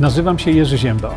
Nazywam 0.00 0.38
się 0.38 0.50
Jerzy 0.50 0.78
Ziemba. 0.78 1.14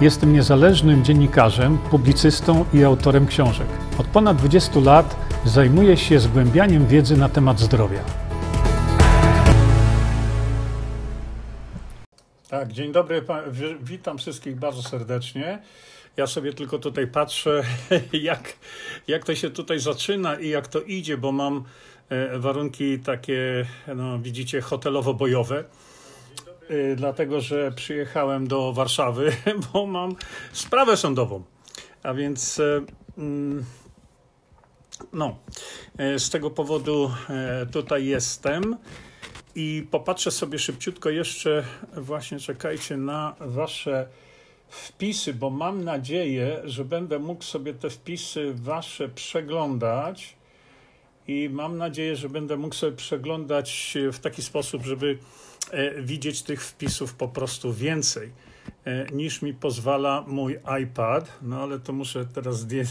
Jestem 0.00 0.32
niezależnym 0.32 1.04
dziennikarzem, 1.04 1.78
publicystą 1.78 2.64
i 2.74 2.84
autorem 2.84 3.26
książek. 3.26 3.66
Od 3.98 4.06
ponad 4.06 4.36
20 4.36 4.80
lat 4.80 5.16
zajmuję 5.44 5.96
się 5.96 6.20
zgłębianiem 6.20 6.86
wiedzy 6.86 7.16
na 7.16 7.28
temat 7.28 7.60
zdrowia. 7.60 8.04
Tak, 12.48 12.72
dzień 12.72 12.92
dobry, 12.92 13.22
witam 13.82 14.18
wszystkich 14.18 14.56
bardzo 14.56 14.82
serdecznie. 14.82 15.58
Ja 16.16 16.26
sobie 16.26 16.52
tylko 16.52 16.78
tutaj 16.78 17.06
patrzę, 17.06 17.62
jak, 18.12 18.52
jak 19.08 19.24
to 19.24 19.34
się 19.34 19.50
tutaj 19.50 19.78
zaczyna 19.78 20.34
i 20.34 20.48
jak 20.48 20.68
to 20.68 20.80
idzie, 20.80 21.18
bo 21.18 21.32
mam 21.32 21.64
e, 22.08 22.38
warunki 22.38 22.98
takie, 22.98 23.66
no, 23.96 24.18
widzicie, 24.18 24.60
hotelowo-bojowe. 24.60 25.64
Y, 26.72 26.96
dlatego 26.96 27.40
że 27.40 27.72
przyjechałem 27.72 28.48
do 28.48 28.72
Warszawy, 28.72 29.32
bo 29.72 29.86
mam 29.86 30.16
sprawę 30.52 30.96
sądową. 30.96 31.42
A 32.02 32.14
więc 32.14 32.58
y, 32.58 32.84
mm, 33.18 33.64
no, 35.12 35.36
y, 36.00 36.18
z 36.18 36.30
tego 36.30 36.50
powodu 36.50 37.10
tutaj 37.72 38.06
jestem 38.06 38.76
i 39.54 39.86
popatrzę 39.90 40.30
sobie 40.30 40.58
szybciutko 40.58 41.10
jeszcze, 41.10 41.64
właśnie 41.96 42.38
czekajcie 42.38 42.96
na 42.96 43.34
Wasze 43.40 44.08
wpisy, 44.68 45.34
bo 45.34 45.50
mam 45.50 45.84
nadzieję, 45.84 46.60
że 46.64 46.84
będę 46.84 47.18
mógł 47.18 47.44
sobie 47.44 47.74
te 47.74 47.90
wpisy 47.90 48.52
Wasze 48.54 49.08
przeglądać 49.08 50.36
i 51.28 51.48
mam 51.52 51.78
nadzieję, 51.78 52.16
że 52.16 52.28
będę 52.28 52.56
mógł 52.56 52.74
sobie 52.74 52.96
przeglądać 52.96 53.98
w 54.12 54.18
taki 54.18 54.42
sposób, 54.42 54.84
żeby 54.84 55.18
widzieć 56.02 56.42
tych 56.42 56.64
wpisów 56.64 57.14
po 57.14 57.28
prostu 57.28 57.72
więcej 57.72 58.32
e, 58.84 59.06
niż 59.12 59.42
mi 59.42 59.54
pozwala 59.54 60.24
mój 60.26 60.58
iPad. 60.82 61.38
No 61.42 61.62
ale 61.62 61.78
to 61.78 61.92
muszę 61.92 62.26
teraz 62.26 62.60
zdjąć. 62.60 62.88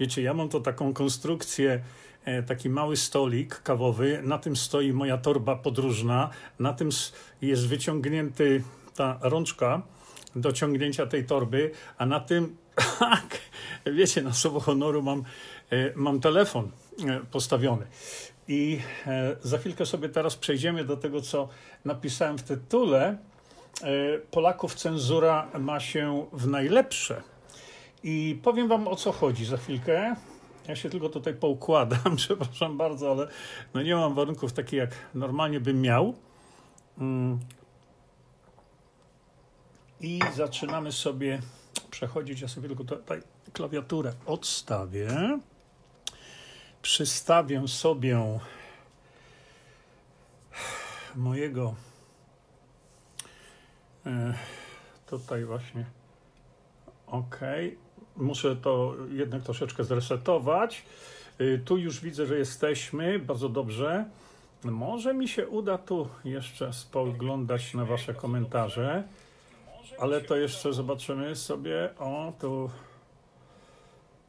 Wiecie, 0.00 0.22
ja 0.22 0.34
mam 0.34 0.48
to 0.48 0.60
taką 0.60 0.92
konstrukcję, 0.92 1.82
e, 2.24 2.42
taki 2.42 2.70
mały 2.70 2.96
stolik 2.96 3.62
kawowy, 3.62 4.20
na 4.24 4.38
tym 4.38 4.56
stoi 4.56 4.92
moja 4.92 5.18
torba 5.18 5.56
podróżna, 5.56 6.30
na 6.58 6.72
tym 6.72 6.88
jest 7.42 7.66
wyciągnięty 7.66 8.62
ta 8.96 9.18
rączka 9.22 9.82
do 10.36 10.52
ciągnięcia 10.52 11.06
tej 11.06 11.24
torby, 11.24 11.70
a 11.98 12.06
na 12.06 12.20
tym, 12.20 12.56
tak, 12.98 13.40
wiecie, 13.86 14.22
na 14.22 14.32
słowo 14.32 14.60
honoru 14.60 15.02
mam, 15.02 15.22
mam 15.94 16.20
telefon 16.20 16.70
postawiony. 17.30 17.86
I 18.48 18.80
e, 19.06 19.36
za 19.42 19.58
chwilkę 19.58 19.86
sobie 19.86 20.08
teraz 20.08 20.36
przejdziemy 20.36 20.84
do 20.84 20.96
tego, 20.96 21.22
co 21.22 21.48
napisałem 21.84 22.38
w 22.38 22.42
tytule. 22.42 23.18
E, 23.82 24.18
Polaków 24.18 24.74
cenzura 24.74 25.48
ma 25.58 25.80
się 25.80 26.26
w 26.32 26.46
najlepsze. 26.46 27.22
I 28.02 28.40
powiem 28.42 28.68
Wam 28.68 28.88
o 28.88 28.96
co 28.96 29.12
chodzi 29.12 29.44
za 29.44 29.56
chwilkę. 29.56 30.14
Ja 30.68 30.76
się 30.76 30.90
tylko 30.90 31.08
tutaj 31.08 31.34
poukładam, 31.34 32.16
przepraszam 32.16 32.76
bardzo, 32.76 33.10
ale 33.10 33.28
no 33.74 33.82
nie 33.82 33.94
mam 33.94 34.14
warunków 34.14 34.52
takich, 34.52 34.78
jak 34.78 34.90
normalnie 35.14 35.60
bym 35.60 35.80
miał. 35.80 36.14
Mm. 36.98 37.38
I 40.00 40.20
zaczynamy 40.34 40.92
sobie 40.92 41.40
przechodzić. 41.90 42.40
Ja 42.40 42.48
sobie 42.48 42.68
tylko 42.68 42.84
tutaj 42.84 43.22
klawiaturę 43.52 44.12
odstawię 44.26 45.38
przystawię 46.82 47.68
sobie 47.68 48.38
mojego 51.14 51.74
e, 54.06 54.34
tutaj 55.06 55.44
właśnie 55.44 55.84
ok 57.06 57.40
muszę 58.16 58.56
to 58.56 58.94
jednak 59.10 59.42
troszeczkę 59.42 59.84
zresetować. 59.84 60.84
E, 61.38 61.58
tu 61.58 61.76
już 61.76 62.00
widzę, 62.00 62.26
że 62.26 62.38
jesteśmy 62.38 63.18
bardzo 63.18 63.48
dobrze. 63.48 64.04
Może 64.64 65.14
mi 65.14 65.28
się 65.28 65.48
uda 65.48 65.78
tu 65.78 66.08
jeszcze 66.24 66.72
spoglądać 66.72 67.74
na 67.74 67.84
wasze 67.84 68.14
komentarze 68.14 69.04
ale 69.98 70.20
to 70.20 70.36
jeszcze 70.36 70.72
zobaczymy 70.72 71.36
sobie 71.36 71.90
o 71.98 72.32
tu 72.40 72.70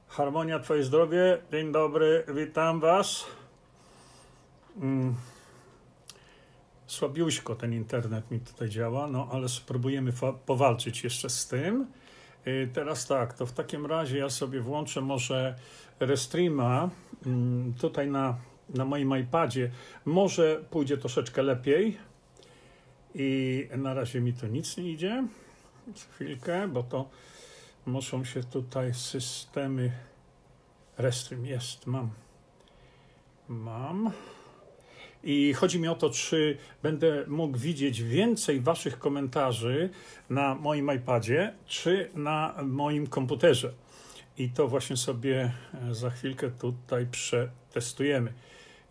Harmonia, 0.09 0.59
Twoje 0.59 0.83
zdrowie. 0.83 1.37
Dzień 1.51 1.71
dobry, 1.71 2.23
witam 2.35 2.79
Was. 2.79 3.25
Mm. 4.81 5.15
Słabiuśko 6.87 7.55
ten 7.55 7.73
internet 7.73 8.31
mi 8.31 8.39
tutaj 8.39 8.69
działa, 8.69 9.07
no 9.07 9.27
ale 9.31 9.49
spróbujemy 9.49 10.13
powalczyć 10.45 11.03
jeszcze 11.03 11.29
z 11.29 11.47
tym. 11.47 11.87
Y, 12.47 12.69
teraz 12.73 13.07
tak, 13.07 13.33
to 13.33 13.45
w 13.45 13.51
takim 13.51 13.85
razie 13.85 14.17
ja 14.17 14.29
sobie 14.29 14.61
włączę 14.61 15.01
może 15.01 15.55
Restreama 15.99 16.89
mm, 17.25 17.73
tutaj 17.73 18.07
na, 18.07 18.37
na 18.69 18.85
moim 18.85 19.17
iPadzie. 19.17 19.71
Może 20.05 20.63
pójdzie 20.69 20.97
troszeczkę 20.97 21.43
lepiej. 21.43 21.97
I 23.15 23.67
na 23.77 23.93
razie 23.93 24.21
mi 24.21 24.33
to 24.33 24.47
nic 24.47 24.77
nie 24.77 24.91
idzie. 24.91 25.27
Chwilkę, 26.15 26.67
bo 26.67 26.83
to 26.83 27.09
muszą 27.85 28.23
się 28.23 28.43
tutaj 28.43 28.93
systemy. 28.93 29.91
Restream 30.97 31.45
jest, 31.45 31.87
mam. 31.87 32.09
Mam. 33.47 34.11
I 35.23 35.53
chodzi 35.53 35.79
mi 35.79 35.87
o 35.87 35.95
to, 35.95 36.09
czy 36.09 36.57
będę 36.83 37.25
mógł 37.27 37.57
widzieć 37.57 38.03
więcej 38.03 38.59
Waszych 38.59 38.99
komentarzy 38.99 39.89
na 40.29 40.55
moim 40.55 40.91
iPadzie, 40.95 41.53
czy 41.65 42.09
na 42.15 42.55
moim 42.63 43.07
komputerze. 43.07 43.73
I 44.37 44.49
to 44.49 44.67
właśnie 44.67 44.97
sobie 44.97 45.51
e, 45.73 45.95
za 45.95 46.09
chwilkę 46.09 46.51
tutaj 46.51 47.07
przetestujemy. 47.07 48.33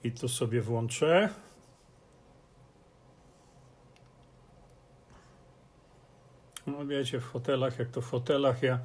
I 0.05 0.13
tu 0.13 0.29
sobie 0.29 0.61
włączę. 0.63 1.29
No 6.73 6.87
wiecie, 6.87 7.21
w 7.21 7.25
hotelach, 7.25 7.79
jak 7.79 7.89
to 7.89 8.01
w 8.01 8.11
hotelach, 8.11 8.63
ja 8.63 8.79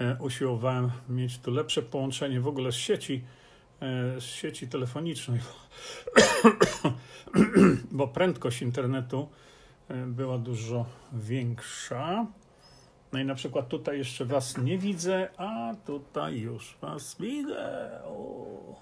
e, 0.00 0.16
usiłowałem 0.20 0.90
mieć 1.08 1.38
tu 1.38 1.50
lepsze 1.50 1.82
połączenie 1.82 2.40
w 2.40 2.46
ogóle 2.46 2.72
z 2.72 2.74
sieci, 2.74 3.24
e, 3.80 4.20
z 4.20 4.24
sieci 4.24 4.68
telefonicznej, 4.68 5.40
bo 7.90 8.08
prędkość 8.08 8.62
internetu 8.62 9.28
e, 9.88 10.06
była 10.06 10.38
dużo 10.38 10.86
większa. 11.12 12.26
No 13.12 13.18
i 13.18 13.24
na 13.24 13.34
przykład 13.34 13.68
tutaj 13.68 13.98
jeszcze 13.98 14.24
Was 14.24 14.58
nie 14.58 14.78
widzę, 14.78 15.28
a 15.36 15.74
tutaj 15.86 16.38
już 16.38 16.76
Was 16.80 17.16
widzę. 17.20 17.90
O. 18.04 18.80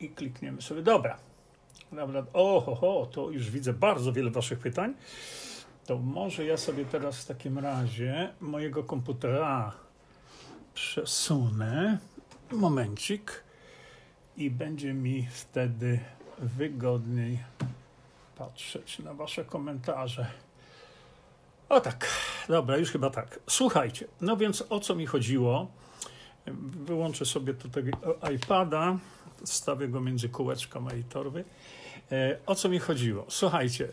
I 0.00 0.08
klikniemy 0.08 0.62
sobie. 0.62 0.82
Dobra. 0.82 1.18
Dobra. 1.92 2.26
Oho, 2.32 3.08
to 3.12 3.30
już 3.30 3.50
widzę 3.50 3.72
bardzo 3.72 4.12
wiele 4.12 4.30
Waszych 4.30 4.58
pytań. 4.58 4.94
To 5.86 5.98
może 5.98 6.44
ja 6.44 6.56
sobie 6.56 6.84
teraz 6.84 7.20
w 7.20 7.26
takim 7.26 7.58
razie 7.58 8.32
mojego 8.40 8.84
komputera 8.84 9.72
przesunę. 10.74 11.98
Momencik. 12.52 13.44
I 14.36 14.50
będzie 14.50 14.94
mi 14.94 15.26
wtedy 15.30 16.00
wygodniej 16.38 17.38
patrzeć 18.36 18.98
na 18.98 19.14
Wasze 19.14 19.44
komentarze. 19.44 20.26
O 21.68 21.80
tak, 21.80 22.08
dobra, 22.48 22.76
już 22.76 22.90
chyba 22.90 23.10
tak. 23.10 23.40
Słuchajcie, 23.50 24.06
no 24.20 24.36
więc 24.36 24.64
o 24.70 24.80
co 24.80 24.94
mi 24.94 25.06
chodziło? 25.06 25.66
Wyłączę 26.86 27.24
sobie 27.24 27.54
tutaj 27.54 27.84
iPada, 28.34 28.98
stawię 29.44 29.88
go 29.88 30.00
między 30.00 30.28
kółeczka 30.28 30.80
mojej 30.80 31.04
torby. 31.04 31.44
E, 32.12 32.38
o 32.46 32.54
co 32.54 32.68
mi 32.68 32.78
chodziło? 32.78 33.24
Słuchajcie, 33.28 33.88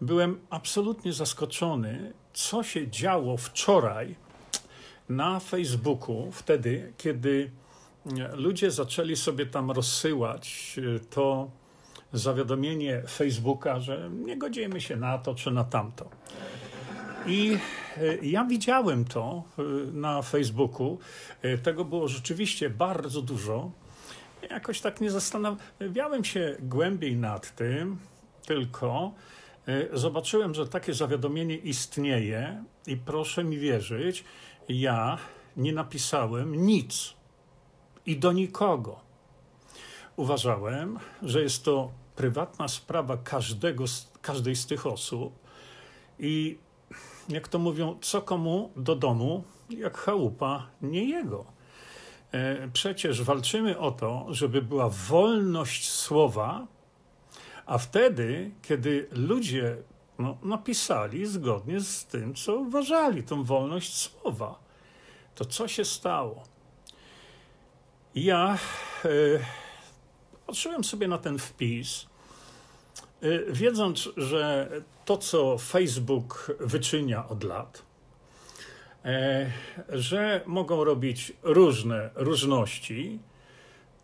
byłem 0.00 0.40
absolutnie 0.50 1.12
zaskoczony, 1.12 2.12
co 2.32 2.62
się 2.62 2.88
działo 2.88 3.36
wczoraj 3.36 4.14
na 5.08 5.40
Facebooku, 5.40 6.32
wtedy, 6.32 6.92
kiedy 6.98 7.50
ludzie 8.32 8.70
zaczęli 8.70 9.16
sobie 9.16 9.46
tam 9.46 9.70
rozsyłać 9.70 10.76
e, 10.96 11.00
to 11.00 11.50
zawiadomienie 12.12 13.02
Facebooka, 13.08 13.80
że 13.80 14.10
nie 14.10 14.36
godzimy 14.36 14.80
się 14.80 14.96
na 14.96 15.18
to 15.18 15.34
czy 15.34 15.50
na 15.50 15.64
tamto. 15.64 16.10
I 17.26 17.58
e, 17.96 18.16
ja 18.16 18.44
widziałem 18.44 19.04
to 19.04 19.42
na 19.92 20.22
Facebooku. 20.22 20.98
Tego 21.62 21.84
było 21.84 22.08
rzeczywiście 22.08 22.70
bardzo 22.70 23.22
dużo 23.22 23.70
jakoś 24.50 24.80
tak 24.80 25.00
nie 25.00 25.10
zastanawiałem 25.10 26.24
się 26.24 26.56
głębiej 26.60 27.16
nad 27.16 27.54
tym, 27.56 27.98
tylko 28.46 29.12
e, 29.68 29.98
zobaczyłem, 29.98 30.54
że 30.54 30.68
takie 30.68 30.94
zawiadomienie 30.94 31.56
istnieje 31.56 32.64
i 32.86 32.96
proszę 32.96 33.44
mi 33.44 33.58
wierzyć, 33.58 34.24
ja 34.68 35.18
nie 35.56 35.72
napisałem 35.72 36.66
nic 36.66 37.14
i 38.06 38.16
do 38.16 38.32
nikogo. 38.32 39.00
Uważałem, 40.16 40.98
że 41.22 41.42
jest 41.42 41.64
to 41.64 41.90
prywatna 42.16 42.68
sprawa 42.68 43.16
każdego, 43.16 43.84
każdej 44.22 44.56
z 44.56 44.66
tych 44.66 44.86
osób 44.86 45.38
i 46.18 46.58
jak 47.28 47.48
to 47.48 47.58
mówią, 47.58 47.98
co 48.00 48.22
komu 48.22 48.70
do 48.76 48.96
domu, 48.96 49.44
jak 49.70 49.98
chałupa, 49.98 50.66
nie 50.82 51.04
jego. 51.04 51.55
E, 52.32 52.68
przecież 52.72 53.22
walczymy 53.22 53.78
o 53.78 53.90
to, 53.90 54.26
żeby 54.30 54.62
była 54.62 54.88
wolność 54.88 55.90
słowa, 55.90 56.66
a 57.66 57.78
wtedy, 57.78 58.50
kiedy 58.62 59.08
ludzie 59.12 59.76
no, 60.18 60.38
napisali 60.42 61.26
zgodnie 61.26 61.80
z 61.80 62.06
tym, 62.06 62.34
co 62.34 62.56
uważali, 62.56 63.22
tą 63.22 63.44
wolność 63.44 63.96
słowa, 63.96 64.58
to 65.34 65.44
co 65.44 65.68
się 65.68 65.84
stało? 65.84 66.44
Ja 68.14 68.58
e, 69.04 69.08
patrzyłem 70.46 70.84
sobie 70.84 71.08
na 71.08 71.18
ten 71.18 71.38
wpis, 71.38 72.06
e, 73.22 73.52
wiedząc, 73.52 74.08
że 74.16 74.70
to, 75.04 75.16
co 75.16 75.58
Facebook 75.58 76.52
wyczynia 76.60 77.28
od 77.28 77.44
lat, 77.44 77.85
że 79.88 80.40
mogą 80.46 80.84
robić 80.84 81.32
różne 81.42 82.10
różności, 82.14 83.18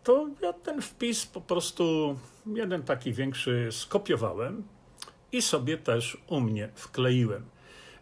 to 0.03 0.27
ja 0.41 0.53
ten 0.53 0.81
wpis 0.81 1.25
po 1.25 1.41
prostu 1.41 2.17
jeden 2.45 2.83
taki 2.83 3.13
większy 3.13 3.69
skopiowałem 3.71 4.63
i 5.31 5.41
sobie 5.41 5.77
też 5.77 6.17
u 6.27 6.39
mnie 6.39 6.69
wkleiłem. 6.75 7.45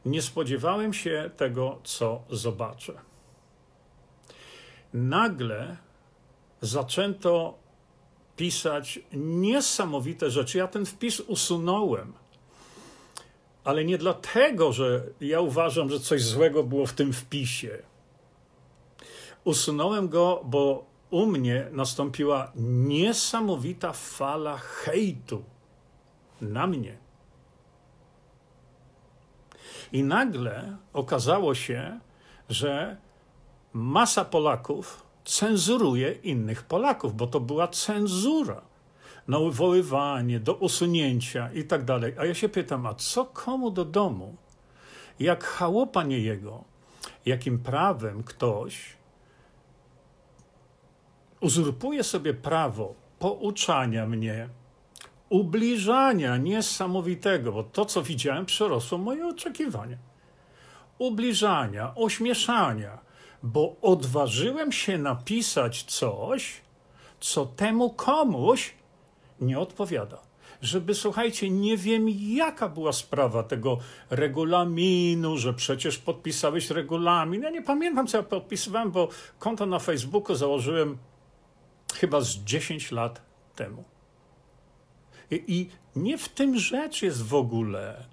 Nie 0.06 0.22
spodziewałem 0.22 0.94
się 0.94 1.30
tego, 1.38 1.80
co 1.84 2.24
zobaczę. 2.30 2.94
Nagle 4.94 5.78
zaczęto 6.62 7.60
pisać 8.36 9.00
niesamowite 9.14 10.32
rzeczy. 10.32 10.58
Ja 10.58 10.68
ten 10.68 10.86
wpis 10.86 11.20
usunąłem, 11.20 12.14
ale 13.64 13.86
nie 13.86 13.98
dlatego, 13.98 14.74
że 14.74 15.04
ja 15.22 15.42
uważam, 15.42 15.90
że 15.90 16.00
coś 16.00 16.24
złego 16.24 16.64
było 16.64 16.86
w 16.86 16.94
tym 16.94 17.14
wpisie. 17.14 17.78
Usunąłem 19.44 20.10
go, 20.10 20.42
bo 20.46 20.86
u 21.10 21.26
mnie 21.26 21.68
nastąpiła 21.72 22.52
niesamowita 22.56 23.94
fala 23.94 24.58
hejtu 24.58 25.44
na 26.42 26.68
mnie. 26.68 26.98
I 29.92 30.04
nagle 30.04 30.78
okazało 30.94 31.56
się, 31.56 32.00
że 32.50 32.98
masa 33.74 34.26
Polaków 34.26 35.04
cenzuruje 35.26 36.12
innych 36.12 36.64
Polaków, 36.64 37.16
bo 37.16 37.28
to 37.28 37.40
była 37.40 37.68
cenzura 37.68 38.71
na 39.28 39.38
uwoływanie, 39.38 40.40
do 40.40 40.54
usunięcia 40.54 41.50
i 41.54 41.64
tak 41.64 41.86
dalej. 41.86 42.14
A 42.20 42.26
ja 42.26 42.34
się 42.34 42.50
pytam, 42.50 42.86
a 42.86 42.94
co 42.94 43.26
komu 43.26 43.72
do 43.72 43.86
domu? 43.86 44.36
Jak 45.20 45.44
chałopa 45.44 46.04
nie 46.04 46.20
jego, 46.20 46.64
jakim 47.26 47.60
prawem 47.60 48.24
ktoś 48.24 49.02
uzurpuje 51.42 52.04
sobie 52.04 52.34
prawo 52.34 52.96
pouczania 53.20 54.06
mnie, 54.06 54.50
ubliżania 55.30 56.38
niesamowitego, 56.38 57.52
bo 57.52 57.64
to, 57.64 57.86
co 57.86 58.04
widziałem, 58.04 58.46
przerosło 58.46 58.98
moje 58.98 59.28
oczekiwania. 59.28 59.98
Ubliżania, 60.98 61.96
ośmieszania, 61.96 62.98
bo 63.44 63.76
odważyłem 63.82 64.72
się 64.72 64.98
napisać 64.98 65.84
coś, 65.84 66.62
co 67.20 67.46
temu 67.46 67.90
komuś 67.90 68.74
nie 69.42 69.60
odpowiada. 69.60 70.22
Żeby, 70.62 70.96
słuchajcie, 70.96 71.50
nie 71.50 71.78
wiem, 71.78 72.10
jaka 72.10 72.70
była 72.70 72.94
sprawa 72.94 73.44
tego 73.44 73.78
regulaminu, 74.10 75.38
że 75.38 75.54
przecież 75.54 75.98
podpisałeś 75.98 76.70
regulamin. 76.70 77.42
Ja 77.42 77.50
nie 77.50 77.62
pamiętam, 77.62 78.08
co 78.08 78.18
ja 78.18 78.24
podpisywałem, 78.24 78.92
bo 78.92 79.08
konto 79.40 79.66
na 79.66 79.80
Facebooku 79.80 80.36
założyłem 80.36 80.98
chyba 81.94 82.22
z 82.22 82.30
10 82.30 82.92
lat 82.92 83.22
temu. 83.56 83.84
I, 85.32 85.44
I, 85.48 85.70
nie 85.96 86.18
w 86.18 86.30
tym 86.30 86.60
rzecz 86.60 87.02
jest 87.02 87.24
w 87.24 87.34
ogóle. 87.34 88.06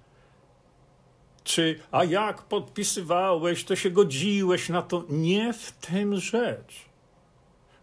Czy, 1.43 1.79
a 1.91 2.03
jak 2.03 2.41
podpisywałeś, 2.41 3.63
to 3.63 3.75
się 3.75 3.89
godziłeś 3.89 4.69
na 4.69 4.81
to. 4.81 5.03
Nie 5.09 5.53
w 5.53 5.71
tym 5.71 6.17
rzecz. 6.17 6.85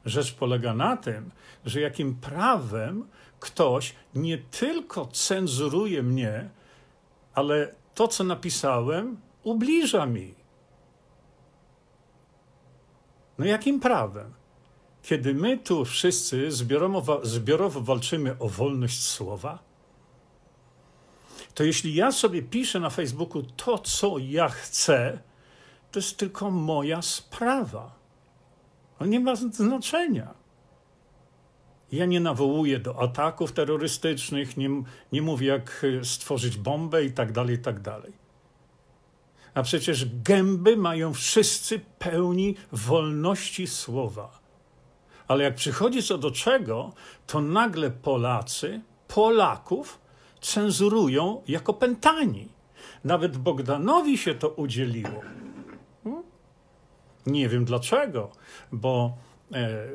Rzecz 0.04 0.34
polega 0.34 0.74
na 0.74 0.96
tym, 0.96 1.30
że 1.64 1.80
jakim 1.80 2.14
prawem 2.14 3.08
ktoś 3.40 3.94
nie 4.14 4.38
tylko 4.38 5.06
cenzuruje 5.06 6.02
mnie, 6.02 6.50
ale 7.34 7.74
to, 7.94 8.08
co 8.08 8.24
napisałem, 8.24 9.16
ubliża 9.42 10.06
mi. 10.06 10.34
No 13.38 13.44
jakim 13.44 13.80
prawem? 13.80 14.32
Kiedy 15.02 15.34
my 15.34 15.58
tu 15.58 15.84
wszyscy 15.84 16.52
zbiorowo, 16.52 17.20
zbiorowo 17.22 17.80
walczymy 17.80 18.38
o 18.38 18.48
wolność 18.48 19.02
słowa, 19.02 19.58
to 21.54 21.64
jeśli 21.64 21.94
ja 21.94 22.12
sobie 22.12 22.42
piszę 22.42 22.80
na 22.80 22.90
Facebooku 22.90 23.42
to, 23.42 23.78
co 23.78 24.18
ja 24.18 24.48
chcę, 24.48 25.18
to 25.92 25.98
jest 25.98 26.16
tylko 26.16 26.50
moja 26.50 27.02
sprawa. 27.02 27.94
To 28.98 29.06
nie 29.06 29.20
ma 29.20 29.36
znaczenia. 29.36 30.34
Ja 31.92 32.06
nie 32.06 32.20
nawołuję 32.20 32.78
do 32.78 33.02
ataków 33.02 33.52
terrorystycznych, 33.52 34.56
nie, 34.56 34.70
nie 35.12 35.22
mówię, 35.22 35.46
jak 35.46 35.86
stworzyć 36.02 36.56
bombę 36.56 37.04
i 37.04 37.12
tak 37.12 37.32
dalej, 37.32 37.54
i 37.54 37.58
tak 37.58 37.80
dalej. 37.80 38.12
A 39.54 39.62
przecież 39.62 40.06
gęby 40.22 40.76
mają 40.76 41.14
wszyscy 41.14 41.80
pełni 41.98 42.54
wolności 42.72 43.66
słowa. 43.66 44.40
Ale 45.28 45.44
jak 45.44 45.54
przychodzi 45.54 46.02
co 46.02 46.18
do 46.18 46.30
czego, 46.30 46.92
to 47.26 47.40
nagle 47.40 47.90
Polacy, 47.90 48.80
Polaków 49.08 50.00
cenzurują 50.40 51.42
jako 51.48 51.74
pętani. 51.74 52.48
Nawet 53.04 53.36
Bogdanowi 53.36 54.18
się 54.18 54.34
to 54.34 54.48
udzieliło. 54.48 55.20
Hmm? 56.04 56.22
Nie 57.26 57.48
wiem 57.48 57.64
dlaczego, 57.64 58.30
bo 58.72 59.16
e, 59.52 59.86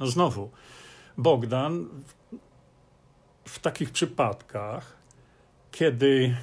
znowu, 0.00 0.50
Bogdan 1.18 1.88
w 3.44 3.58
takich 3.58 3.90
przypadkach, 3.90 4.96
kiedy 5.72 6.36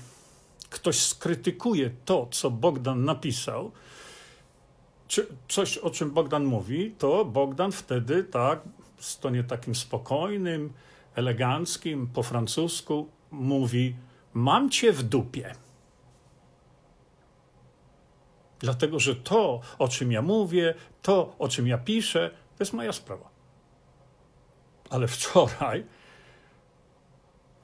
ktoś 0.69 0.99
skrytykuje 0.99 1.91
to, 2.05 2.27
co 2.31 2.51
Bogdan 2.51 3.05
napisał, 3.05 3.71
czy 5.07 5.27
coś, 5.47 5.77
o 5.77 5.89
czym 5.89 6.11
Bogdan 6.11 6.45
mówi, 6.45 6.95
to 6.97 7.25
Bogdan 7.25 7.71
wtedy 7.71 8.23
tak, 8.23 8.59
w 8.97 9.17
tonie 9.17 9.43
takim 9.43 9.75
spokojnym, 9.75 10.73
eleganckim, 11.15 12.07
po 12.07 12.23
francusku 12.23 13.07
mówi: 13.31 13.95
Mam 14.33 14.69
cię 14.69 14.93
w 14.93 15.03
dupie. 15.03 15.55
Dlatego, 18.59 18.99
że 18.99 19.15
to, 19.15 19.61
o 19.79 19.87
czym 19.87 20.11
ja 20.11 20.21
mówię, 20.21 20.73
to, 21.01 21.35
o 21.39 21.47
czym 21.47 21.67
ja 21.67 21.77
piszę, 21.77 22.31
to 22.57 22.63
jest 22.63 22.73
moja 22.73 22.93
sprawa. 22.93 23.30
Ale 24.91 25.07
wczoraj, 25.07 25.85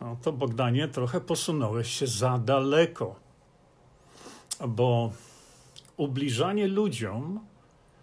no 0.02 0.18
to 0.22 0.34
Bogdanie, 0.34 0.88
trochę 0.88 1.22
posunąłeś 1.22 1.92
się 1.92 2.08
za 2.08 2.38
daleko, 2.38 3.16
bo 4.68 5.12
ubliżanie 5.98 6.68
ludziom, 6.68 7.40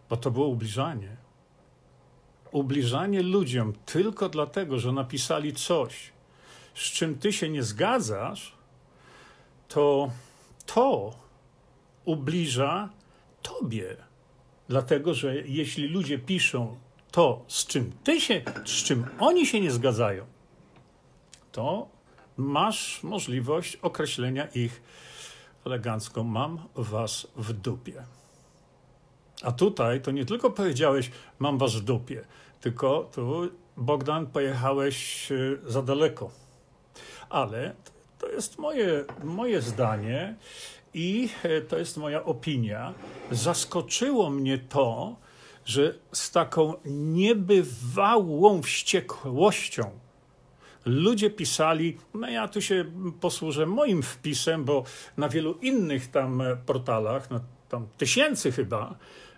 bo 0.09 0.17
to 0.17 0.31
było 0.31 0.47
ubliżanie, 0.47 1.17
ubliżanie 2.53 3.23
ludziom 3.23 3.73
tylko 3.87 4.29
dlatego, 4.29 4.79
że 4.79 4.93
napisali 4.93 5.53
coś, 5.53 6.13
z 6.75 6.81
czym 6.81 7.19
ty 7.19 7.33
się 7.33 7.49
nie 7.49 7.63
zgadzasz, 7.63 8.55
to 9.69 10.11
to 10.67 11.15
ubliża 12.05 12.89
tobie. 13.43 13.97
Dlatego, 14.69 15.15
że 15.15 15.37
jeśli 15.37 15.89
ludzie 15.89 16.19
piszą 16.19 16.77
to, 17.15 17.45
z 17.49 17.67
czym 17.67 17.93
ty 18.05 18.21
się, 18.21 18.43
z 18.65 18.85
czym 18.85 19.07
oni 19.19 19.47
się 19.47 19.61
nie 19.61 19.71
zgadzają, 19.71 20.25
to 21.53 21.89
masz 22.37 23.03
możliwość 23.03 23.77
określenia 23.77 24.47
ich 24.47 24.83
elegancko 25.67 26.25
mam 26.25 26.59
was 26.75 27.27
w 27.37 27.53
dupie. 27.53 28.05
A 29.43 29.53
tutaj 29.53 30.01
to 30.01 30.11
nie 30.11 30.25
tylko 30.25 30.51
powiedziałeś, 30.51 31.11
mam 31.39 31.59
was 31.59 31.77
w 31.77 31.81
dupie, 31.81 32.25
tylko 32.61 33.11
tu, 33.15 33.51
Bogdan, 33.77 34.27
pojechałeś 34.27 35.33
e, 35.33 35.37
za 35.67 35.83
daleko. 35.83 36.31
Ale 37.31 37.75
to 38.19 38.29
jest 38.29 38.59
moje, 38.59 39.05
moje 39.25 39.61
zdanie 39.63 40.35
i 40.95 41.29
e, 41.43 41.61
to 41.61 41.79
jest 41.79 41.97
moja 41.97 42.25
opinia. 42.25 42.95
Zaskoczyło 43.31 44.31
mnie 44.31 44.59
to, 44.59 45.17
że 45.65 45.95
z 46.13 46.31
taką 46.31 46.75
niebywałą 46.85 48.63
wściekłością 48.63 49.91
ludzie 50.85 51.31
pisali, 51.31 51.99
no 52.15 52.29
ja 52.29 52.49
tu 52.49 52.61
się 52.61 52.85
posłużę 53.21 53.67
moim 53.67 54.03
wpisem, 54.03 54.65
bo 54.65 54.85
na 55.17 55.29
wielu 55.29 55.53
innych 55.53 56.11
tam 56.11 56.43
portalach, 56.67 57.31
no 57.31 57.41
tam 57.69 57.87
tysięcy 57.99 58.53
chyba, 58.53 58.95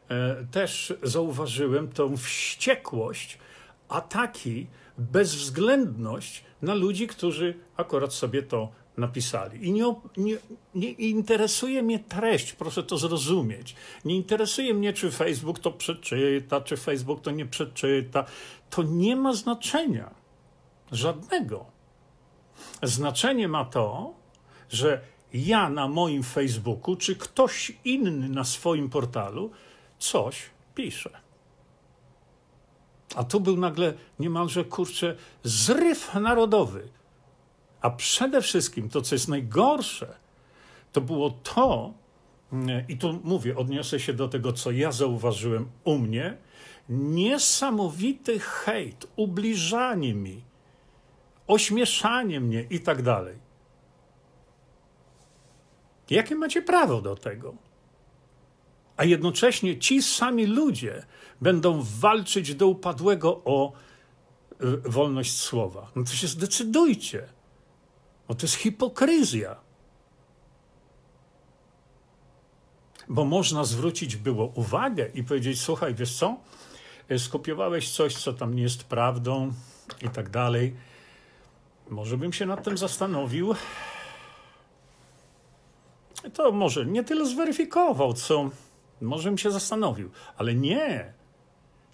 e, 0.09 0.47
też 0.51 0.95
zauważyłem 1.03 1.89
tą 1.89 2.17
wściekłość, 2.17 3.39
ataki, 3.89 4.67
bezwzględność 4.99 6.45
na 6.63 6.75
ludzi, 6.75 7.07
którzy 7.07 7.55
akurat 7.77 8.13
sobie 8.13 8.43
to 8.43 8.69
napisali. 8.97 9.67
I 9.67 9.73
nie, 9.73 9.95
nie, 10.17 10.37
nie, 10.75 10.91
interesuje 10.91 11.83
mnie 11.83 11.99
treść, 11.99 12.53
proszę 12.53 12.83
to 12.83 12.99
zrozumieć. 12.99 13.77
Nie 14.05 14.17
interesuje 14.17 14.75
mnie, 14.75 14.93
czy 14.93 15.11
Facebook 15.11 15.59
to 15.59 15.73
przeczyta, 15.73 16.61
czy 16.61 16.77
Facebook 16.77 17.21
to 17.21 17.31
nie 17.31 17.47
przeczyta. 17.47 18.25
To 18.71 18.83
nie 18.83 19.17
ma 19.17 19.33
znaczenia. 19.33 20.15
Żadnego. 20.93 21.67
Znaczenie 22.83 23.49
ma 23.49 23.65
to, 23.65 24.15
że 24.69 25.01
ja 25.33 25.71
na 25.71 25.89
moim 25.89 26.23
Facebooku, 26.23 26.97
czy 26.97 27.17
ktoś 27.17 27.73
inny 27.85 28.29
na 28.29 28.45
swoim 28.45 28.91
portalu 28.91 29.51
coś 29.99 30.51
pisze. 30.75 31.11
A 33.15 33.25
tu 33.25 33.41
był 33.41 33.57
nagle 33.57 33.95
niemalże 34.19 34.65
kurczę 34.65 35.17
zryw 35.43 36.15
narodowy 36.15 36.89
a 37.87 37.91
przede 37.91 38.43
wszystkim 38.43 38.89
to, 38.89 39.03
co 39.03 39.15
jest 39.15 39.29
najgorsze, 39.29 40.15
to 40.93 41.01
było 41.01 41.31
to, 41.31 41.95
i 42.89 42.99
tu 42.99 43.21
mówię, 43.25 43.57
odniosę 43.57 44.01
się 44.01 44.13
do 44.13 44.29
tego, 44.29 44.53
co 44.53 44.71
ja 44.71 44.93
zauważyłem 44.93 45.69
u 45.85 45.99
mnie, 45.99 46.37
niesamowity 46.89 48.39
hejt, 48.39 49.07
ubliżanie 49.17 50.15
mi, 50.15 50.43
ośmieszanie 51.47 52.41
mnie 52.41 52.67
i 52.71 52.81
tak 52.81 53.03
dalej. 53.03 53.37
Jakie 56.11 56.35
macie 56.35 56.63
prawo 56.63 57.03
do 57.03 57.17
tego? 57.17 57.55
A 58.97 59.05
jednocześnie 59.05 59.79
ci 59.79 60.03
sami 60.03 60.47
ludzie 60.47 61.07
będą 61.41 61.83
walczyć 62.01 62.55
do 62.55 62.67
upadłego 62.67 63.43
o 63.45 63.73
y, 64.63 64.77
wolność 64.91 65.37
słowa. 65.37 65.91
No 65.97 66.05
to 66.05 66.11
się 66.11 66.27
zdecydujcie. 66.27 67.36
Bo 68.29 68.35
to 68.35 68.43
jest 68.43 68.55
hipokryzja. 68.55 69.57
Bo 73.09 73.25
można 73.25 73.65
zwrócić 73.65 74.17
było 74.17 74.47
uwagę 74.47 75.09
i 75.15 75.25
powiedzieć: 75.25 75.61
Słuchaj, 75.61 75.95
wiesz 75.95 76.17
co? 76.19 76.37
Skopiowałeś 77.19 77.91
coś, 77.91 78.17
co 78.17 78.33
tam 78.33 78.55
nie 78.55 78.63
jest 78.63 78.85
prawdą 78.85 79.53
i 80.03 80.09
tak 80.09 80.31
dalej. 80.31 80.77
Może 81.91 82.17
bym 82.17 82.33
się 82.33 82.47
nad 82.47 82.65
tym 82.65 82.79
zastanowił. 82.79 83.55
To 86.35 86.53
może 86.53 86.87
nie 86.87 87.05
tyle 87.05 87.27
zweryfikował, 87.27 88.13
co 88.13 88.51
może 89.01 89.29
bym 89.29 89.39
się 89.39 89.51
zastanowił, 89.51 90.11
ale 90.37 90.55
nie. 90.55 91.16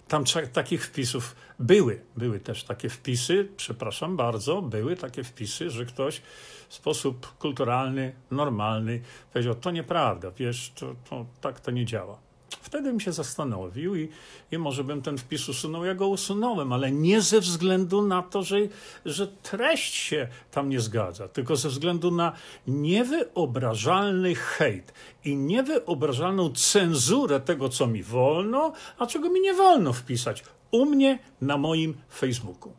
Tam 0.07 0.23
takich 0.53 0.85
wpisów 0.85 1.35
były, 1.59 2.01
były 2.17 2.39
też 2.39 2.63
takie 2.63 2.89
wpisy, 2.89 3.47
przepraszam 3.57 4.17
bardzo, 4.17 4.61
były 4.61 4.95
takie 4.95 5.23
wpisy, 5.23 5.69
że 5.69 5.85
ktoś 5.85 6.21
w 6.69 6.73
sposób 6.73 7.37
kulturalny, 7.37 8.13
normalny 8.31 9.01
powiedział, 9.33 9.55
to 9.55 9.71
nieprawda, 9.71 10.31
wiesz, 10.31 10.71
to, 10.75 10.95
to 11.09 11.25
tak 11.41 11.59
to 11.59 11.71
nie 11.71 11.85
działa. 11.85 12.32
Wtedy 12.61 12.89
bym 12.89 12.99
się 12.99 13.11
zastanowił 13.11 13.95
i, 13.95 14.09
i 14.51 14.57
może 14.57 14.83
bym 14.83 15.01
ten 15.01 15.17
wpis 15.17 15.49
usunął. 15.49 15.85
Ja 15.85 15.95
go 15.95 16.07
usunąłem, 16.07 16.73
ale 16.73 16.91
nie 16.91 17.21
ze 17.21 17.39
względu 17.39 18.01
na 18.01 18.21
to, 18.21 18.43
że, 18.43 18.57
że 19.05 19.27
treść 19.27 19.93
się 19.93 20.27
tam 20.51 20.69
nie 20.69 20.79
zgadza, 20.79 21.27
tylko 21.27 21.55
ze 21.55 21.69
względu 21.69 22.11
na 22.11 22.31
niewyobrażalny 22.67 24.35
hejt 24.35 24.93
i 25.25 25.35
niewyobrażalną 25.35 26.49
cenzurę 26.53 27.39
tego, 27.39 27.69
co 27.69 27.87
mi 27.87 28.03
wolno, 28.03 28.73
a 28.97 29.07
czego 29.07 29.29
mi 29.29 29.41
nie 29.41 29.53
wolno 29.53 29.93
wpisać 29.93 30.43
u 30.71 30.85
mnie 30.85 31.19
na 31.41 31.57
moim 31.57 31.97
Facebooku. 32.09 32.73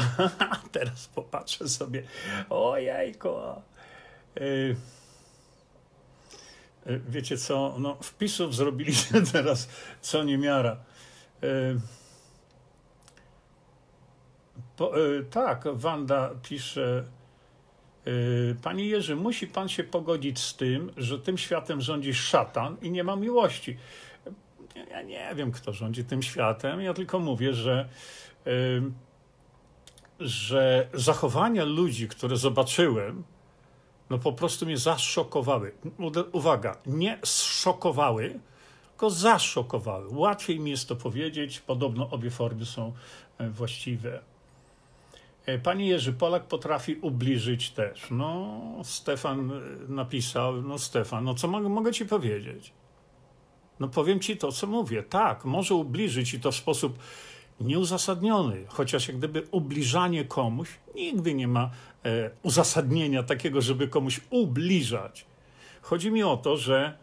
Teraz 0.72 1.08
popatrzę 1.08 1.68
sobie. 1.68 2.02
Ojejko. 2.50 3.62
Y, 4.36 4.76
y, 6.86 7.00
wiecie 7.08 7.38
co, 7.38 7.76
no, 7.78 7.96
wpisów 8.02 8.54
zrobiliście 8.54 9.22
teraz 9.32 9.68
co 10.00 10.24
niemiara. 10.24 10.76
Y, 11.44 11.80
po, 14.76 14.92
tak, 15.30 15.64
Wanda 15.74 16.30
pisze, 16.42 17.04
Panie 18.62 18.86
Jerzy, 18.86 19.16
musi 19.16 19.46
pan 19.46 19.68
się 19.68 19.84
pogodzić 19.84 20.38
z 20.38 20.56
tym, 20.56 20.92
że 20.96 21.18
tym 21.18 21.38
światem 21.38 21.80
rządzi 21.80 22.14
szatan 22.14 22.76
i 22.82 22.90
nie 22.90 23.04
ma 23.04 23.16
miłości. 23.16 23.76
Ja 24.90 25.02
nie 25.02 25.32
wiem, 25.34 25.52
kto 25.52 25.72
rządzi 25.72 26.04
tym 26.04 26.22
światem. 26.22 26.80
Ja 26.80 26.94
tylko 26.94 27.18
mówię, 27.18 27.54
że, 27.54 27.88
że 30.20 30.88
zachowania 30.94 31.64
ludzi, 31.64 32.08
które 32.08 32.36
zobaczyłem, 32.36 33.24
no 34.10 34.18
po 34.18 34.32
prostu 34.32 34.66
mnie 34.66 34.78
zaszokowały. 34.78 35.72
Uwaga, 36.32 36.76
nie 36.86 37.18
zszokowały, 37.24 38.40
tylko 38.90 39.10
zaszokowały. 39.10 40.06
Łatwiej 40.10 40.60
mi 40.60 40.70
jest 40.70 40.88
to 40.88 40.96
powiedzieć, 40.96 41.60
podobno 41.60 42.10
obie 42.10 42.30
formy 42.30 42.66
są 42.66 42.92
e, 43.38 43.50
właściwe. 43.50 44.20
E, 45.46 45.58
Panie 45.58 45.86
Jerzy, 45.86 46.12
Polak 46.12 46.44
potrafi 46.44 46.94
ubliżyć 46.94 47.70
też. 47.70 48.06
No, 48.10 48.60
Stefan 48.82 49.50
e, 49.50 49.60
napisał, 49.88 50.62
no 50.62 50.78
Stefan, 50.78 51.24
no 51.24 51.34
co 51.34 51.48
mogę, 51.48 51.68
mogę 51.68 51.92
ci 51.92 52.06
powiedzieć? 52.06 52.72
No 53.80 53.88
powiem 53.88 54.20
ci 54.20 54.36
to, 54.36 54.52
co 54.52 54.66
mówię. 54.66 55.02
Tak, 55.02 55.44
może 55.44 55.74
ubliżyć 55.74 56.34
i 56.34 56.40
to 56.40 56.52
w 56.52 56.56
sposób 56.56 56.98
nieuzasadniony, 57.60 58.64
chociaż 58.68 59.08
jak 59.08 59.16
gdyby 59.16 59.46
ubliżanie 59.50 60.24
komuś 60.24 60.68
nigdy 60.94 61.34
nie 61.34 61.48
ma 61.48 61.70
e, 62.04 62.30
uzasadnienia 62.42 63.22
takiego, 63.22 63.60
żeby 63.60 63.88
komuś 63.88 64.20
ubliżać. 64.30 65.26
Chodzi 65.82 66.10
mi 66.10 66.22
o 66.22 66.36
to, 66.36 66.56
że 66.56 66.98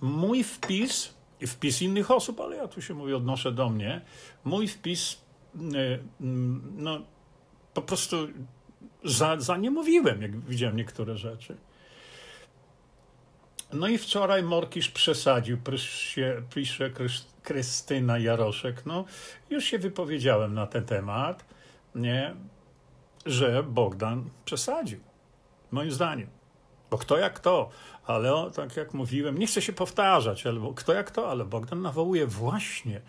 mój 0.00 0.44
wpis 0.44 1.14
i 1.40 1.46
wpis 1.46 1.82
innych 1.82 2.10
osób, 2.10 2.40
ale 2.40 2.56
ja 2.56 2.68
tu 2.68 2.82
się 2.82 2.94
mówię, 2.94 3.16
odnoszę 3.16 3.52
do 3.52 3.70
mnie, 3.70 4.00
mój 4.44 4.68
wpis, 4.68 5.20
e, 5.56 5.98
no 6.76 7.00
po 7.74 7.82
prostu 7.82 8.16
za, 9.04 9.40
za 9.40 9.56
nie 9.56 9.70
mówiłem, 9.70 10.22
jak 10.22 10.40
widziałem 10.40 10.76
niektóre 10.76 11.16
rzeczy. 11.16 11.56
No 13.72 13.88
i 13.88 13.98
wczoraj 13.98 14.42
Morkisz 14.42 14.88
przesadził, 14.88 15.58
pisze 16.54 16.90
Krystyna 17.42 18.18
Jaroszek. 18.18 18.86
No, 18.86 19.04
już 19.50 19.64
się 19.64 19.78
wypowiedziałem 19.78 20.54
na 20.54 20.66
ten 20.66 20.84
temat, 20.84 21.44
nie, 21.94 22.34
że 23.26 23.62
Bogdan 23.62 24.30
przesadził. 24.44 25.00
Moim 25.70 25.90
zdaniem. 25.90 26.28
Bo 26.90 26.98
kto 26.98 27.18
jak 27.18 27.40
to, 27.40 27.70
ale 28.06 28.34
o, 28.34 28.50
tak 28.50 28.76
jak 28.76 28.94
mówiłem, 28.94 29.38
nie 29.38 29.46
chcę 29.46 29.62
się 29.62 29.72
powtarzać, 29.72 30.46
ale 30.46 30.72
kto 30.76 30.92
jak 30.92 31.10
to, 31.10 31.30
ale 31.30 31.44
Bogdan 31.44 31.82
nawołuje 31.82 32.26
właśnie 32.26 33.00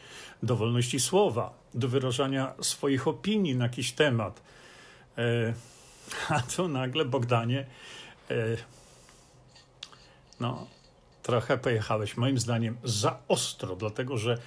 do 0.43 0.55
wolności 0.55 0.99
słowa, 0.99 1.53
do 1.73 1.87
wyrażania 1.87 2.53
swoich 2.61 3.07
opinii 3.07 3.55
na 3.55 3.65
jakiś 3.65 3.91
temat. 3.91 4.41
E, 5.17 5.53
a 6.29 6.39
tu 6.39 6.67
nagle 6.67 7.05
Bogdanie. 7.05 7.65
E, 8.31 8.35
no, 10.39 10.67
trochę 11.31 11.57
pojechałeś, 11.57 12.17
moim 12.17 12.39
zdaniem, 12.39 12.77
za 12.83 13.19
ostro, 13.27 13.75
dlatego 13.75 14.17
że 14.17 14.37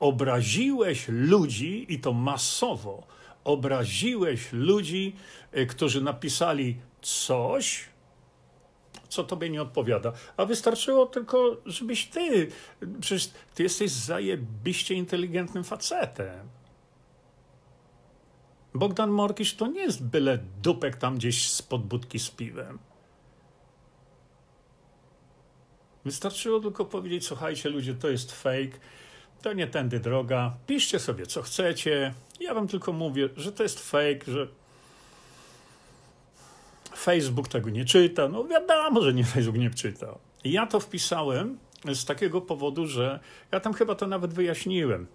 obraziłeś 0.00 1.04
ludzi 1.08 1.86
i 1.88 1.98
to 2.00 2.12
masowo. 2.12 3.06
Obraziłeś 3.44 4.52
ludzi, 4.52 5.16
y, 5.56 5.66
którzy 5.66 6.00
napisali 6.00 6.76
coś, 7.02 7.84
co 9.08 9.24
tobie 9.24 9.50
nie 9.50 9.62
odpowiada. 9.62 10.12
A 10.36 10.44
wystarczyło 10.44 11.06
tylko, 11.06 11.56
żebyś 11.66 12.06
ty, 12.06 12.50
przecież 13.00 13.30
ty 13.54 13.62
jesteś 13.62 13.90
zajebiście 13.90 14.94
inteligentnym 14.94 15.64
facetem. 15.64 16.48
Bogdan 18.74 19.10
Morkisz 19.10 19.54
to 19.54 19.66
nie 19.66 19.80
jest 19.80 20.04
byle 20.04 20.38
dupek 20.62 20.96
tam 20.96 21.16
gdzieś 21.16 21.48
spod 21.48 21.82
budki 21.82 22.18
z 22.18 22.30
piwem. 22.30 22.78
Wystarczyło 26.08 26.60
tylko 26.60 26.84
powiedzieć: 26.84 27.26
Słuchajcie, 27.26 27.68
ludzie, 27.68 27.94
to 27.94 28.08
jest 28.08 28.32
fake, 28.32 28.78
to 29.42 29.52
nie 29.52 29.66
tędy 29.66 30.00
droga, 30.00 30.56
piszcie 30.66 30.98
sobie 30.98 31.26
co 31.26 31.42
chcecie. 31.42 32.14
Ja 32.40 32.54
wam 32.54 32.68
tylko 32.68 32.92
mówię, 32.92 33.28
że 33.36 33.52
to 33.52 33.62
jest 33.62 33.90
fake, 33.90 34.32
że 34.32 34.48
Facebook 36.96 37.48
tego 37.48 37.70
nie 37.70 37.84
czyta. 37.84 38.28
No 38.28 38.44
wiadomo, 38.44 39.02
że 39.02 39.14
nie 39.14 39.24
Facebook 39.24 39.56
nie 39.56 39.70
czyta. 39.70 40.18
Ja 40.44 40.66
to 40.66 40.80
wpisałem 40.80 41.58
z 41.94 42.04
takiego 42.04 42.40
powodu, 42.40 42.86
że 42.86 43.20
ja 43.52 43.60
tam 43.60 43.74
chyba 43.74 43.94
to 43.94 44.06
nawet 44.06 44.34
wyjaśniłem, 44.34 45.06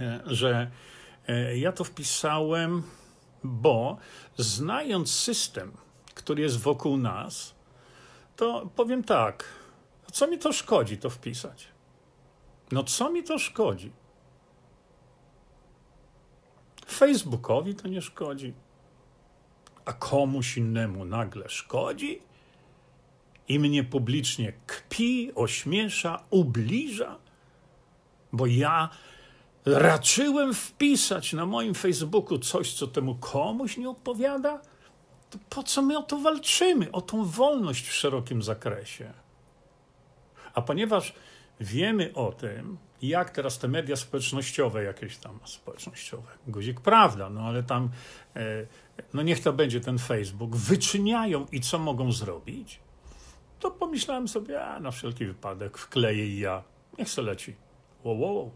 e, 0.00 0.20
że 0.26 0.70
e, 1.28 1.58
ja 1.58 1.72
to 1.72 1.84
wpisałem, 1.84 2.82
bo 3.44 3.96
znając 4.36 5.14
system, 5.14 5.72
który 6.14 6.42
jest 6.42 6.60
wokół 6.60 6.96
nas, 6.96 7.54
to 8.36 8.70
powiem 8.76 9.04
tak, 9.04 9.44
co 10.12 10.26
mi 10.26 10.38
to 10.38 10.52
szkodzi 10.52 10.98
to 10.98 11.10
wpisać? 11.10 11.68
No 12.72 12.84
co 12.84 13.10
mi 13.10 13.22
to 13.22 13.38
szkodzi? 13.38 13.92
Facebookowi 16.86 17.74
to 17.74 17.88
nie 17.88 18.02
szkodzi, 18.02 18.54
a 19.84 19.92
komuś 19.92 20.56
innemu 20.56 21.04
nagle 21.04 21.48
szkodzi 21.48 22.22
i 23.48 23.58
mnie 23.58 23.84
publicznie 23.84 24.52
kpi, 24.66 25.32
ośmiesza, 25.34 26.24
ubliża, 26.30 27.18
bo 28.32 28.46
ja 28.46 28.88
raczyłem 29.64 30.54
wpisać 30.54 31.32
na 31.32 31.46
moim 31.46 31.74
Facebooku 31.74 32.38
coś, 32.38 32.72
co 32.72 32.86
temu 32.86 33.14
komuś 33.14 33.76
nie 33.76 33.90
odpowiada, 33.90 34.60
to 35.30 35.38
po 35.50 35.62
co 35.62 35.82
my 35.82 35.98
o 35.98 36.02
to 36.02 36.18
walczymy? 36.18 36.92
O 36.92 37.00
tą 37.00 37.24
wolność 37.24 37.88
w 37.88 37.92
szerokim 37.92 38.42
zakresie. 38.42 39.12
A 40.58 40.62
ponieważ 40.62 41.14
wiemy 41.60 42.14
o 42.14 42.32
tym, 42.32 42.78
jak 43.02 43.30
teraz 43.30 43.58
te 43.58 43.68
media 43.68 43.96
społecznościowe, 43.96 44.84
jakieś 44.84 45.16
tam 45.16 45.38
społecznościowe, 45.44 46.30
guzik 46.46 46.80
prawda, 46.80 47.30
no 47.30 47.40
ale 47.40 47.62
tam, 47.62 47.90
e, 48.36 48.66
no 49.14 49.22
niech 49.22 49.40
to 49.40 49.52
będzie 49.52 49.80
ten 49.80 49.98
Facebook, 49.98 50.56
wyczyniają 50.56 51.46
i 51.52 51.60
co 51.60 51.78
mogą 51.78 52.12
zrobić, 52.12 52.80
to 53.60 53.70
pomyślałem 53.70 54.28
sobie, 54.28 54.64
a 54.64 54.80
na 54.80 54.90
wszelki 54.90 55.26
wypadek 55.26 55.78
wkleję 55.78 56.26
i 56.26 56.38
ja, 56.38 56.62
niech 56.98 57.10
se 57.10 57.22
leci. 57.22 57.56
Wow, 58.04 58.20
wow. 58.20 58.50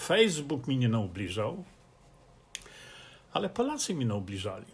Facebook 0.00 0.66
mi 0.66 0.76
nie 0.76 0.88
naubliżał, 0.88 1.64
ale 3.32 3.48
Polacy 3.48 3.94
mi 3.94 4.06
naubliżali. 4.06 4.66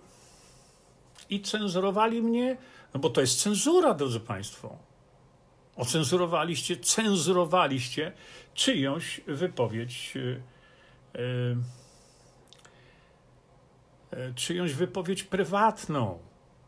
I 1.30 1.40
cenzurowali 1.40 2.22
mnie, 2.22 2.56
no 2.94 3.00
bo 3.00 3.10
to 3.10 3.20
jest 3.20 3.42
cenzura, 3.42 3.94
drodzy 3.94 4.20
Państwo. 4.20 4.78
Ocenzurowaliście, 5.76 6.76
cenzurowaliście 6.76 8.12
czyjąś 8.54 9.20
wypowiedź, 9.26 10.14
yy, 10.14 10.42
yy, 14.12 14.34
czyjąś 14.34 14.72
wypowiedź 14.72 15.22
prywatną. 15.22 16.18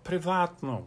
Prywatną. 0.04 0.84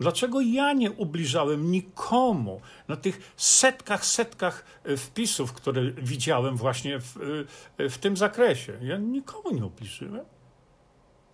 Dlaczego 0.00 0.40
ja 0.40 0.72
nie 0.72 0.90
ubliżałem 0.90 1.70
nikomu 1.70 2.60
na 2.88 2.96
tych 2.96 3.32
setkach, 3.36 4.06
setkach 4.06 4.64
wpisów, 4.96 5.52
które 5.52 5.90
widziałem 5.90 6.56
właśnie 6.56 6.98
w, 6.98 7.16
w 7.78 7.98
tym 7.98 8.16
zakresie? 8.16 8.78
Ja 8.82 8.96
nikomu 8.96 9.50
nie 9.50 9.64
ubliżyłem. 9.64 10.24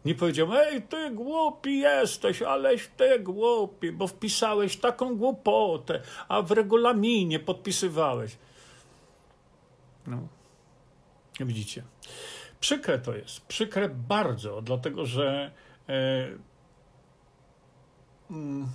Nie 0.06 0.14
powiedziałem, 0.14 0.52
ej, 0.56 0.82
ty 0.82 1.10
głupi 1.10 1.78
jesteś, 1.78 2.42
aleś 2.42 2.88
ty 2.96 3.20
głupi, 3.20 3.92
bo 3.92 4.06
wpisałeś 4.06 4.76
taką 4.76 5.16
głupotę, 5.16 6.02
a 6.28 6.42
w 6.42 6.50
regulaminie 6.50 7.38
podpisywałeś. 7.38 8.36
No, 10.06 10.28
widzicie. 11.40 11.82
Przykre 12.60 12.98
to 12.98 13.16
jest, 13.16 13.40
przykre 13.40 13.88
bardzo, 13.88 14.62
dlatego 14.62 15.06
że 15.06 15.50
e, 15.88 16.28
mm, 18.30 18.68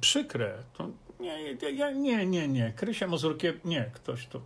przykre, 0.00 0.58
to 0.72 0.88
nie, 1.20 1.54
nie, 1.94 2.26
nie, 2.26 2.48
nie, 2.48 2.72
Krysia 2.76 3.06
Mazurkiewicz, 3.06 3.64
nie, 3.64 3.90
ktoś 3.94 4.26
tu 4.26 4.40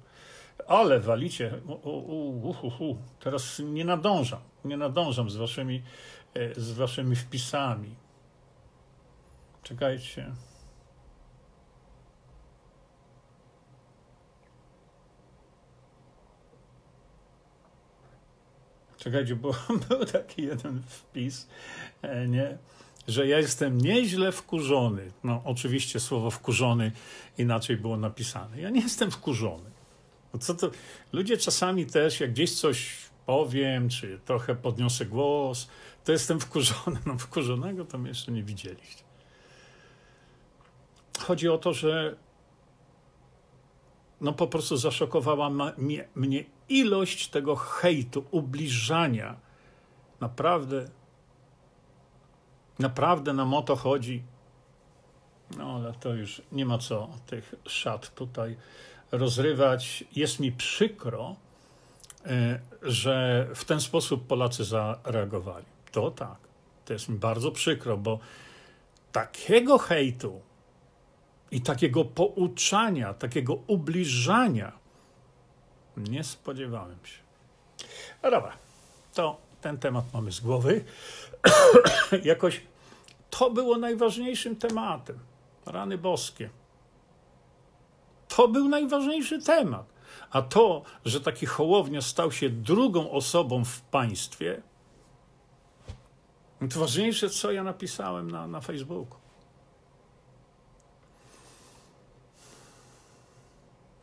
ale 0.68 1.00
walicie, 1.00 1.60
u, 1.66 1.90
u, 1.90 2.84
u, 2.84 2.96
teraz 3.20 3.58
nie 3.64 3.84
nadążam, 3.84 4.40
nie 4.64 4.76
nadążam 4.76 5.30
z 5.30 5.36
waszymi, 5.36 5.82
e, 6.34 6.60
z 6.60 6.72
waszymi 6.72 7.16
wpisami. 7.16 7.94
Czekajcie. 9.62 10.32
Czekajcie, 18.98 19.36
bo 19.36 19.54
był 19.88 20.04
taki 20.04 20.42
jeden 20.42 20.82
wpis, 20.82 21.48
e, 22.02 22.28
nie? 22.28 22.58
że 23.08 23.26
ja 23.26 23.38
jestem 23.38 23.80
nieźle 23.80 24.32
wkurzony. 24.32 25.12
No, 25.24 25.42
oczywiście 25.44 26.00
słowo 26.00 26.30
wkurzony 26.30 26.92
inaczej 27.38 27.76
było 27.76 27.96
napisane. 27.96 28.60
Ja 28.60 28.70
nie 28.70 28.80
jestem 28.80 29.10
wkurzony. 29.10 29.75
No 30.34 30.38
co 30.38 30.54
to? 30.54 30.70
Ludzie 31.12 31.36
czasami 31.36 31.86
też, 31.86 32.20
jak 32.20 32.32
gdzieś 32.32 32.60
coś 32.60 32.96
powiem, 33.26 33.88
czy 33.88 34.20
trochę 34.24 34.54
podniosę 34.54 35.06
głos, 35.06 35.68
to 36.04 36.12
jestem 36.12 36.40
wkurzony. 36.40 37.00
No 37.06 37.18
wkurzonego 37.18 37.84
to 37.84 37.98
mnie 37.98 38.08
jeszcze 38.08 38.32
nie 38.32 38.42
widzieliście. 38.42 39.04
Chodzi 41.18 41.48
o 41.48 41.58
to, 41.58 41.72
że 41.72 42.16
no 44.20 44.32
po 44.32 44.46
prostu 44.46 44.76
zaszokowała 44.76 45.50
mnie, 45.50 46.08
mnie 46.14 46.44
ilość 46.68 47.28
tego 47.28 47.56
hejtu, 47.56 48.24
ubliżania. 48.30 49.36
Naprawdę, 50.20 50.84
naprawdę 52.78 53.32
nam 53.32 53.54
o 53.54 53.62
to 53.62 53.76
chodzi. 53.76 54.22
No 55.58 55.74
ale 55.74 55.92
to 55.92 56.14
już 56.14 56.42
nie 56.52 56.66
ma 56.66 56.78
co 56.78 57.08
tych 57.26 57.54
szat 57.66 58.14
tutaj 58.14 58.56
rozrywać. 59.12 60.04
Jest 60.16 60.40
mi 60.40 60.52
przykro, 60.52 61.36
e, 62.26 62.60
że 62.82 63.46
w 63.54 63.64
ten 63.64 63.80
sposób 63.80 64.26
Polacy 64.26 64.64
zareagowali. 64.64 65.66
To 65.92 66.10
tak, 66.10 66.38
to 66.84 66.92
jest 66.92 67.08
mi 67.08 67.18
bardzo 67.18 67.50
przykro, 67.50 67.96
bo 67.96 68.18
takiego 69.12 69.78
hejtu 69.78 70.40
i 71.50 71.60
takiego 71.60 72.04
pouczania, 72.04 73.14
takiego 73.14 73.54
ubliżania 73.66 74.72
nie 75.96 76.24
spodziewałem 76.24 76.98
się. 77.04 77.18
No 78.22 78.30
dobra, 78.30 78.52
to 79.14 79.36
ten 79.60 79.78
temat 79.78 80.04
mamy 80.14 80.32
z 80.32 80.40
głowy. 80.40 80.84
Jakoś 82.24 82.60
to 83.30 83.50
było 83.50 83.78
najważniejszym 83.78 84.56
tematem. 84.56 85.18
Rany 85.66 85.98
boskie. 85.98 86.50
To 88.36 88.48
był 88.48 88.68
najważniejszy 88.68 89.42
temat. 89.42 89.92
A 90.30 90.42
to, 90.42 90.82
że 91.04 91.20
taki 91.20 91.46
Hołownia 91.46 92.02
stał 92.02 92.32
się 92.32 92.50
drugą 92.50 93.10
osobą 93.10 93.64
w 93.64 93.80
państwie, 93.80 94.62
to 96.70 96.80
ważniejsze, 96.80 97.30
co 97.30 97.52
ja 97.52 97.64
napisałem 97.64 98.30
na, 98.30 98.46
na 98.46 98.60
Facebooku. 98.60 99.18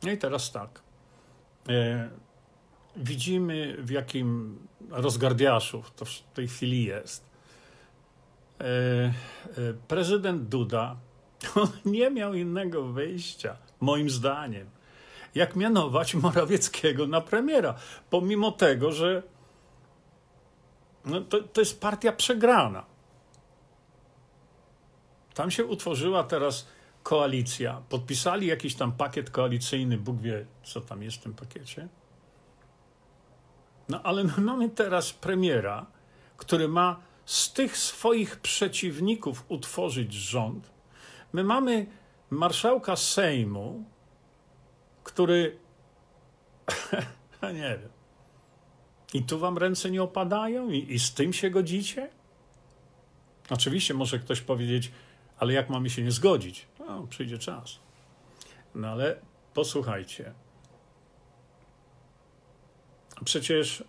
No 0.03 0.11
i 0.11 0.17
teraz 0.17 0.51
tak. 0.51 0.81
E, 1.69 2.09
widzimy, 2.95 3.77
w 3.79 3.89
jakim 3.89 4.59
rozgardiaszu 4.89 5.83
to 5.95 6.05
w 6.05 6.21
tej 6.33 6.47
chwili 6.47 6.83
jest. 6.83 7.25
E, 8.59 8.63
e, 8.65 9.13
prezydent 9.87 10.43
Duda 10.49 10.95
nie 11.85 12.09
miał 12.09 12.33
innego 12.33 12.83
wyjścia 12.83 13.57
moim 13.83 14.09
zdaniem, 14.09 14.69
jak 15.35 15.55
mianować 15.55 16.15
Morawieckiego 16.15 17.07
na 17.07 17.21
premiera, 17.21 17.75
pomimo 18.09 18.51
tego, 18.51 18.91
że 18.91 19.23
no 21.05 21.21
to, 21.21 21.43
to 21.43 21.61
jest 21.61 21.81
partia 21.81 22.11
przegrana. 22.11 22.85
Tam 25.33 25.51
się 25.51 25.65
utworzyła 25.65 26.23
teraz 26.23 26.67
koalicja, 27.03 27.81
podpisali 27.89 28.47
jakiś 28.47 28.75
tam 28.75 28.91
pakiet 28.91 29.29
koalicyjny, 29.29 29.97
Bóg 29.97 30.21
wie, 30.21 30.45
co 30.63 30.81
tam 30.81 31.03
jest 31.03 31.17
w 31.17 31.23
tym 31.23 31.33
pakiecie. 31.33 31.87
No 33.89 34.01
ale 34.03 34.23
my 34.23 34.33
mamy 34.37 34.69
teraz 34.69 35.13
premiera, 35.13 35.85
który 36.37 36.67
ma 36.67 36.99
z 37.25 37.53
tych 37.53 37.77
swoich 37.77 38.39
przeciwników 38.39 39.45
utworzyć 39.47 40.13
rząd. 40.13 40.71
My 41.33 41.43
mamy 41.43 41.87
marszałka 42.33 42.95
Sejmu, 42.95 43.83
który. 45.03 45.59
nie 47.43 47.77
wiem. 47.79 47.89
I 49.13 49.23
tu 49.23 49.39
wam 49.39 49.57
ręce 49.57 49.91
nie 49.91 50.03
opadają? 50.03 50.69
I, 50.69 50.93
I 50.93 50.99
z 50.99 51.13
tym 51.13 51.33
się 51.33 51.49
godzicie? 51.49 52.09
Oczywiście 53.49 53.93
może 53.93 54.19
ktoś 54.19 54.41
powiedzieć, 54.41 54.91
ale 55.37 55.53
jak 55.53 55.69
mamy 55.69 55.89
się 55.89 56.03
nie 56.03 56.11
zgodzić? 56.11 56.67
No, 56.79 57.07
przyjdzie 57.09 57.37
czas. 57.37 57.79
No 58.75 58.87
ale 58.87 59.19
posłuchajcie. 59.53 60.33
Przecież 63.25 63.83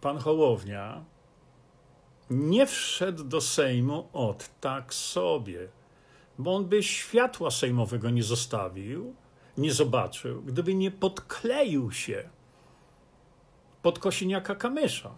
pan 0.00 0.18
Hołownia 0.18 1.04
nie 2.30 2.66
wszedł 2.66 3.24
do 3.24 3.40
Sejmu 3.40 4.08
od 4.12 4.60
tak 4.60 4.94
sobie, 4.94 5.68
bo 6.42 6.56
on 6.56 6.64
by 6.64 6.82
światła 6.82 7.50
sejmowego 7.50 8.10
nie 8.10 8.22
zostawił, 8.22 9.14
nie 9.58 9.72
zobaczył, 9.72 10.42
gdyby 10.42 10.74
nie 10.74 10.90
podkleił 10.90 11.92
się 11.92 12.28
pod 13.82 13.98
Kosiniaka 13.98 14.54
Kamysza. 14.54 15.16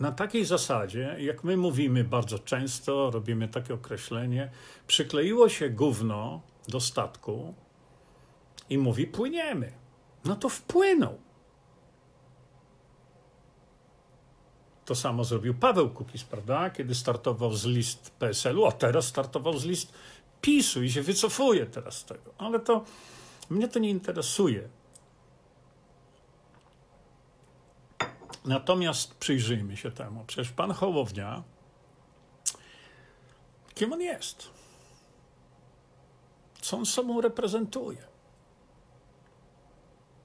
Na 0.00 0.12
takiej 0.12 0.44
zasadzie, 0.44 1.16
jak 1.18 1.44
my 1.44 1.56
mówimy 1.56 2.04
bardzo 2.04 2.38
często, 2.38 3.10
robimy 3.10 3.48
takie 3.48 3.74
określenie, 3.74 4.50
przykleiło 4.86 5.48
się 5.48 5.70
gówno 5.70 6.40
do 6.68 6.80
statku 6.80 7.54
i 8.70 8.78
mówi 8.78 9.06
płyniemy. 9.06 9.72
No 10.24 10.36
to 10.36 10.48
wpłynął. 10.48 11.29
To 14.90 14.94
samo 14.94 15.24
zrobił 15.24 15.54
Paweł 15.54 15.90
Kukiz, 15.90 16.24
prawda? 16.24 16.70
Kiedy 16.70 16.94
startował 16.94 17.54
z 17.54 17.64
list 17.64 18.10
PSL-u, 18.10 18.66
a 18.66 18.72
teraz 18.72 19.06
startował 19.06 19.58
z 19.58 19.64
list 19.64 19.92
PiSu 20.40 20.82
i 20.82 20.90
się 20.90 21.02
wycofuje 21.02 21.66
teraz 21.66 21.98
z 21.98 22.04
tego. 22.04 22.30
Ale 22.38 22.60
to 22.60 22.84
mnie 23.50 23.68
to 23.68 23.78
nie 23.78 23.90
interesuje. 23.90 24.68
Natomiast 28.44 29.14
przyjrzyjmy 29.14 29.76
się 29.76 29.90
temu. 29.90 30.24
Przecież 30.26 30.52
pan 30.52 30.72
Hołownia, 30.72 31.42
kim 33.74 33.92
on 33.92 34.00
jest? 34.00 34.48
Co 36.60 36.76
on 36.76 36.86
sobą 36.86 37.20
reprezentuje? 37.20 38.09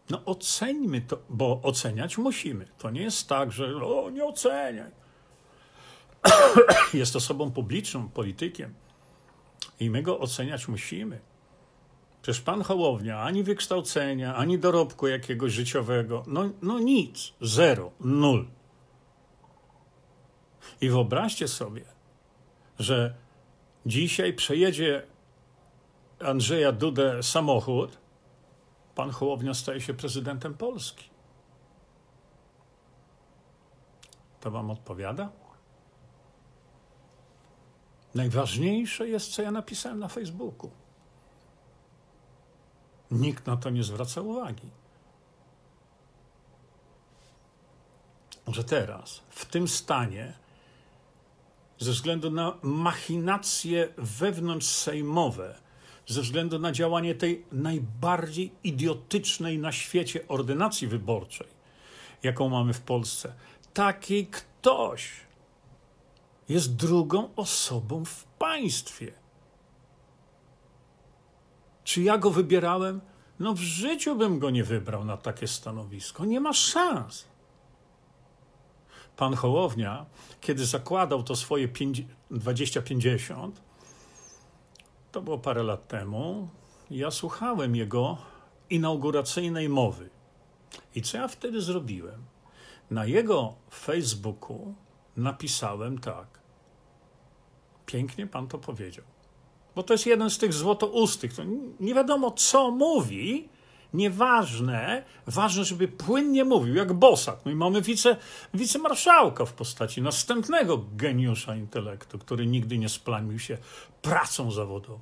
No 0.10 0.22
oceńmy 0.26 1.02
to, 1.02 1.18
bo 1.30 1.62
oceniać 1.64 2.18
musimy. 2.18 2.68
To 2.78 2.90
nie 2.90 3.02
jest 3.02 3.30
tak, 3.30 3.52
że 3.52 3.76
o, 3.76 4.10
nie 4.10 4.26
oceniaj. 4.26 4.92
jest 6.94 7.16
osobą 7.16 7.52
publiczną, 7.52 8.10
politykiem 8.10 8.74
i 9.80 9.90
my 9.90 10.04
go 10.04 10.20
oceniać 10.20 10.68
musimy. 10.68 11.20
Przecież 12.22 12.42
pan 12.42 12.62
Hołownia 12.62 13.20
ani 13.20 13.44
wykształcenia, 13.44 14.36
ani 14.36 14.60
dorobku 14.60 15.08
jakiegoś 15.08 15.52
życiowego, 15.52 16.24
no, 16.28 16.50
no 16.62 16.80
nic, 16.80 17.34
zero, 17.42 17.92
nul. 18.00 18.48
I 20.82 20.90
wyobraźcie 20.90 21.48
sobie, 21.48 21.82
że 22.80 23.16
dzisiaj 23.86 24.34
przejedzie 24.34 25.04
Andrzeja 26.20 26.72
Dudę 26.72 27.24
samochód, 27.24 27.98
pan 28.96 29.12
Hołownia 29.12 29.54
staje 29.54 29.82
się 29.82 29.94
prezydentem 29.94 30.54
Polski. 30.54 31.10
To 34.40 34.52
wam 34.52 34.72
odpowiada? 34.72 35.30
Najważniejsze 38.16 39.08
jest, 39.08 39.32
co 39.32 39.42
ja 39.42 39.52
napisałem 39.52 40.00
na 40.00 40.08
Facebooku. 40.08 40.72
Nikt 43.12 43.48
na 43.48 43.58
to 43.58 43.70
nie 43.70 43.84
zwraca 43.84 44.22
uwagi. 44.22 44.70
Że 48.48 48.64
teraz, 48.64 49.22
w 49.30 49.46
tym 49.46 49.68
stanie, 49.68 50.34
ze 51.80 51.92
względu 51.92 52.32
na 52.32 52.58
machinacje 52.62 53.94
wewnątrzsejmowe, 53.98 55.65
ze 56.08 56.22
względu 56.22 56.60
na 56.60 56.72
działanie 56.72 57.16
tej 57.16 57.46
najbardziej 57.52 58.52
idiotycznej 58.64 59.60
na 59.60 59.72
świecie 59.72 60.28
ordynacji 60.28 60.88
wyborczej, 60.88 61.48
jaką 62.24 62.50
mamy 62.50 62.74
w 62.74 62.82
Polsce, 62.82 63.34
taki 63.74 64.28
ktoś 64.28 65.12
jest 66.50 66.76
drugą 66.76 67.30
osobą 67.36 68.06
w 68.06 68.24
państwie. 68.24 69.12
Czy 71.84 72.02
ja 72.02 72.18
go 72.18 72.32
wybierałem? 72.32 73.02
No 73.40 73.54
w 73.54 73.60
życiu 73.60 74.16
bym 74.16 74.40
go 74.40 74.50
nie 74.50 74.64
wybrał 74.64 75.06
na 75.06 75.18
takie 75.18 75.48
stanowisko. 75.48 76.26
Nie 76.26 76.40
ma 76.40 76.54
szans. 76.54 77.26
Pan 79.18 79.36
Hołownia, 79.36 80.06
kiedy 80.42 80.66
zakładał 80.66 81.24
to 81.24 81.36
swoje 81.36 81.70
2050, 82.32 83.62
to 85.16 85.22
było 85.22 85.38
parę 85.38 85.64
lat 85.64 85.88
temu, 85.88 86.48
ja 86.92 87.12
słuchałem 87.12 87.76
jego 87.76 88.18
inauguracyjnej 88.70 89.70
mowy. 89.70 90.10
I 90.96 91.02
co 91.02 91.18
ja 91.18 91.28
wtedy 91.28 91.62
zrobiłem? 91.62 92.24
Na 92.92 93.06
jego 93.06 93.54
Facebooku 93.70 94.74
napisałem 95.18 96.00
tak. 96.00 96.28
Pięknie 97.86 98.28
pan 98.28 98.48
to 98.48 98.58
powiedział 98.58 99.06
bo 99.76 99.84
to 99.84 99.94
jest 99.94 100.06
jeden 100.06 100.30
z 100.30 100.38
tych 100.38 100.54
złotoustych. 100.54 101.34
To 101.34 101.44
nie 101.80 101.94
wiadomo, 101.94 102.32
co 102.32 102.72
mówi, 102.72 103.50
nieważne, 103.96 105.04
ważne, 105.28 105.64
żeby 105.66 105.88
płynnie 105.88 106.46
mówił, 106.46 106.76
jak 106.76 106.94
Bosak. 106.94 107.40
No 107.46 107.52
i 107.52 107.56
mamy 107.56 107.82
wice, 107.82 108.18
wicemarszałka 108.54 109.46
w 109.46 109.54
postaci 109.54 110.02
następnego 110.02 110.86
geniusza 110.96 111.56
intelektu, 111.56 112.20
który 112.20 112.48
nigdy 112.48 112.78
nie 112.78 112.90
splamił 112.90 113.40
się 113.40 113.58
pracą 114.02 114.52
zawodową. 114.52 115.00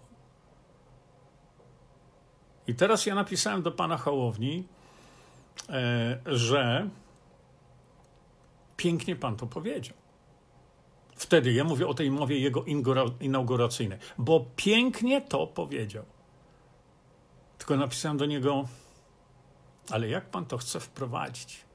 I 2.68 2.76
teraz 2.76 3.06
ja 3.06 3.16
napisałem 3.16 3.62
do 3.62 3.72
pana 3.72 3.98
Hołowni, 3.98 4.68
e, 5.70 6.20
że 6.26 6.90
pięknie 8.78 9.16
pan 9.16 9.36
to 9.36 9.48
powiedział. 9.48 9.98
Wtedy 11.16 11.54
ja 11.54 11.64
mówię 11.64 11.88
o 11.88 11.94
tej 11.94 12.12
mowie 12.12 12.40
jego 12.40 12.66
inauguracyjnej, 13.20 14.00
bo 14.18 14.46
pięknie 14.56 15.22
to 15.22 15.48
powiedział. 15.48 16.06
Tylko 17.58 17.78
napisałem 17.78 18.18
do 18.18 18.26
niego, 18.26 18.68
ale 19.92 20.08
jak 20.08 20.30
pan 20.30 20.46
to 20.46 20.58
chce 20.58 20.80
wprowadzić? 20.80 21.66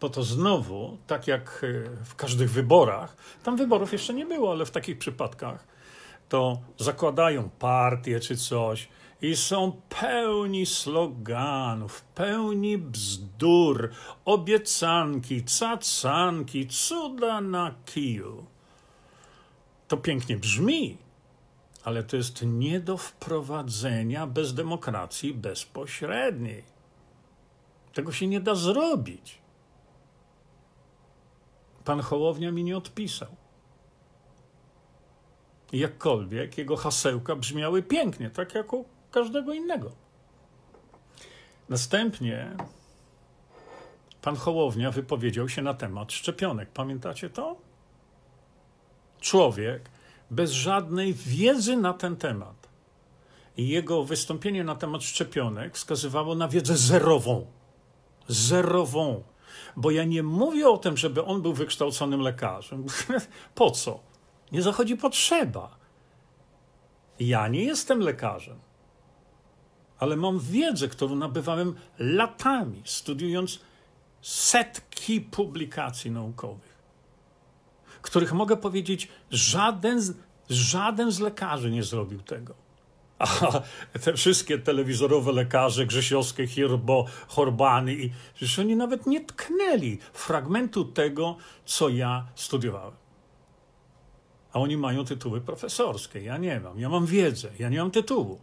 Bo 0.00 0.08
to 0.08 0.22
znowu, 0.22 0.98
tak 1.06 1.26
jak 1.26 1.64
e, 1.64 2.04
w 2.04 2.14
każdych 2.14 2.50
wyborach, 2.50 3.16
tam 3.42 3.56
wyborów 3.56 3.92
jeszcze 3.92 4.14
nie 4.14 4.26
było, 4.26 4.50
ale 4.50 4.66
w 4.66 4.70
takich 4.70 4.98
przypadkach, 4.98 5.66
to 6.28 6.58
zakładają 6.78 7.50
partię 7.58 8.20
czy 8.20 8.36
coś, 8.36 8.88
i 9.22 9.36
są 9.36 9.80
pełni 10.00 10.66
sloganów, 10.66 12.00
pełni 12.14 12.78
bzdur, 12.78 13.90
obiecanki, 14.24 15.44
cacanki, 15.44 16.66
cuda 16.66 17.40
na 17.40 17.74
kiju. 17.84 18.46
To 19.88 19.96
pięknie 19.96 20.36
brzmi, 20.36 20.98
ale 21.84 22.02
to 22.02 22.16
jest 22.16 22.42
nie 22.42 22.80
do 22.80 22.96
wprowadzenia 22.96 24.26
bez 24.26 24.54
demokracji 24.54 25.34
bezpośredniej. 25.34 26.64
Tego 27.92 28.12
się 28.12 28.26
nie 28.26 28.40
da 28.40 28.54
zrobić. 28.54 29.38
Pan 31.84 32.00
Hołownia 32.00 32.52
mi 32.52 32.64
nie 32.64 32.76
odpisał. 32.76 33.36
Jakkolwiek 35.72 36.58
jego 36.58 36.76
hasełka 36.76 37.36
brzmiały 37.36 37.82
pięknie, 37.82 38.30
tak 38.30 38.54
jak 38.54 38.72
u 38.72 38.84
każdego 39.10 39.52
innego. 39.52 39.92
Następnie 41.68 42.56
pan 44.22 44.36
Hołownia 44.36 44.90
wypowiedział 44.90 45.48
się 45.48 45.62
na 45.62 45.74
temat 45.74 46.12
szczepionek. 46.12 46.70
Pamiętacie 46.70 47.30
to? 47.30 47.56
Człowiek 49.20 49.90
bez 50.30 50.50
żadnej 50.50 51.14
wiedzy 51.14 51.76
na 51.76 51.92
ten 51.92 52.16
temat. 52.16 52.68
I 53.56 53.68
jego 53.68 54.04
wystąpienie 54.04 54.64
na 54.64 54.74
temat 54.74 55.02
szczepionek 55.02 55.74
wskazywało 55.74 56.34
na 56.34 56.48
wiedzę 56.48 56.76
zerową. 56.76 57.46
Zerową. 58.28 59.22
Bo 59.76 59.90
ja 59.90 60.04
nie 60.04 60.22
mówię 60.22 60.68
o 60.68 60.78
tym, 60.78 60.96
żeby 60.96 61.24
on 61.24 61.42
był 61.42 61.52
wykształconym 61.52 62.20
lekarzem. 62.20 62.86
po 63.54 63.70
co? 63.70 64.00
Nie 64.52 64.62
zachodzi 64.62 64.96
potrzeba. 64.96 65.76
Ja 67.20 67.48
nie 67.48 67.64
jestem 67.64 68.00
lekarzem 68.00 68.58
ale 69.98 70.16
mam 70.16 70.40
wiedzę, 70.40 70.88
którą 70.88 71.16
nabywałem 71.16 71.74
latami, 71.98 72.82
studiując 72.84 73.60
setki 74.22 75.20
publikacji 75.20 76.10
naukowych, 76.10 76.73
których 78.04 78.32
mogę 78.32 78.56
powiedzieć, 78.56 79.08
żaden 79.30 80.00
z, 80.02 80.16
żaden 80.50 81.10
z 81.10 81.20
lekarzy 81.20 81.70
nie 81.70 81.82
zrobił 81.82 82.20
tego. 82.20 82.54
A 83.18 83.60
te 83.98 84.14
wszystkie 84.14 84.58
telewizorowe 84.58 85.32
lekarze, 85.32 85.86
Grzesiowskie, 85.86 86.46
Hirbo, 86.46 87.06
Horbany, 87.28 87.94
i, 87.94 88.10
że 88.36 88.62
oni 88.62 88.76
nawet 88.76 89.06
nie 89.06 89.20
tknęli 89.24 89.98
fragmentu 90.12 90.84
tego, 90.84 91.36
co 91.64 91.88
ja 91.88 92.26
studiowałem. 92.34 92.94
A 94.52 94.60
oni 94.60 94.76
mają 94.76 95.04
tytuły 95.04 95.40
profesorskie. 95.40 96.20
Ja 96.20 96.38
nie 96.38 96.60
mam. 96.60 96.78
Ja 96.80 96.88
mam 96.88 97.06
wiedzę. 97.06 97.48
Ja 97.58 97.68
nie 97.68 97.78
mam 97.78 97.90
tytułu. 97.90 98.40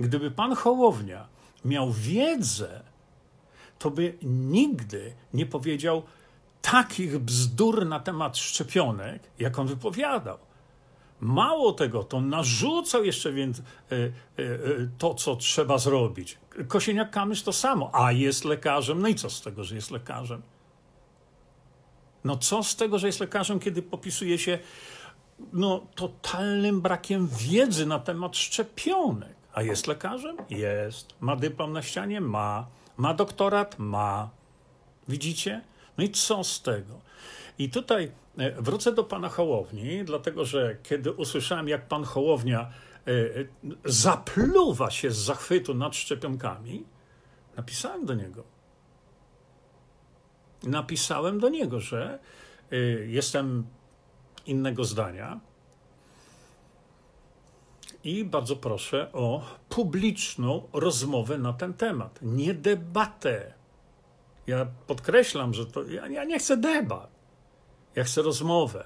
Gdyby 0.00 0.30
pan 0.30 0.54
Hołownia 0.54 1.28
miał 1.64 1.92
wiedzę, 1.92 2.82
to 3.78 3.90
by 3.90 4.18
nigdy 4.22 5.14
nie 5.34 5.46
powiedział 5.46 6.02
takich 6.62 7.18
bzdur 7.18 7.86
na 7.86 8.00
temat 8.00 8.38
szczepionek, 8.38 9.22
jak 9.38 9.58
on 9.58 9.66
wypowiadał. 9.66 10.38
Mało 11.20 11.72
tego, 11.72 12.04
to 12.04 12.20
narzucał 12.20 13.04
jeszcze 13.04 13.32
więc 13.32 13.58
e, 13.58 13.62
e, 13.62 13.98
e, 13.98 14.10
to, 14.98 15.14
co 15.14 15.36
trzeba 15.36 15.78
zrobić. 15.78 16.38
Kosieniak-Kamysz 16.68 17.44
to 17.44 17.52
samo, 17.52 17.90
a 17.92 18.12
jest 18.12 18.44
lekarzem. 18.44 19.02
No 19.02 19.08
i 19.08 19.14
co 19.14 19.30
z 19.30 19.42
tego, 19.42 19.64
że 19.64 19.74
jest 19.74 19.90
lekarzem? 19.90 20.42
No 22.24 22.36
co 22.36 22.62
z 22.62 22.76
tego, 22.76 22.98
że 22.98 23.06
jest 23.06 23.20
lekarzem, 23.20 23.60
kiedy 23.60 23.82
popisuje 23.82 24.38
się 24.38 24.58
no, 25.52 25.86
totalnym 25.94 26.80
brakiem 26.80 27.28
wiedzy 27.38 27.86
na 27.86 27.98
temat 27.98 28.36
szczepionek? 28.36 29.34
A 29.54 29.62
jest 29.62 29.86
lekarzem? 29.86 30.36
Jest. 30.50 31.14
Ma 31.20 31.36
dyplom 31.36 31.72
na 31.72 31.82
ścianie? 31.82 32.20
Ma. 32.20 32.66
Ma 32.96 33.14
doktorat? 33.14 33.78
Ma. 33.78 34.30
Widzicie? 35.08 35.60
No 35.98 36.04
i 36.04 36.10
co 36.10 36.44
z 36.44 36.62
tego? 36.62 37.00
I 37.58 37.70
tutaj 37.70 38.12
e, 38.38 38.62
wrócę 38.62 38.92
do 38.92 39.04
pana 39.04 39.28
Hołowni, 39.28 40.04
dlatego 40.04 40.44
że 40.44 40.76
kiedy 40.82 41.12
usłyszałem, 41.12 41.68
jak 41.68 41.88
pan 41.88 42.04
Hołownia 42.04 42.60
e, 42.60 43.10
e, 43.10 43.44
zapluwa 43.84 44.90
się 44.90 45.10
z 45.10 45.16
zachwytu 45.16 45.74
nad 45.74 45.96
szczepionkami, 45.96 46.84
napisałem 47.56 48.06
do 48.06 48.14
niego. 48.14 48.44
Napisałem 50.62 51.40
do 51.40 51.48
niego, 51.48 51.80
że 51.80 52.18
jestem 53.06 53.66
innego 54.46 54.84
zdania 54.84 55.40
i 58.04 58.24
bardzo 58.24 58.56
proszę 58.56 59.12
o 59.12 59.44
publiczną 59.68 60.62
rozmowę 60.72 61.38
na 61.38 61.52
ten 61.52 61.74
temat, 61.74 62.18
nie 62.22 62.54
debatę. 62.54 63.59
Ja 64.50 64.66
podkreślam, 64.86 65.54
że 65.54 65.66
to 65.66 65.84
ja, 65.84 66.08
ja 66.08 66.24
nie 66.24 66.38
chcę 66.38 66.56
debat. 66.56 67.10
Ja 67.96 68.04
chcę 68.04 68.22
rozmowę. 68.22 68.84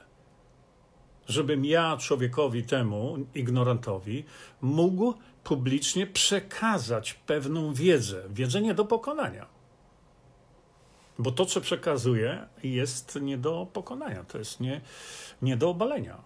Żebym 1.29 1.64
ja 1.64 1.96
człowiekowi 1.96 2.64
temu, 2.64 3.16
ignorantowi, 3.35 4.24
mógł 4.61 5.14
publicznie 5.44 6.07
przekazać 6.07 7.14
pewną 7.14 7.74
wiedzę, 7.74 8.22
wiedzę 8.31 8.61
nie 8.61 8.74
do 8.74 8.85
pokonania. 8.85 9.46
Bo 11.18 11.31
to, 11.31 11.46
co 11.46 11.61
przekazuję, 11.61 12.46
jest 12.62 13.18
nie 13.20 13.38
do 13.38 13.66
pokonania, 13.72 14.24
to 14.24 14.38
jest 14.38 14.61
nie, 14.61 14.81
nie 15.42 15.57
do 15.57 15.70
obalenia. 15.70 16.18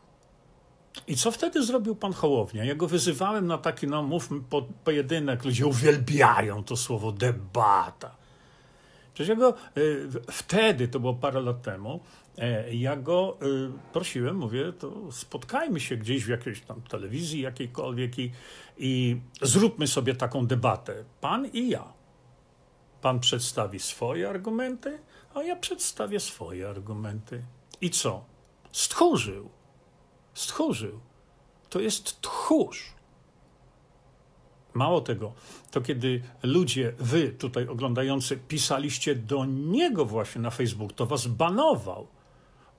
I 1.06 1.16
co 1.16 1.30
wtedy 1.30 1.62
zrobił 1.62 1.96
pan 1.96 2.12
Hołownia? 2.12 2.64
Ja 2.64 2.74
go 2.74 2.86
wyzywałem 2.86 3.46
na 3.46 3.58
taki, 3.58 3.86
no 3.86 4.02
mówmy, 4.02 4.40
po, 4.40 4.62
pojedynek. 4.62 5.44
Ludzie 5.44 5.66
uwielbiają 5.66 6.64
to 6.64 6.76
słowo 6.76 7.12
debata. 7.12 8.17
Przecież 9.18 9.28
ja 9.28 9.36
go 9.36 9.54
y, 9.76 10.08
wtedy, 10.32 10.88
to 10.88 11.00
było 11.00 11.14
parę 11.14 11.40
lat 11.40 11.62
temu, 11.62 12.00
e, 12.38 12.74
ja 12.74 12.96
go 12.96 13.38
y, 13.42 13.92
prosiłem, 13.92 14.36
mówię, 14.36 14.72
to 14.72 15.12
spotkajmy 15.12 15.80
się 15.80 15.96
gdzieś 15.96 16.24
w 16.24 16.28
jakiejś 16.28 16.60
tam 16.60 16.82
telewizji 16.82 17.40
jakiejkolwiek 17.40 18.18
i, 18.18 18.32
i 18.78 19.20
zróbmy 19.42 19.86
sobie 19.86 20.14
taką 20.14 20.46
debatę. 20.46 21.04
Pan 21.20 21.46
i 21.46 21.68
ja. 21.68 21.92
Pan 23.02 23.20
przedstawi 23.20 23.78
swoje 23.78 24.28
argumenty, 24.28 24.98
a 25.34 25.42
ja 25.42 25.56
przedstawię 25.56 26.20
swoje 26.20 26.68
argumenty. 26.68 27.42
I 27.80 27.90
co? 27.90 28.24
Stchórzył. 28.72 29.48
Stchórzył. 30.34 31.00
To 31.70 31.80
jest 31.80 32.20
tchórz. 32.20 32.94
Mało 34.74 35.00
tego, 35.00 35.32
to 35.70 35.80
kiedy 35.80 36.22
ludzie, 36.42 36.92
wy 36.98 37.28
tutaj 37.28 37.68
oglądający, 37.68 38.36
pisaliście 38.36 39.14
do 39.14 39.44
niego 39.44 40.04
właśnie 40.04 40.40
na 40.40 40.50
Facebook, 40.50 40.92
to 40.92 41.06
was 41.06 41.26
banował. 41.26 42.06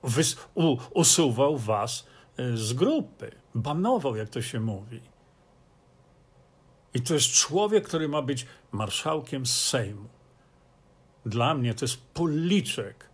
Wys, 0.02 0.36
u, 0.54 0.76
usuwał 0.94 1.56
was 1.56 2.06
e, 2.36 2.56
z 2.56 2.72
grupy. 2.72 3.32
Banował, 3.54 4.16
jak 4.16 4.28
to 4.28 4.42
się 4.42 4.60
mówi. 4.60 5.00
I 6.94 7.00
to 7.00 7.14
jest 7.14 7.30
człowiek, 7.32 7.88
który 7.88 8.08
ma 8.08 8.22
być 8.22 8.46
marszałkiem 8.72 9.46
Sejmu. 9.46 10.08
Dla 11.26 11.54
mnie 11.54 11.74
to 11.74 11.84
jest 11.84 12.06
policzek 12.06 13.10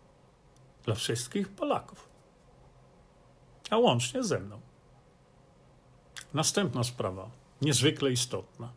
dla 0.85 0.95
wszystkich 0.95 1.49
Polaków. 1.49 2.09
A 3.71 3.77
łącznie 3.77 4.25
ze 4.25 4.41
mną. 4.41 4.61
Następna 6.35 6.85
sprawa 6.85 7.31
niezwykle 7.67 8.11
istotna. 8.13 8.73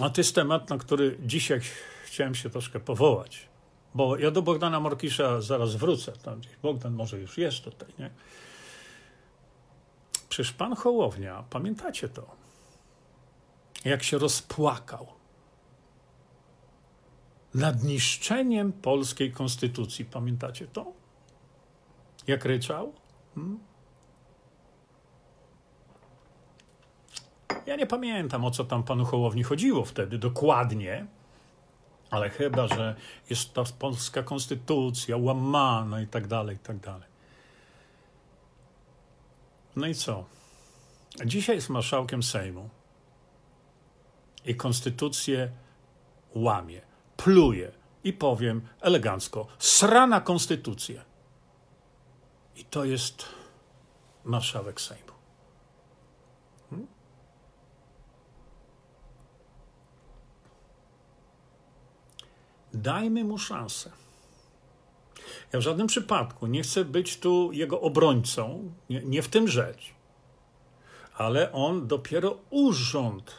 A 0.00 0.10
to 0.10 0.20
jest 0.20 0.34
temat, 0.34 0.70
na 0.70 0.78
który 0.78 1.18
dzisiaj 1.22 1.60
chciałem 2.04 2.34
się 2.34 2.50
troszkę 2.50 2.80
powołać, 2.80 3.48
bo 3.94 4.16
ja 4.16 4.30
do 4.30 4.42
Bogdana 4.42 4.80
Morkisza 4.80 5.40
zaraz 5.40 5.74
wrócę. 5.74 6.12
Tam 6.12 6.40
gdzieś 6.40 6.56
Bogdan 6.62 6.92
może 6.92 7.18
już 7.18 7.38
jest 7.38 7.64
tutaj, 7.64 7.88
nie? 7.98 8.10
Przecież 10.28 10.52
pan 10.52 10.76
Hołownia, 10.76 11.44
pamiętacie 11.50 12.08
to, 12.08 12.36
jak 13.84 14.02
się 14.02 14.18
rozpłakał 14.18 15.06
nad 17.54 17.82
niszczeniem 17.82 18.72
polskiej 18.72 19.32
konstytucji. 19.32 20.04
Pamiętacie 20.04 20.66
to? 20.66 20.92
Jak 22.26 22.44
ryczał? 22.44 22.92
Hmm? 23.34 23.69
Ja 27.70 27.76
nie 27.76 27.86
pamiętam, 27.86 28.44
o 28.44 28.50
co 28.50 28.64
tam 28.64 28.82
panu 28.82 29.04
Hołowni 29.04 29.42
chodziło 29.42 29.84
wtedy 29.84 30.18
dokładnie, 30.18 31.06
ale 32.10 32.30
chyba, 32.30 32.68
że 32.68 32.96
jest 33.30 33.54
ta 33.54 33.64
polska 33.78 34.22
konstytucja 34.22 35.16
łamana 35.16 36.00
i 36.00 36.06
tak 36.06 36.26
dalej, 36.26 36.56
i 36.56 36.58
tak 36.58 36.78
dalej. 36.78 37.08
No 39.76 39.86
i 39.86 39.94
co? 39.94 40.24
Dzisiaj 41.24 41.56
jest 41.56 41.68
marszałkiem 41.68 42.22
Sejmu 42.22 42.68
i 44.44 44.54
konstytucję 44.54 45.50
łamie, 46.34 46.80
pluje 47.16 47.72
i 48.04 48.12
powiem 48.12 48.68
elegancko, 48.80 49.46
srana 49.58 50.20
konstytucja. 50.20 51.04
I 52.56 52.64
to 52.64 52.84
jest 52.84 53.24
marszałek 54.24 54.80
Sejmu. 54.80 55.19
Dajmy 62.74 63.24
mu 63.24 63.38
szansę. 63.38 63.90
Ja 65.52 65.58
w 65.58 65.62
żadnym 65.62 65.86
przypadku 65.86 66.46
nie 66.46 66.62
chcę 66.62 66.84
być 66.84 67.18
tu 67.18 67.52
jego 67.52 67.80
obrońcą, 67.80 68.72
nie, 68.90 69.02
nie 69.02 69.22
w 69.22 69.28
tym 69.28 69.48
rzecz. 69.48 69.94
Ale 71.16 71.52
on 71.52 71.86
dopiero 71.86 72.38
urząd 72.50 73.32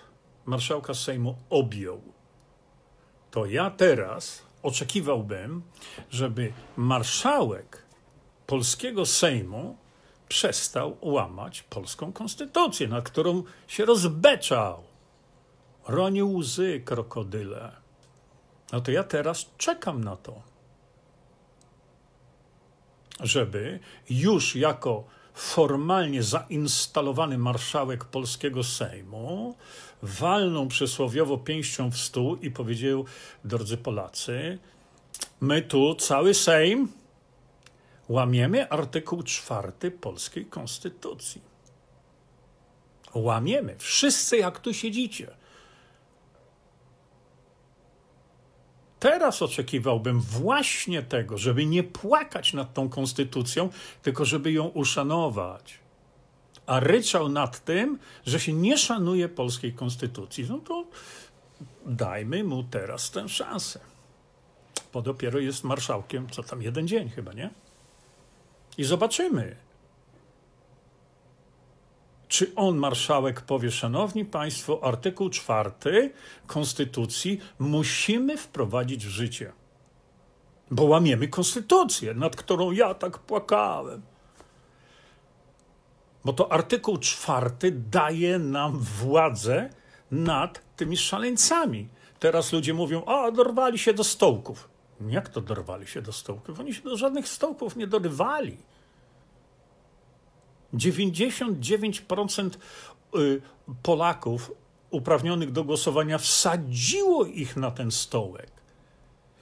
marszałka 0.46 0.94
Sejmu 0.94 1.36
objął. 1.50 2.02
To 3.32 3.46
ja 3.46 3.70
teraz 3.70 4.46
oczekiwałbym, 4.64 5.62
żeby 6.10 6.54
marszałek 6.78 7.86
polskiego 8.48 9.06
Sejmu 9.06 9.78
przestał 10.30 10.98
łamać 11.02 11.64
polską 11.64 12.14
konstytucję, 12.14 12.88
nad 12.88 13.10
którą 13.10 13.44
się 13.68 13.86
rozbeczał. 13.86 14.84
Ronił 15.88 16.36
łzy 16.36 16.82
krokodyle. 16.86 17.81
No 18.72 18.82
to 18.82 18.92
ja 18.92 19.04
teraz 19.04 19.46
czekam 19.58 20.04
na 20.04 20.16
to, 20.16 20.42
żeby 23.20 23.80
już 24.10 24.56
jako 24.56 25.04
formalnie 25.34 26.24
zainstalowany 26.24 27.38
marszałek 27.38 28.06
polskiego 28.06 28.64
Sejmu 28.64 29.56
walnął 30.02 30.68
przysłowiowo 30.68 31.38
pięścią 31.38 31.92
w 31.92 31.98
stół 31.98 32.36
i 32.36 32.52
powiedział: 32.52 33.06
Drodzy 33.46 33.78
Polacy, 33.78 34.60
my 35.42 35.62
tu, 35.62 35.96
cały 35.96 36.34
Sejm, 36.34 36.88
łamiemy 38.10 38.70
artykuł 38.70 39.24
czwarty 39.24 39.92
polskiej 39.92 40.46
konstytucji. 40.46 41.42
Łamiemy. 43.14 43.76
Wszyscy, 43.78 44.38
jak 44.38 44.60
tu 44.60 44.74
siedzicie. 44.74 45.41
Teraz 49.02 49.42
oczekiwałbym 49.42 50.22
właśnie 50.22 51.04
tego, 51.04 51.38
żeby 51.38 51.66
nie 51.66 51.84
płakać 51.84 52.54
nad 52.54 52.74
tą 52.74 52.90
konstytucją, 52.90 53.70
tylko 54.02 54.26
żeby 54.26 54.52
ją 54.52 54.66
uszanować. 54.68 55.80
A 56.66 56.80
ryczał 56.80 57.30
nad 57.30 57.66
tym, 57.66 58.00
że 58.26 58.40
się 58.40 58.54
nie 58.54 58.78
szanuje 58.78 59.30
polskiej 59.30 59.74
konstytucji. 59.74 60.46
No 60.50 60.60
to 60.60 60.86
dajmy 61.86 62.44
mu 62.44 62.64
teraz 62.64 63.12
tę 63.12 63.30
szansę. 63.30 63.80
Bo 64.94 65.02
dopiero 65.02 65.40
jest 65.40 65.64
marszałkiem, 65.64 66.30
co 66.30 66.44
tam 66.44 66.62
jeden 66.62 66.88
dzień 66.88 67.10
chyba, 67.10 67.34
nie? 67.34 67.50
I 68.78 68.84
zobaczymy, 68.84 69.56
czy 72.32 72.56
on, 72.56 72.78
marszałek, 72.78 73.42
powie, 73.42 73.72
szanowni 73.72 74.26
państwo, 74.26 74.84
artykuł 74.84 75.30
czwarty 75.30 76.12
Konstytucji 76.48 77.40
musimy 77.60 78.38
wprowadzić 78.38 79.06
w 79.06 79.10
życie. 79.10 79.52
bo 80.72 80.84
łamiemy 80.84 81.28
konstytucję, 81.28 82.14
nad 82.14 82.36
którą 82.36 82.72
ja 82.72 82.94
tak 82.94 83.20
płakałem. 83.20 84.02
Bo 86.26 86.34
to 86.34 86.52
artykuł 86.52 86.98
czwarty 86.98 87.72
daje 87.72 88.40
nam 88.40 88.80
władzę 88.80 89.70
nad 90.12 90.62
tymi 90.76 90.98
szaleńcami. 90.98 91.90
Teraz 92.20 92.54
ludzie 92.54 92.74
mówią, 92.74 93.06
a 93.06 93.32
dorwali 93.32 93.80
się 93.80 93.94
do 93.94 94.04
stołków. 94.04 94.70
Jak 95.08 95.30
to 95.30 95.42
dorwali 95.42 95.88
się 95.88 96.02
do 96.02 96.14
stołków? 96.14 96.60
Oni 96.60 96.74
się 96.74 96.82
do 96.82 96.98
żadnych 96.98 97.28
stołków 97.28 97.76
nie 97.76 97.88
dorywali. 97.88 98.58
99% 100.74 102.50
y, 103.16 103.42
Polaków 103.84 104.52
uprawnionych 104.90 105.52
do 105.52 105.64
głosowania 105.64 106.18
wsadziło 106.18 107.26
ich 107.26 107.58
na 107.58 107.72
ten 107.72 107.92
stołek. 107.92 108.52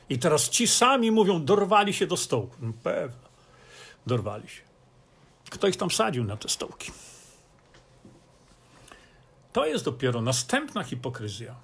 I 0.09 0.19
teraz 0.19 0.49
ci 0.49 0.67
sami 0.67 1.11
mówią, 1.11 1.45
dorwali 1.45 1.93
się 1.93 2.07
do 2.07 2.17
stołku. 2.17 2.55
No 2.59 2.73
pewno, 2.83 3.29
dorwali 4.07 4.49
się. 4.49 4.61
Kto 5.49 5.67
ich 5.67 5.75
tam 5.75 5.91
sadził 5.91 6.23
na 6.23 6.37
te 6.37 6.49
stołki? 6.49 6.91
To 9.53 9.65
jest 9.65 9.85
dopiero 9.85 10.21
następna 10.21 10.83
hipokryzja. 10.83 11.55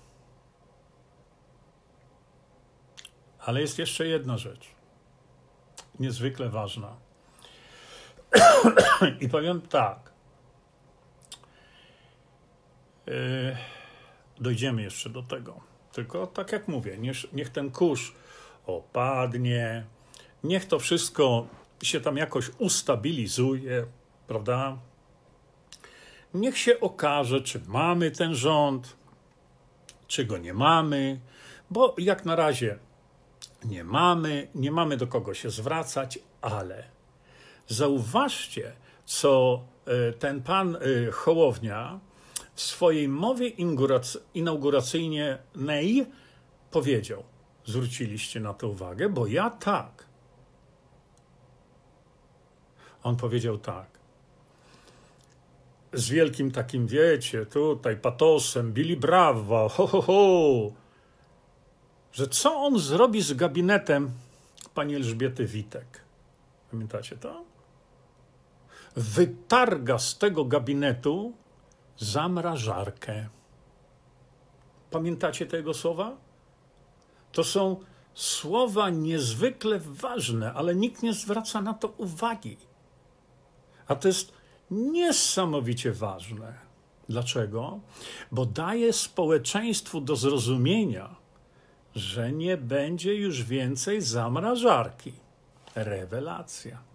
Ale 3.40 3.62
jest 3.62 3.80
jeszcze 3.80 4.08
jedna 4.08 4.38
rzecz, 4.38 4.68
niezwykle 6.00 6.50
ważna. 6.50 6.96
I 9.22 9.30
powiem 9.30 9.62
tak. 9.62 10.12
Yy, 13.08 13.58
dojdziemy 14.40 14.82
jeszcze 14.82 15.10
do 15.10 15.24
tego. 15.24 15.60
Tylko 15.92 16.28
tak 16.28 16.52
jak 16.52 16.68
mówię, 16.68 16.98
niech, 16.98 17.34
niech 17.34 17.50
ten 17.50 17.72
kurz 17.72 18.14
opadnie, 18.66 19.86
niech 20.44 20.66
to 20.66 20.80
wszystko 20.80 21.48
się 21.84 22.02
tam 22.02 22.18
jakoś 22.18 22.52
ustabilizuje, 22.58 23.86
prawda? 24.28 24.78
Niech 26.34 26.58
się 26.58 26.80
okaże, 26.80 27.42
czy 27.42 27.62
mamy 27.68 28.12
ten 28.12 28.36
rząd, 28.36 28.96
czy 30.08 30.26
go 30.26 30.38
nie 30.38 30.54
mamy, 30.54 31.20
bo 31.70 31.96
jak 31.98 32.26
na 32.26 32.36
razie 32.36 32.80
nie 33.66 33.84
mamy, 33.84 34.48
nie 34.56 34.72
mamy 34.72 34.98
do 34.98 35.08
kogo 35.08 35.34
się 35.34 35.50
zwracać, 35.50 36.20
ale 36.42 36.95
zauważcie, 37.68 38.74
co 39.06 39.64
e, 39.86 40.14
ten 40.14 40.42
pan 40.42 40.76
e, 40.76 40.80
Hołownia 41.12 42.00
w 42.56 42.62
swojej 42.62 43.08
mowie 43.08 43.48
inauguracyjnej 44.34 46.06
powiedział. 46.72 47.24
Zwróciliście 47.66 48.40
na 48.40 48.54
to 48.54 48.70
uwagę, 48.70 49.10
bo 49.10 49.28
ja 49.28 49.50
tak. 49.50 50.06
On 53.04 53.16
powiedział 53.16 53.58
tak. 53.58 53.88
Z 55.94 56.10
wielkim 56.10 56.52
takim, 56.52 56.88
wiecie, 56.88 57.46
tutaj 57.46 57.98
patosem, 57.98 58.74
Billy 58.74 58.98
Brawa, 58.98 59.70
ho, 59.70 59.88
ho, 59.88 60.02
ho. 60.02 60.72
Że 62.12 62.28
co 62.28 62.56
on 62.56 62.80
zrobi 62.80 63.22
z 63.22 63.34
gabinetem 63.34 64.12
pani 64.74 64.96
Elżbiety 64.96 65.46
Witek? 65.46 66.02
Pamiętacie 66.72 67.18
to? 67.18 67.55
Wytarga 68.96 70.00
z 70.00 70.18
tego 70.18 70.46
gabinetu 70.46 71.34
zamrażarkę. 71.98 73.30
Pamiętacie 74.92 75.46
tego 75.46 75.74
słowa? 75.74 76.18
To 77.32 77.44
są 77.44 77.80
słowa 78.14 78.90
niezwykle 78.90 79.80
ważne, 79.80 80.54
ale 80.54 80.76
nikt 80.76 81.04
nie 81.04 81.14
zwraca 81.14 81.62
na 81.62 81.74
to 81.74 81.88
uwagi. 81.88 82.58
A 83.88 83.96
to 83.96 84.08
jest 84.08 84.34
niesamowicie 84.72 85.92
ważne. 85.92 86.54
Dlaczego? 87.10 87.80
Bo 88.32 88.46
daje 88.46 88.94
społeczeństwu 88.94 90.02
do 90.02 90.16
zrozumienia, 90.16 91.16
że 91.96 92.32
nie 92.32 92.58
będzie 92.58 93.16
już 93.16 93.44
więcej 93.44 94.02
zamrażarki. 94.02 95.14
Rewelacja. 95.76 96.95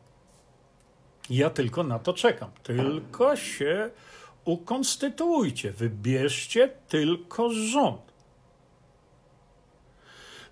Ja 1.31 1.51
tylko 1.51 1.83
na 1.83 1.99
to 1.99 2.13
czekam. 2.13 2.51
Tylko 2.63 3.37
się 3.37 3.91
ukonstytuujcie, 4.45 5.73
wybierzcie 5.73 6.69
tylko 6.89 7.51
rząd. 7.51 8.13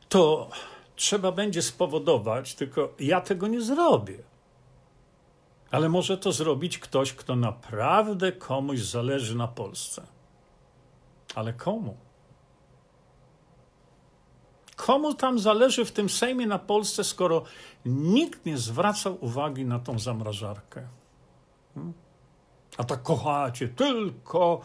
To 0.09 0.51
trzeba 0.97 1.33
będzie 1.33 1.63
spowodować, 1.63 2.55
tylko 2.55 2.95
ja 2.99 3.21
tego 3.21 3.49
nie 3.49 3.61
zrobię. 3.61 4.19
Ale 5.71 5.89
może 5.89 6.19
to 6.19 6.33
zrobić 6.33 6.79
ktoś, 6.79 7.13
kto 7.13 7.37
naprawdę 7.37 8.33
komuś 8.33 8.81
zależy 8.81 9.37
na 9.37 9.49
Polsce. 9.49 10.07
Ale 11.35 11.53
komu? 11.53 11.97
Komu 14.77 15.15
tam 15.15 15.39
zależy 15.39 15.85
w 15.85 15.93
tym 15.93 16.09
Sejmie 16.09 16.47
na 16.47 16.59
Polsce, 16.59 17.05
skoro 17.05 17.45
nikt 17.89 18.47
nie 18.47 18.59
zwracał 18.59 19.25
uwagi 19.25 19.65
na 19.65 19.79
tą 19.79 19.99
zamrażarkę? 19.99 20.89
Hmm? 21.75 21.93
A 22.77 22.85
tak 22.85 23.03
kochacie 23.03 23.69
tylko, 23.69 24.61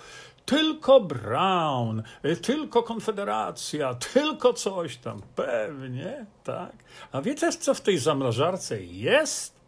tylko 0.46 1.00
Brown, 1.00 2.04
tylko 2.42 2.84
Konfederacja, 2.84 3.94
tylko 3.94 4.54
coś 4.54 4.98
tam. 4.98 5.22
Pewnie, 5.36 6.26
tak. 6.44 6.76
A 7.12 7.22
wiecie, 7.22 7.52
co 7.52 7.74
w 7.74 7.82
tej 7.82 7.98
zamrażarce 7.98 8.84
jest? 8.84 9.60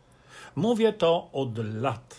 Mówię 0.55 0.93
to 0.93 1.29
od 1.33 1.57
lat. 1.57 2.15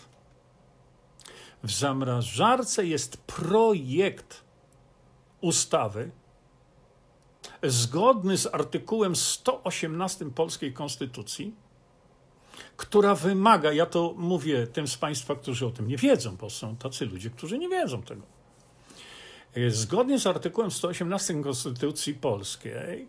W 1.63 1.71
zamrażarce 1.71 2.85
jest 2.85 3.17
projekt 3.17 4.43
ustawy 5.41 6.11
zgodny 7.63 8.37
z 8.37 8.47
artykułem 8.53 9.15
118 9.15 10.25
polskiej 10.25 10.73
konstytucji, 10.73 11.55
która 12.77 13.15
wymaga, 13.15 13.73
ja 13.73 13.85
to 13.85 14.13
mówię 14.17 14.67
tym 14.67 14.87
z 14.87 14.97
Państwa, 14.97 15.35
którzy 15.35 15.65
o 15.65 15.71
tym 15.71 15.87
nie 15.87 15.97
wiedzą, 15.97 16.35
bo 16.35 16.49
są 16.49 16.75
tacy 16.75 17.05
ludzie, 17.05 17.29
którzy 17.29 17.57
nie 17.57 17.69
wiedzą 17.69 18.01
tego. 18.01 18.21
Zgodnie 19.67 20.19
z 20.19 20.27
artykułem 20.27 20.71
118 20.71 21.43
Konstytucji 21.43 22.13
Polskiej 22.13 23.07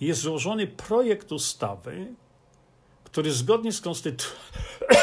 jest 0.00 0.20
złożony 0.20 0.66
projekt 0.66 1.32
ustawy, 1.32 2.14
który 3.04 3.32
zgodnie 3.32 3.72
z, 3.72 3.80
konstytu... 3.80 4.24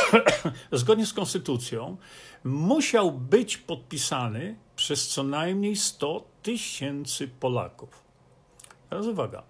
zgodnie 0.71 1.05
z 1.05 1.13
konstytucją 1.13 1.97
musiał 2.43 3.11
być 3.11 3.57
podpisany 3.57 4.55
przez 4.75 5.07
co 5.07 5.23
najmniej 5.23 5.75
100 5.75 6.27
tysięcy 6.43 7.27
Polaków. 7.27 8.03
Teraz 8.91 9.07
uwaga. 9.07 9.43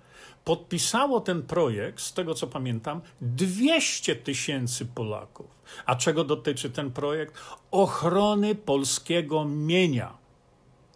Podpisało 0.45 1.21
ten 1.21 1.43
projekt, 1.43 2.01
z 2.01 2.13
tego 2.13 2.34
co 2.34 2.47
pamiętam, 2.47 3.01
200 3.21 4.15
tysięcy 4.15 4.86
Polaków. 4.86 5.62
A 5.86 5.95
czego 5.95 6.23
dotyczy 6.23 6.69
ten 6.69 6.91
projekt? 6.91 7.36
Ochrony 7.71 8.56
polskiego 8.56 9.45
mienia. 9.45 10.17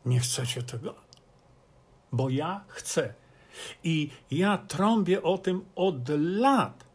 Nie 0.06 0.20
chcecie 0.20 0.64
tego? 0.64 0.96
Bo 2.12 2.30
ja 2.30 2.64
chcę. 2.68 3.14
I 3.84 4.10
ja 4.32 4.58
trąbię 4.58 5.24
o 5.24 5.38
tym 5.38 5.66
od 5.76 6.10
lat 6.18 6.86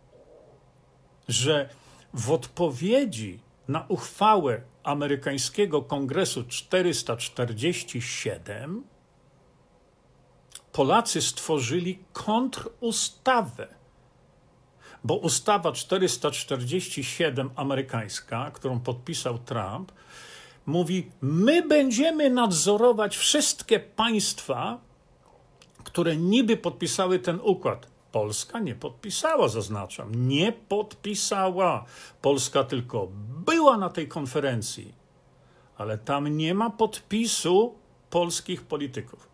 że 1.28 1.68
w 2.14 2.30
odpowiedzi 2.30 3.40
na 3.68 3.84
uchwałę 3.88 4.62
amerykańskiego 4.82 5.82
Kongresu 5.82 6.44
447 6.44 8.84
Polacy 10.72 11.22
stworzyli 11.22 11.98
kontrustawę. 12.12 13.68
Bo 15.04 15.16
ustawa 15.16 15.72
447 15.72 17.50
amerykańska, 17.56 18.50
którą 18.50 18.80
podpisał 18.80 19.38
Trump, 19.38 19.92
mówi: 20.66 21.10
My 21.20 21.62
będziemy 21.62 22.30
nadzorować 22.30 23.16
wszystkie 23.16 23.80
państwa, 23.80 24.78
które 25.84 26.16
niby 26.16 26.56
podpisały 26.56 27.18
ten 27.18 27.40
układ. 27.42 27.86
Polska 28.12 28.58
nie 28.58 28.74
podpisała, 28.74 29.48
zaznaczam, 29.48 30.28
nie 30.28 30.52
podpisała. 30.52 31.84
Polska 32.22 32.64
tylko 32.64 33.08
była 33.46 33.76
na 33.76 33.90
tej 33.90 34.08
konferencji, 34.08 34.94
ale 35.76 35.98
tam 35.98 36.36
nie 36.36 36.54
ma 36.54 36.70
podpisu 36.70 37.74
polskich 38.10 38.62
polityków. 38.62 39.29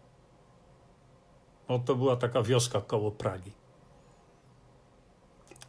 O, 1.68 1.78
to 1.78 1.94
była 1.94 2.16
taka 2.16 2.42
wioska 2.42 2.80
koło 2.80 3.10
Pragi. 3.10 3.52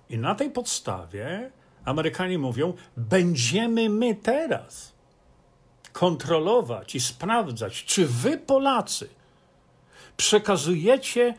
I 0.10 0.18
na 0.18 0.36
tej 0.36 0.52
podstawie 0.52 1.52
Amerykanie 1.86 2.38
mówią: 2.38 2.74
będziemy 2.98 3.90
my 3.90 4.16
teraz 4.16 4.94
kontrolować 5.94 6.96
i 6.96 7.00
sprawdzać, 7.00 7.86
czy 7.86 8.08
wy, 8.08 8.38
Polacy, 8.38 9.10
przekazujecie 10.18 11.34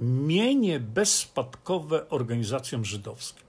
mienie 0.00 0.80
bezspadkowe 0.80 2.08
organizacjom 2.08 2.84
żydowskim. 2.84 3.46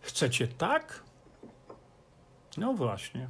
Chcecie 0.00 0.48
tak? 0.48 1.02
No 2.56 2.74
właśnie. 2.74 3.28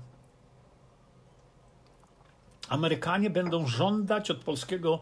Amerykanie 2.68 3.30
będą 3.30 3.66
żądać 3.66 4.30
od 4.30 4.38
polskiego 4.38 5.00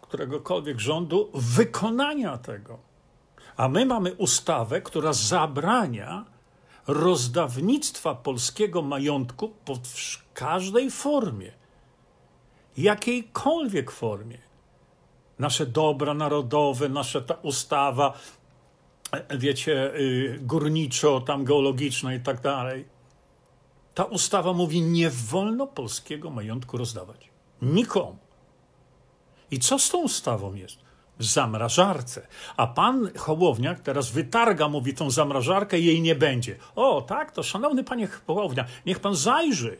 któregokolwiek 0.00 0.80
rządu 0.80 1.30
wykonania 1.34 2.38
tego. 2.38 2.78
A 3.56 3.68
my 3.68 3.86
mamy 3.86 4.12
ustawę, 4.12 4.80
która 4.80 5.12
zabrania 5.12 6.24
rozdawnictwa 6.86 8.14
polskiego 8.14 8.82
majątku 8.82 9.48
pod 9.64 9.80
każdej 10.34 10.90
formie, 10.90 11.52
jakiejkolwiek 12.76 13.90
formie. 13.90 14.38
Nasze 15.38 15.66
dobra 15.66 16.14
narodowe, 16.14 16.88
nasza 16.88 17.20
ta 17.20 17.34
ustawa, 17.34 18.18
e, 19.12 19.38
wiecie, 19.38 19.94
y, 19.94 20.38
górniczo, 20.42 21.20
tam 21.20 21.44
geologiczna 21.44 22.14
i 22.14 22.20
tak 22.20 22.40
dalej. 22.40 22.93
Ta 23.94 24.04
ustawa 24.04 24.52
mówi, 24.52 24.82
nie 24.82 25.10
wolno 25.10 25.66
polskiego 25.66 26.30
majątku 26.30 26.78
rozdawać. 26.78 27.28
Nikomu. 27.62 28.16
I 29.50 29.58
co 29.58 29.78
z 29.78 29.90
tą 29.90 29.98
ustawą 29.98 30.54
jest? 30.54 30.78
W 31.18 31.24
zamrażarce. 31.24 32.26
A 32.56 32.66
pan 32.66 33.10
Hołowniak 33.18 33.80
teraz 33.80 34.10
wytarga, 34.10 34.68
mówi, 34.68 34.94
tą 34.94 35.10
zamrażarkę 35.10 35.80
jej 35.80 36.02
nie 36.02 36.14
będzie. 36.14 36.56
O, 36.76 37.02
tak, 37.02 37.32
to 37.32 37.42
szanowny 37.42 37.84
panie 37.84 38.08
Hołownia, 38.26 38.64
niech 38.86 39.00
pan 39.00 39.14
zajrzy 39.14 39.78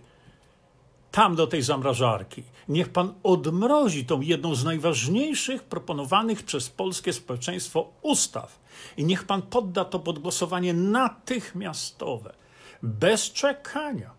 tam 1.14 1.36
do 1.36 1.46
tej 1.46 1.62
zamrażarki. 1.62 2.42
Niech 2.68 2.88
pan 2.88 3.14
odmrozi 3.22 4.04
tą 4.04 4.20
jedną 4.20 4.54
z 4.54 4.64
najważniejszych 4.64 5.62
proponowanych 5.62 6.42
przez 6.42 6.70
polskie 6.70 7.12
społeczeństwo 7.12 7.92
ustaw. 8.02 8.58
I 8.96 9.04
niech 9.04 9.24
pan 9.24 9.42
podda 9.42 9.84
to 9.84 9.98
pod 9.98 10.18
głosowanie 10.18 10.74
natychmiastowe, 10.74 12.34
bez 12.84 13.32
czekania. 13.32 14.10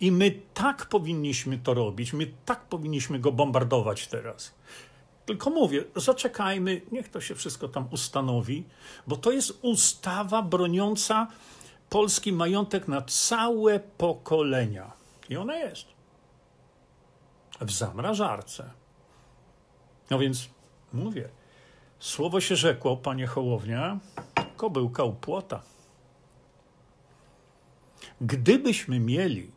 I 0.00 0.12
my 0.12 0.40
tak 0.54 0.86
powinniśmy 0.86 1.58
to 1.58 1.74
robić, 1.74 2.12
my 2.12 2.32
tak 2.44 2.60
powinniśmy 2.60 3.18
go 3.18 3.32
bombardować 3.32 4.06
teraz. 4.06 4.54
Tylko 5.26 5.50
mówię, 5.50 5.84
zaczekajmy, 5.96 6.80
niech 6.92 7.08
to 7.08 7.20
się 7.20 7.34
wszystko 7.34 7.68
tam 7.68 7.88
ustanowi, 7.90 8.64
bo 9.06 9.16
to 9.16 9.30
jest 9.32 9.58
ustawa 9.62 10.42
broniąca 10.42 11.26
polski 11.88 12.32
majątek 12.32 12.88
na 12.88 13.02
całe 13.02 13.80
pokolenia. 13.80 14.92
I 15.28 15.36
ona 15.36 15.56
jest. 15.56 15.86
W 17.60 17.70
zamrażarce. 17.70 18.70
No 20.10 20.18
więc 20.18 20.48
mówię, 20.92 21.28
słowo 21.98 22.40
się 22.40 22.56
rzekło, 22.56 22.96
panie 22.96 23.26
Hołownia, 23.26 23.98
kobyłka 24.62 25.04
u 25.04 25.12
płota. 25.12 25.62
Gdybyśmy 28.20 29.00
mieli 29.00 29.50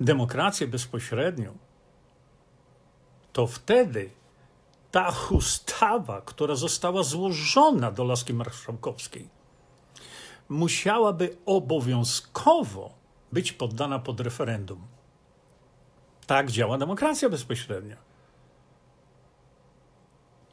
demokrację 0.00 0.66
bezpośrednią, 0.66 1.58
to 3.32 3.46
wtedy 3.46 4.10
ta 4.90 5.12
ustawa, 5.30 6.20
która 6.20 6.54
została 6.54 7.02
złożona 7.02 7.92
do 7.92 8.04
laski 8.04 8.34
marszałkowskiej, 8.34 9.28
musiałaby 10.48 11.36
obowiązkowo 11.46 12.94
być 13.32 13.52
poddana 13.52 13.98
pod 13.98 14.20
referendum. 14.20 14.86
Tak 16.26 16.50
działa 16.50 16.78
demokracja 16.78 17.28
bezpośrednia. 17.28 17.96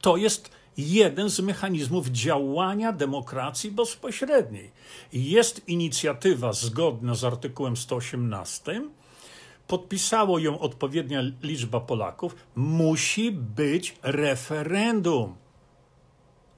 To 0.00 0.16
jest 0.16 0.55
jeden 0.76 1.30
z 1.30 1.40
mechanizmów 1.40 2.08
działania 2.08 2.92
demokracji 2.92 3.70
bezpośredniej. 3.70 4.70
Jest 5.12 5.68
inicjatywa 5.68 6.52
zgodna 6.52 7.14
z 7.14 7.24
artykułem 7.24 7.76
118 7.76 8.82
podpisało 9.66 10.38
ją 10.38 10.58
odpowiednia 10.58 11.22
liczba 11.42 11.80
Polaków, 11.80 12.36
musi 12.54 13.32
być 13.32 13.96
referendum. 14.02 15.36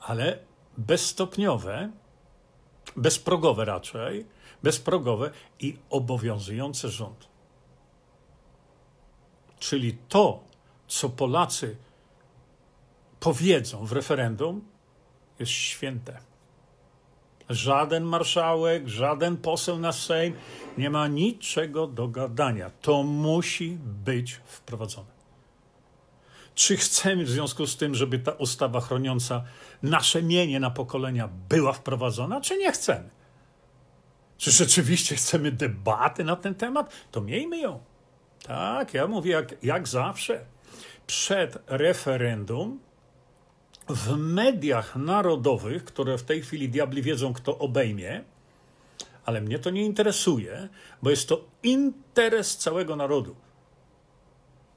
Ale 0.00 0.38
bezstopniowe, 0.78 1.90
bezprogowe 2.96 3.64
raczej, 3.64 4.26
bezprogowe 4.62 5.30
i 5.60 5.76
obowiązujący 5.90 6.88
rząd. 6.88 7.28
Czyli 9.58 9.96
to, 10.08 10.44
co 10.88 11.08
Polacy 11.08 11.76
powiedzą 13.20 13.86
w 13.86 13.92
referendum, 13.92 14.64
jest 15.38 15.52
święte. 15.52 16.18
Żaden 17.48 18.04
marszałek, 18.04 18.88
żaden 18.88 19.36
poseł 19.36 19.78
na 19.78 19.92
Sejm 19.92 20.34
nie 20.78 20.90
ma 20.90 21.08
niczego 21.08 21.86
do 21.86 22.08
gadania. 22.08 22.70
To 22.80 23.02
musi 23.02 23.78
być 23.82 24.40
wprowadzone. 24.44 25.18
Czy 26.54 26.76
chcemy 26.76 27.24
w 27.24 27.30
związku 27.30 27.66
z 27.66 27.76
tym, 27.76 27.94
żeby 27.94 28.18
ta 28.18 28.32
ustawa 28.32 28.80
chroniąca 28.80 29.44
nasze 29.82 30.22
mienie 30.22 30.60
na 30.60 30.70
pokolenia 30.70 31.28
była 31.48 31.72
wprowadzona, 31.72 32.40
czy 32.40 32.56
nie 32.56 32.72
chcemy? 32.72 33.10
Czy 34.38 34.50
rzeczywiście 34.50 35.16
chcemy 35.16 35.52
debaty 35.52 36.24
na 36.24 36.36
ten 36.36 36.54
temat? 36.54 36.92
To 37.10 37.20
miejmy 37.20 37.58
ją. 37.58 37.80
Tak, 38.46 38.94
ja 38.94 39.06
mówię 39.06 39.32
jak, 39.32 39.64
jak 39.64 39.88
zawsze. 39.88 40.44
Przed 41.06 41.58
referendum 41.66 42.80
w 43.88 44.16
mediach 44.16 44.96
narodowych, 44.96 45.84
które 45.84 46.18
w 46.18 46.22
tej 46.22 46.42
chwili 46.42 46.68
diabli 46.68 47.02
wiedzą, 47.02 47.32
kto 47.32 47.58
obejmie, 47.58 48.24
ale 49.24 49.40
mnie 49.40 49.58
to 49.58 49.70
nie 49.70 49.84
interesuje, 49.84 50.68
bo 51.02 51.10
jest 51.10 51.28
to 51.28 51.44
interes 51.62 52.56
całego 52.56 52.96
narodu. 52.96 53.36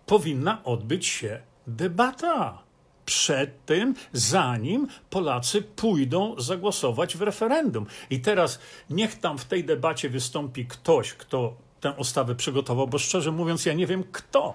Powinna 0.06 0.64
odbyć 0.64 1.06
się 1.06 1.42
debata 1.68 2.64
przed 3.06 3.66
tym, 3.66 3.96
zanim 4.14 4.88
Polacy 5.10 5.62
pójdą 5.62 6.36
zagłosować 6.38 7.18
w 7.18 7.22
referendum. 7.22 7.86
I 8.10 8.20
teraz 8.20 8.60
niech 8.90 9.20
tam 9.20 9.38
w 9.38 9.46
tej 9.46 9.64
debacie 9.64 10.10
wystąpi 10.10 10.66
ktoś, 10.66 11.14
kto 11.14 11.56
tę 11.80 11.92
ustawę 11.92 12.36
przygotował, 12.36 12.88
bo 12.88 12.98
szczerze 12.98 13.32
mówiąc, 13.32 13.66
ja 13.66 13.74
nie 13.74 13.88
wiem 13.88 14.04
kto 14.12 14.54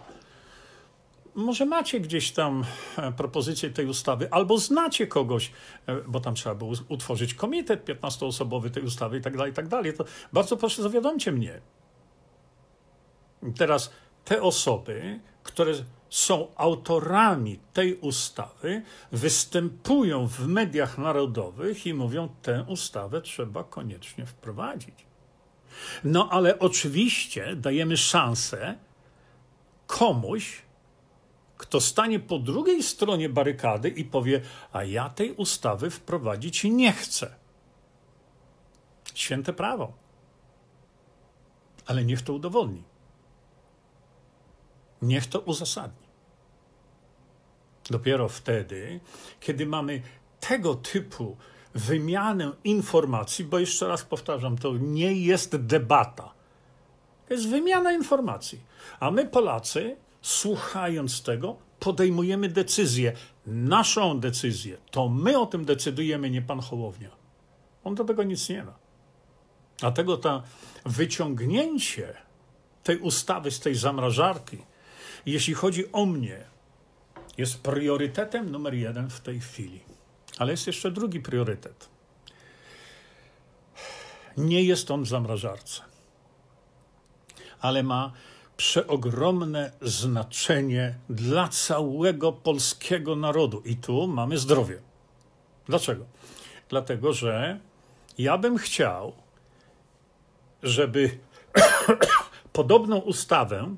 może 1.36 1.66
macie 1.66 2.00
gdzieś 2.00 2.32
tam 2.32 2.64
e, 2.96 3.12
propozycję 3.12 3.70
tej 3.70 3.86
ustawy, 3.86 4.28
albo 4.30 4.58
znacie 4.58 5.06
kogoś, 5.06 5.52
e, 5.86 5.96
bo 6.06 6.20
tam 6.20 6.34
trzeba 6.34 6.54
było 6.54 6.72
utworzyć 6.88 7.34
komitet 7.34 7.84
15-osobowy 7.84 8.70
tej 8.70 8.82
ustawy 8.82 9.18
i 9.18 9.20
tak 9.20 9.36
dalej, 9.36 9.52
i 9.52 9.54
tak 9.54 9.68
dalej. 9.68 9.94
To 9.94 10.04
bardzo 10.32 10.56
proszę, 10.56 10.82
zawiadomcie 10.82 11.32
mnie. 11.32 11.60
Teraz 13.56 13.90
te 14.24 14.42
osoby, 14.42 15.20
które 15.42 15.72
są 16.10 16.48
autorami 16.56 17.58
tej 17.72 17.94
ustawy, 17.94 18.82
występują 19.12 20.26
w 20.26 20.46
mediach 20.46 20.98
narodowych 20.98 21.86
i 21.86 21.94
mówią, 21.94 22.28
tę 22.42 22.64
ustawę 22.68 23.20
trzeba 23.20 23.64
koniecznie 23.64 24.26
wprowadzić. 24.26 25.06
No 26.04 26.28
ale 26.30 26.58
oczywiście 26.58 27.56
dajemy 27.56 27.96
szansę 27.96 28.76
komuś, 29.86 30.65
kto 31.56 31.80
stanie 31.80 32.20
po 32.20 32.38
drugiej 32.38 32.82
stronie 32.82 33.28
barykady 33.28 33.88
i 33.88 34.04
powie: 34.04 34.40
A 34.72 34.84
ja 34.84 35.10
tej 35.10 35.32
ustawy 35.32 35.90
wprowadzić 35.90 36.64
nie 36.64 36.92
chcę. 36.92 37.34
Święte 39.14 39.52
prawo. 39.52 39.92
Ale 41.86 42.04
niech 42.04 42.22
to 42.22 42.32
udowodni. 42.32 42.82
Niech 45.02 45.26
to 45.26 45.40
uzasadni. 45.40 46.06
Dopiero 47.90 48.28
wtedy, 48.28 49.00
kiedy 49.40 49.66
mamy 49.66 50.02
tego 50.40 50.74
typu 50.74 51.36
wymianę 51.74 52.52
informacji, 52.64 53.44
bo 53.44 53.58
jeszcze 53.58 53.88
raz 53.88 54.02
powtarzam, 54.02 54.58
to 54.58 54.72
nie 54.76 55.12
jest 55.12 55.56
debata. 55.56 56.32
To 57.28 57.34
jest 57.34 57.48
wymiana 57.48 57.92
informacji. 57.92 58.60
A 59.00 59.10
my, 59.10 59.26
Polacy, 59.26 59.96
słuchając 60.22 61.22
tego, 61.22 61.56
podejmujemy 61.80 62.48
decyzję, 62.48 63.12
naszą 63.46 64.20
decyzję. 64.20 64.76
To 64.90 65.08
my 65.08 65.38
o 65.38 65.46
tym 65.46 65.64
decydujemy, 65.64 66.30
nie 66.30 66.42
pan 66.42 66.60
Hołownia. 66.60 67.10
On 67.84 67.94
do 67.94 68.04
tego 68.04 68.22
nic 68.22 68.48
nie 68.48 68.64
ma. 68.64 68.74
Dlatego 69.78 70.16
to 70.16 70.42
wyciągnięcie 70.84 72.14
tej 72.82 72.98
ustawy 72.98 73.50
z 73.50 73.60
tej 73.60 73.74
zamrażarki, 73.74 74.58
jeśli 75.26 75.54
chodzi 75.54 75.92
o 75.92 76.06
mnie, 76.06 76.44
jest 77.38 77.62
priorytetem 77.62 78.50
numer 78.50 78.74
jeden 78.74 79.10
w 79.10 79.20
tej 79.20 79.40
chwili. 79.40 79.80
Ale 80.38 80.50
jest 80.50 80.66
jeszcze 80.66 80.90
drugi 80.90 81.20
priorytet. 81.20 81.88
Nie 84.36 84.62
jest 84.62 84.90
on 84.90 85.02
w 85.02 85.08
zamrażarce, 85.08 85.82
ale 87.60 87.82
ma 87.82 88.12
przeogromne 88.56 89.72
znaczenie 89.82 90.94
dla 91.10 91.48
całego 91.48 92.32
polskiego 92.32 93.16
narodu. 93.16 93.60
I 93.60 93.76
tu 93.76 94.06
mamy 94.06 94.38
zdrowie. 94.38 94.78
Dlaczego? 95.66 96.04
Dlatego, 96.68 97.12
że 97.12 97.60
ja 98.18 98.38
bym 98.38 98.58
chciał, 98.58 99.12
żeby 100.62 101.18
podobną 102.52 102.98
ustawę 102.98 103.76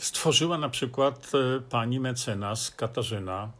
stworzyła 0.00 0.58
na 0.58 0.68
przykład 0.68 1.32
e, 1.34 1.60
pani 1.60 2.00
mecenas 2.00 2.70
Katarzyna, 2.70 3.50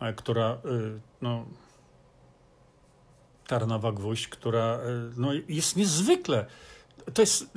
e, 0.00 0.12
która 0.12 0.46
e, 0.46 0.58
no, 1.22 1.46
Tarnowa 3.46 3.92
Gwóźdź, 3.92 4.28
która 4.28 4.80
no, 5.16 5.28
jest 5.48 5.76
niezwykle. 5.76 6.46
To 7.14 7.22
jest, 7.22 7.52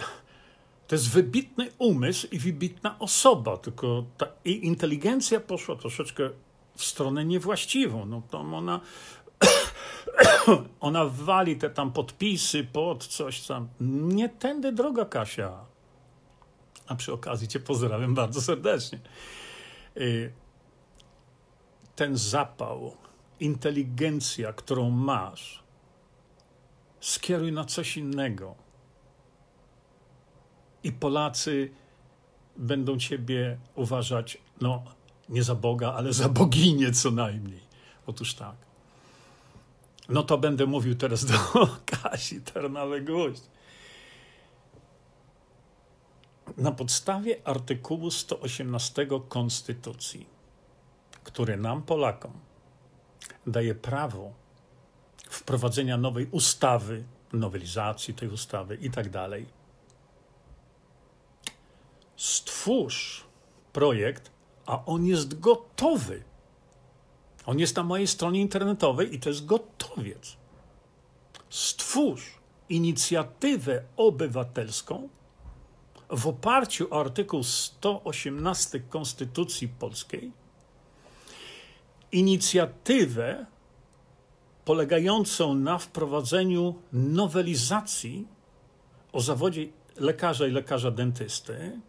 to 0.87 0.95
jest 0.95 1.09
wybitny 1.09 1.71
umysł 1.77 2.27
i 2.31 2.39
wybitna 2.39 2.99
osoba, 2.99 3.57
tylko 3.57 4.05
ta 4.17 4.27
inteligencja 4.45 5.39
poszła 5.39 5.75
troszeczkę 5.75 6.29
w 6.75 6.83
stronę 6.83 7.25
niewłaściwą. 7.25 8.05
No, 8.05 8.21
tam 8.31 8.53
ona, 8.53 8.79
ona 10.79 11.05
wali 11.05 11.55
te 11.55 11.69
tam 11.69 11.91
podpisy 11.91 12.63
pod 12.63 13.07
coś 13.07 13.41
tam. 13.41 13.67
Nie 13.79 14.29
tędy 14.29 14.71
droga, 14.71 15.05
Kasia. 15.05 15.65
A 16.87 16.95
przy 16.95 17.13
okazji 17.13 17.47
Cię 17.47 17.59
pozdrawiam 17.59 18.15
bardzo 18.15 18.41
serdecznie. 18.41 18.99
Y, 19.97 20.33
ten 21.95 22.17
zapał, 22.17 22.97
inteligencja, 23.39 24.53
którą 24.53 24.89
masz, 24.89 25.63
skieruj 26.99 27.51
na 27.51 27.65
coś 27.65 27.97
innego. 27.97 28.55
I 30.83 30.91
Polacy 30.91 31.71
będą 32.57 32.97
Ciebie 32.97 33.57
uważać, 33.75 34.37
no, 34.61 34.83
nie 35.29 35.43
za 35.43 35.55
Boga, 35.55 35.93
ale 35.93 36.13
za 36.13 36.29
boginię 36.29 36.91
co 36.91 37.11
najmniej. 37.11 37.61
Otóż 38.07 38.33
tak. 38.33 38.55
No 40.09 40.23
to 40.23 40.37
będę 40.37 40.65
mówił 40.65 40.95
teraz 40.95 41.25
do 41.25 41.37
Kasi 41.91 42.41
Tarnawy-Gość 42.41 43.41
na 46.57 46.71
podstawie 46.71 47.47
artykułu 47.47 48.11
118 48.11 49.07
Konstytucji, 49.29 50.25
który 51.23 51.57
nam, 51.57 51.81
Polakom, 51.81 52.31
daje 53.47 53.75
prawo 53.75 54.33
wprowadzenia 55.29 55.97
nowej 55.97 56.27
ustawy, 56.31 57.03
nowelizacji 57.33 58.13
tej 58.13 58.29
ustawy 58.29 58.75
i 58.81 58.89
tak 58.91 59.09
dalej. 59.09 59.45
Stwórz 62.15 63.23
projekt, 63.73 64.31
a 64.65 64.85
on 64.85 65.05
jest 65.05 65.39
gotowy. 65.39 66.23
On 67.45 67.59
jest 67.59 67.75
na 67.75 67.83
mojej 67.83 68.07
stronie 68.07 68.41
internetowej 68.41 69.15
i 69.15 69.19
to 69.19 69.29
jest 69.29 69.45
gotowiec. 69.45 70.37
Stwórz 71.49 72.31
inicjatywę 72.69 73.83
obywatelską, 73.97 75.09
w 76.09 76.27
oparciu 76.27 76.87
o 76.91 76.99
artykuł 76.99 77.43
118 77.43 78.79
Konstytucji 78.79 79.67
Polskiej 79.67 80.31
inicjatywę 82.15 83.45
polegającą 84.65 85.55
na 85.55 85.77
wprowadzeniu 85.77 86.75
nowelizacji 86.93 88.27
o 89.13 89.21
zawodzie 89.21 89.67
lekarza 89.97 90.47
i 90.47 90.51
lekarza 90.51 90.91
dentysty, 90.91 91.79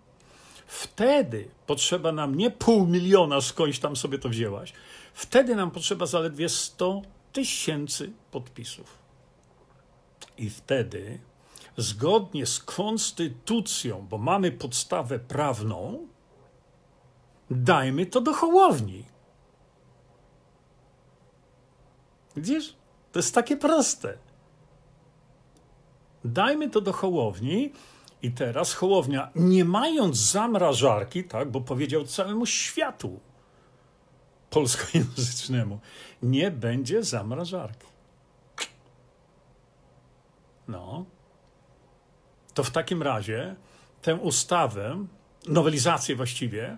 wtedy 0.67 1.49
potrzeba 1.67 2.13
nam 2.13 2.35
nie 2.35 2.51
pół 2.51 2.87
miliona, 2.87 3.41
skądś 3.41 3.79
tam 3.79 3.97
sobie 3.97 4.19
to 4.19 4.29
wzięłaś, 4.29 4.73
wtedy 5.15 5.57
nam 5.57 5.71
potrzeba 5.71 6.07
zaledwie 6.07 6.49
100 6.49 7.03
tysięcy 7.33 8.13
podpisów. 8.31 8.99
I 10.39 10.51
wtedy 10.51 11.19
zgodnie 11.77 12.47
z 12.47 12.59
konstytucją, 12.59 14.07
bo 14.11 14.19
mamy 14.19 14.53
podstawę 14.53 15.19
prawną, 15.19 16.07
dajmy 17.51 18.07
to 18.07 18.21
do 18.21 18.33
Hołowni. 18.33 19.05
Widzisz? 22.37 22.77
To 23.13 23.19
jest 23.19 23.35
takie 23.35 23.57
proste. 23.57 24.19
Dajmy 26.25 26.71
to 26.71 26.81
do 26.81 26.93
Hołowni 26.93 27.73
i 28.23 28.33
teraz 28.33 28.75
Hołownia, 28.75 29.31
nie 29.35 29.65
mając 29.65 30.17
zamrażarki, 30.17 31.25
tak, 31.25 31.51
bo 31.51 31.61
powiedział 31.61 32.05
całemu 32.05 32.47
światu 32.47 33.21
polskojęzycznemu, 34.51 35.81
nie 36.23 36.51
będzie 36.51 37.03
zamrażarki. 37.03 37.87
No, 40.69 41.05
to 42.55 42.65
w 42.65 42.71
takim 42.71 43.03
razie 43.03 43.57
tę 44.03 44.15
ustawę, 44.15 45.07
nowelizację 45.49 46.17
właściwie, 46.17 46.77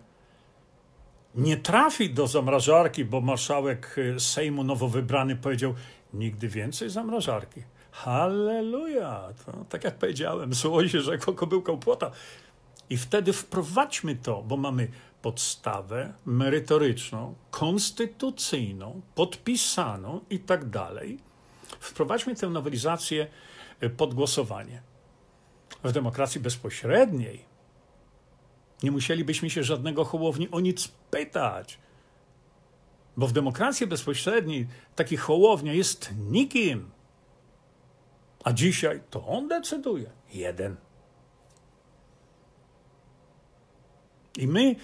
nie 1.35 1.57
trafi 1.57 2.11
do 2.11 2.27
zamrażarki, 2.27 3.05
bo 3.05 3.21
marszałek 3.21 3.99
y, 3.99 4.21
Sejmu 4.21 4.65
nowo 4.65 4.89
wybrany 4.89 5.37
powiedział: 5.37 5.75
Nigdy 6.15 6.49
więcej 6.49 6.91
zamrażarki. 6.91 7.63
Halleluja! 7.91 9.29
To, 9.47 9.53
tak 9.69 9.85
jak 9.85 9.95
powiedziałem, 9.95 10.55
słowo 10.55 10.89
się 10.89 11.01
rzekło 11.01 11.35
kobyłką 11.35 11.79
płota. 11.79 12.11
I 12.91 12.97
wtedy 12.97 13.33
wprowadźmy 13.33 14.17
to, 14.17 14.43
bo 14.43 14.57
mamy 14.57 14.89
podstawę 15.23 16.13
merytoryczną, 16.27 17.35
konstytucyjną, 17.51 19.01
podpisaną 19.15 20.21
i 20.31 20.39
tak 20.39 20.71
dalej. 20.71 21.19
Wprowadźmy 21.81 22.35
tę 22.35 22.49
nowelizację 22.49 23.27
y, 23.83 23.91
pod 23.91 24.15
głosowanie 24.15 24.83
w 25.85 25.93
demokracji 25.93 26.41
bezpośredniej 26.41 27.48
nie 28.83 28.91
musielibyśmy 28.91 29.51
się 29.51 29.65
żadnego 29.65 30.05
Hołowni 30.05 30.51
o 30.51 30.61
nic 30.61 30.89
pytać. 31.11 31.79
Bo 33.17 33.27
w 33.27 33.33
demokracji 33.33 33.87
bezpośredniej 33.87 34.67
taki 34.97 35.17
Hołownia 35.17 35.73
jest 35.73 36.11
nikim. 36.31 36.91
A 38.45 38.53
dzisiaj 38.53 39.01
to 39.11 39.27
on 39.27 39.49
decyduje. 39.49 40.11
Jeden. 40.33 40.77
I 44.37 44.47
my 44.47 44.77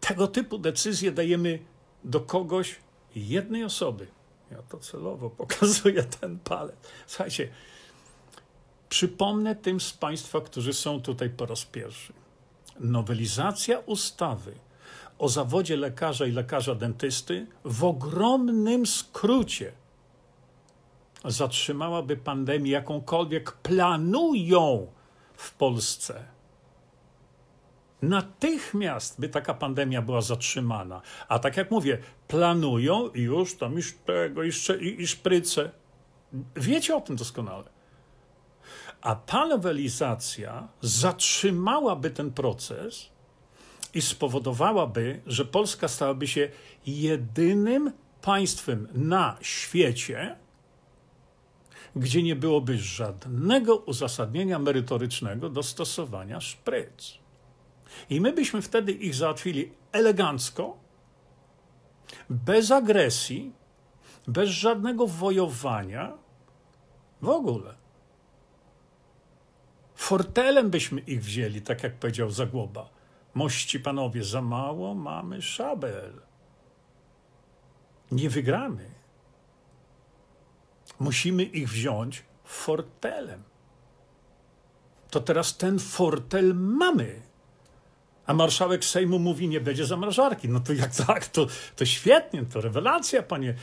tego 0.00 0.28
typu 0.28 0.58
decyzje 0.58 1.12
dajemy 1.12 1.58
do 2.04 2.20
kogoś, 2.20 2.76
jednej 3.14 3.64
osoby. 3.64 4.06
Ja 4.50 4.62
to 4.62 4.78
celowo 4.78 5.30
pokazuję 5.40 6.02
ten 6.02 6.38
palec. 6.38 6.76
Słuchajcie, 7.06 7.48
Przypomnę 8.88 9.56
tym 9.56 9.80
z 9.80 9.92
Państwa, 9.92 10.40
którzy 10.40 10.72
są 10.72 11.00
tutaj 11.00 11.30
po 11.30 11.46
raz 11.46 11.64
pierwszy. 11.64 12.12
Nowelizacja 12.80 13.78
ustawy 13.78 14.52
o 15.18 15.28
zawodzie 15.28 15.76
lekarza 15.76 16.26
i 16.26 16.32
lekarza 16.32 16.74
dentysty 16.74 17.46
w 17.64 17.84
ogromnym 17.84 18.86
skrócie 18.86 19.72
zatrzymałaby 21.24 22.16
pandemię, 22.16 22.70
jakąkolwiek 22.70 23.52
planują 23.52 24.86
w 25.34 25.54
Polsce. 25.54 26.24
Natychmiast 28.02 29.20
by 29.20 29.28
taka 29.28 29.54
pandemia 29.54 30.02
była 30.02 30.20
zatrzymana. 30.20 31.02
A 31.28 31.38
tak 31.38 31.56
jak 31.56 31.70
mówię, 31.70 31.98
planują 32.28 33.10
już 33.14 33.56
tam 33.56 33.72
już 33.72 33.94
tego, 34.06 34.42
i, 34.42 34.50
i, 34.80 35.02
i 35.02 35.06
szpryce. 35.06 35.70
Wiecie 36.56 36.96
o 36.96 37.00
tym 37.00 37.16
doskonale. 37.16 37.75
A 39.00 39.14
ta 39.14 39.46
nowelizacja 39.46 40.68
zatrzymałaby 40.80 42.10
ten 42.10 42.32
proces 42.32 43.08
i 43.94 44.02
spowodowałaby, 44.02 45.20
że 45.26 45.44
Polska 45.44 45.88
stałaby 45.88 46.26
się 46.26 46.48
jedynym 46.86 47.92
państwem 48.22 48.88
na 48.94 49.36
świecie, 49.40 50.36
gdzie 51.96 52.22
nie 52.22 52.36
byłoby 52.36 52.78
żadnego 52.78 53.76
uzasadnienia 53.76 54.58
merytorycznego 54.58 55.48
do 55.48 55.62
stosowania 55.62 56.40
szpryc. 56.40 57.18
I 58.10 58.20
my 58.20 58.32
byśmy 58.32 58.62
wtedy 58.62 58.92
ich 58.92 59.14
załatwili 59.14 59.72
elegancko, 59.92 60.76
bez 62.30 62.70
agresji, 62.70 63.52
bez 64.28 64.50
żadnego 64.50 65.06
wojowania, 65.06 66.18
w 67.22 67.28
ogóle. 67.28 67.74
Fortelem 69.96 70.70
byśmy 70.70 71.00
ich 71.00 71.22
wzięli, 71.22 71.62
tak 71.62 71.82
jak 71.82 71.94
powiedział 71.94 72.30
Zagłoba. 72.30 72.90
Mości 73.34 73.80
panowie, 73.80 74.24
za 74.24 74.42
mało 74.42 74.94
mamy 74.94 75.42
szabel. 75.42 76.12
Nie 78.10 78.30
wygramy. 78.30 78.90
Musimy 81.00 81.42
ich 81.42 81.68
wziąć 81.68 82.22
fortelem. 82.44 83.42
to 85.10 85.20
teraz 85.20 85.56
ten 85.56 85.78
fortel 85.78 86.54
mamy. 86.54 87.22
A 88.26 88.34
marszałek 88.34 88.84
Sejmu 88.84 89.18
mówi, 89.18 89.48
nie 89.48 89.60
będzie 89.60 89.86
zamrażarki. 89.86 90.48
No 90.48 90.60
to 90.60 90.72
jak 90.72 90.94
tak, 91.06 91.26
to, 91.26 91.46
to 91.76 91.86
świetnie, 91.86 92.44
to 92.44 92.60
rewelacja, 92.60 93.22
panie, 93.22 93.54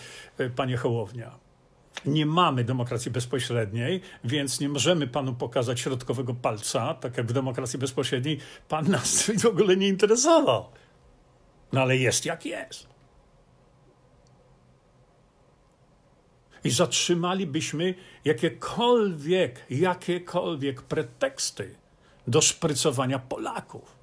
panie 0.55 0.77
Hołownia. 0.77 1.42
Nie 2.05 2.25
mamy 2.25 2.63
demokracji 2.63 3.11
bezpośredniej, 3.11 4.01
więc 4.23 4.59
nie 4.59 4.69
możemy 4.69 5.07
panu 5.07 5.33
pokazać 5.33 5.79
środkowego 5.79 6.33
palca, 6.33 6.93
tak 6.93 7.17
jak 7.17 7.27
w 7.27 7.33
demokracji 7.33 7.79
bezpośredniej 7.79 8.39
pan 8.69 8.91
nas 8.91 9.23
w 9.43 9.45
ogóle 9.45 9.77
nie 9.77 9.87
interesował. 9.87 10.65
No 11.73 11.81
ale 11.81 11.97
jest 11.97 12.25
jak 12.25 12.45
jest. 12.45 12.87
I 16.63 16.69
zatrzymalibyśmy 16.69 17.93
jakiekolwiek, 18.25 19.65
jakiekolwiek 19.69 20.81
preteksty 20.81 21.75
do 22.27 22.41
szprycowania 22.41 23.19
Polaków. 23.19 23.95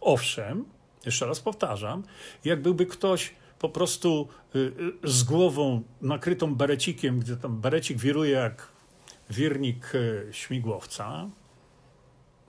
Owszem, 0.00 0.64
jeszcze 1.06 1.26
raz 1.26 1.40
powtarzam, 1.40 2.02
jak 2.44 2.62
byłby 2.62 2.86
ktoś 2.86 3.34
po 3.60 3.68
prostu 3.68 4.28
y, 4.54 4.58
y, 5.04 5.10
z 5.10 5.22
głową 5.22 5.82
nakrytą 6.00 6.54
berecikiem, 6.54 7.20
gdzie 7.20 7.36
tam 7.36 7.60
berecik 7.60 7.98
wiruje 7.98 8.30
jak 8.30 8.68
wirnik 9.30 9.94
y, 9.94 10.28
śmigłowca, 10.32 11.30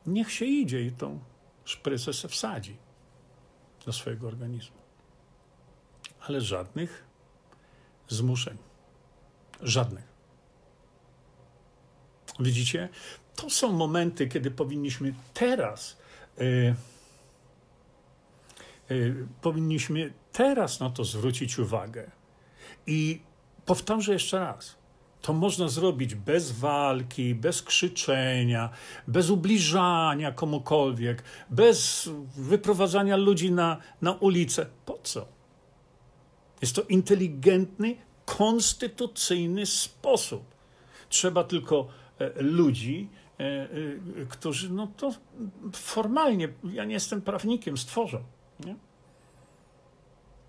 niech 0.05 0.31
się 0.31 0.45
idzie 0.45 0.81
i 0.81 0.91
tą 0.91 1.19
szprycę 1.65 2.13
se 2.13 2.27
wsadzi 2.27 2.77
do 3.85 3.93
swojego 3.93 4.27
organizmu. 4.27 4.77
Ale 6.19 6.41
żadnych 6.41 7.03
zmuszeń. 8.07 8.57
Żadnych. 9.61 10.11
Widzicie? 12.39 12.89
To 13.35 13.49
są 13.49 13.71
momenty, 13.71 14.27
kiedy 14.27 14.51
powinniśmy 14.51 15.13
teraz. 15.33 15.97
Yy, 16.37 16.75
powinniśmy 19.41 20.13
teraz 20.31 20.79
na 20.79 20.89
to 20.89 21.03
zwrócić 21.03 21.59
uwagę. 21.59 22.11
I 22.87 23.21
powtarzam 23.65 24.13
jeszcze 24.13 24.39
raz. 24.39 24.81
To 25.21 25.33
można 25.33 25.67
zrobić 25.67 26.15
bez 26.15 26.51
walki, 26.51 27.35
bez 27.35 27.61
krzyczenia, 27.61 28.69
bez 29.07 29.29
ubliżania 29.29 30.31
komukolwiek, 30.31 31.23
bez 31.49 32.09
wyprowadzania 32.37 33.17
ludzi 33.17 33.51
na, 33.51 33.77
na 34.01 34.11
ulicę. 34.13 34.65
Po 34.85 34.99
co? 35.03 35.27
Jest 36.61 36.75
to 36.75 36.81
inteligentny, 36.81 37.95
konstytucyjny 38.25 39.65
sposób. 39.65 40.43
Trzeba 41.09 41.43
tylko 41.43 41.87
e, 42.19 42.41
ludzi, 42.41 43.09
e, 43.39 43.43
e, 43.43 43.67
którzy, 44.29 44.73
no 44.73 44.87
to 44.87 45.13
formalnie, 45.73 46.49
ja 46.63 46.85
nie 46.85 46.93
jestem 46.93 47.21
prawnikiem, 47.21 47.77
stworzą. 47.77 48.23
Nie? 48.65 48.75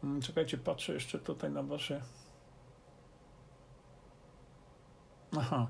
Mm, 0.04 0.22
czekajcie, 0.22 0.58
patrzę 0.58 0.94
jeszcze 0.94 1.18
tutaj 1.18 1.50
na 1.50 1.62
wasze. 1.62 2.02
Aha, 5.38 5.66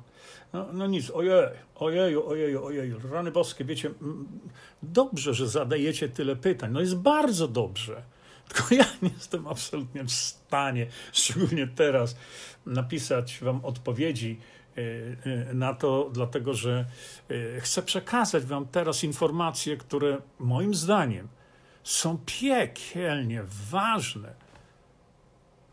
no, 0.52 0.66
no 0.72 0.86
nic, 0.86 1.10
ojej, 1.10 1.32
ojeju, 1.74 2.26
ojeju, 2.26 2.64
ojeju, 2.64 3.00
rany 3.12 3.30
boskie, 3.30 3.64
wiecie, 3.64 3.90
dobrze, 4.82 5.34
że 5.34 5.48
zadajecie 5.48 6.08
tyle 6.08 6.36
pytań, 6.36 6.72
no 6.72 6.80
jest 6.80 6.96
bardzo 6.96 7.48
dobrze, 7.48 8.02
tylko 8.48 8.74
ja 8.74 8.84
nie 9.02 9.08
jestem 9.08 9.48
absolutnie 9.48 10.04
w 10.04 10.12
stanie, 10.12 10.86
szczególnie 11.12 11.66
teraz, 11.66 12.16
napisać 12.66 13.38
wam 13.42 13.64
odpowiedzi 13.64 14.40
e, 14.76 14.80
e, 15.50 15.54
na 15.54 15.74
to, 15.74 16.10
dlatego 16.12 16.54
że 16.54 16.86
e, 17.30 17.60
chcę 17.60 17.82
przekazać 17.82 18.44
wam 18.44 18.66
teraz 18.66 19.04
informacje, 19.04 19.76
które 19.76 20.18
moim 20.38 20.74
zdaniem 20.74 21.28
są 21.84 22.18
piekielnie 22.26 23.42
ważne 23.70 24.34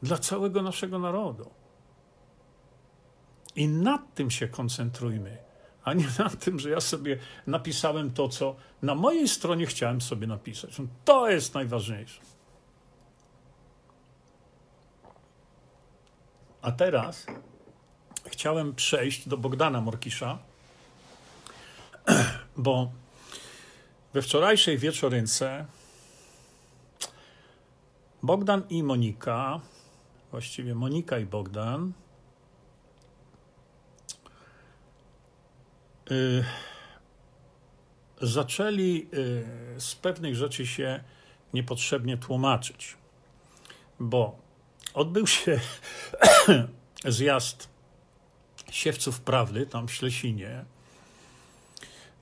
dla 0.03 0.18
całego 0.18 0.62
naszego 0.62 0.99
narodu. 0.99 1.49
I 3.55 3.68
nad 3.68 4.14
tym 4.14 4.32
się 4.32 4.47
koncentrujmy, 4.47 5.38
a 5.84 5.93
nie 5.93 6.07
nad 6.20 6.39
tym, 6.45 6.60
że 6.60 6.70
ja 6.70 6.82
sobie 6.82 7.18
napisałem 7.47 8.12
to, 8.12 8.30
co 8.30 8.55
na 8.82 8.95
mojej 8.95 9.28
stronie 9.28 9.66
chciałem 9.66 10.01
sobie 10.01 10.28
napisać. 10.28 10.78
To 11.05 11.30
jest 11.30 11.53
najważniejsze. 11.53 12.22
A 16.62 16.72
teraz 16.72 17.26
chciałem 18.26 18.76
przejść 18.76 19.28
do 19.28 19.38
Bogdana 19.38 19.82
Morkisza, 19.82 20.39
bo 22.57 22.91
we 24.14 24.22
wczorajszej 24.22 24.78
wieczorynce 24.78 25.66
Bogdan 28.24 28.63
i 28.70 28.84
Monika, 28.84 29.59
właściwie 30.32 30.76
Monika 30.76 31.20
i 31.20 31.26
Bogdan, 31.26 31.93
yy, 36.09 36.45
zaczęli 38.22 39.07
yy, 39.11 39.82
z 39.82 39.95
pewnych 39.95 40.36
rzeczy 40.36 40.67
się 40.67 41.03
niepotrzebnie 41.53 42.17
tłumaczyć, 42.17 42.97
bo 43.99 44.39
odbył 44.93 45.28
się 45.28 45.59
zjazd 47.05 47.70
siewców 48.72 49.22
prawdy 49.22 49.65
tam 49.65 49.88
w 49.88 49.93
Ślesinie. 49.93 50.65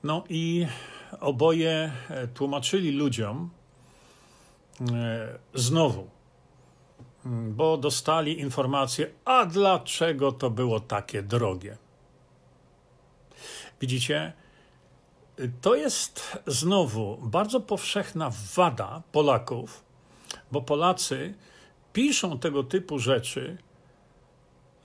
No 0.02 0.24
i 0.28 0.66
oboje 1.20 1.92
tłumaczyli 2.34 2.92
ludziom, 2.92 3.50
E, 3.50 3.57
znowu, 5.54 6.08
bo 7.24 7.76
dostali 7.76 8.40
informację, 8.40 9.10
a 9.24 9.46
dlaczego 9.46 10.32
to 10.32 10.50
było 10.50 10.80
takie 10.80 11.22
drogie. 11.22 11.76
Widzicie, 13.80 14.32
to 15.60 15.74
jest 15.74 16.38
znowu 16.46 17.18
bardzo 17.22 17.60
powszechna 17.60 18.30
wada 18.54 19.02
Polaków, 19.12 19.84
bo 20.52 20.62
Polacy 20.62 21.34
piszą 21.92 22.38
tego 22.38 22.62
typu 22.62 22.98
rzeczy, 22.98 23.58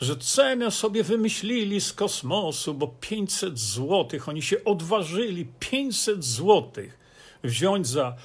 że 0.02 0.18
cenę 0.18 0.72
sobie 0.72 1.04
wymyślili 1.04 1.82
z 1.82 1.94
kosmosu, 1.94 2.74
bo 2.74 2.88
500 2.88 3.60
złotych, 3.60 4.30
oni 4.30 4.42
się 4.42 4.64
odważyli 4.64 5.46
500 5.60 6.24
złotych 6.24 7.00
wziąć 7.44 7.88
za 7.88 8.16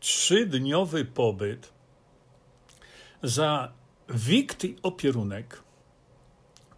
trzydniowy 0.00 1.04
pobyt 1.04 1.72
za 3.22 3.72
wikt 4.08 4.64
i 4.64 4.76
opierunek, 4.82 5.62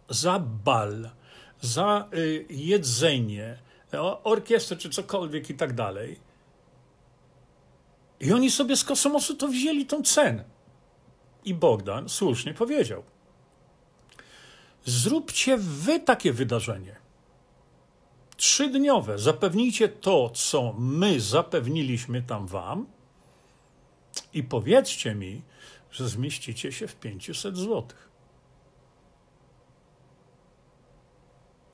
za 0.09 0.39
bal, 0.39 1.09
za 1.61 2.09
y, 2.13 2.45
jedzenie, 2.49 3.57
orkiestrę 4.23 4.77
czy 4.77 4.89
cokolwiek 4.89 5.49
i 5.49 5.53
tak 5.53 5.73
dalej. 5.73 6.19
I 8.19 8.33
oni 8.33 8.51
sobie 8.51 8.75
z 8.75 8.83
kosmosu 8.83 9.35
to 9.35 9.47
wzięli 9.47 9.85
tą 9.85 10.03
cenę. 10.03 10.43
I 11.45 11.53
Bogdan 11.53 12.09
słusznie 12.09 12.53
powiedział: 12.53 13.03
Zróbcie 14.85 15.57
wy 15.57 15.99
takie 15.99 16.33
wydarzenie. 16.33 16.95
Trzydniowe. 18.37 19.19
Zapewnijcie 19.19 19.89
to, 19.89 20.29
co 20.29 20.73
my 20.77 21.19
zapewniliśmy 21.19 22.21
tam 22.21 22.47
wam 22.47 22.87
i 24.33 24.43
powiedzcie 24.43 25.15
mi, 25.15 25.41
że 25.91 26.09
zmieścicie 26.09 26.71
się 26.71 26.87
w 26.87 26.95
500 26.95 27.57
złotych. 27.57 28.09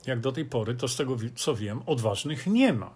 Jak 0.05 0.19
do 0.19 0.31
tej 0.31 0.45
pory, 0.45 0.75
to 0.75 0.88
z 0.88 0.95
tego 0.95 1.15
co 1.35 1.55
wiem, 1.55 1.81
odważnych 1.85 2.47
nie 2.47 2.73
ma. 2.73 2.95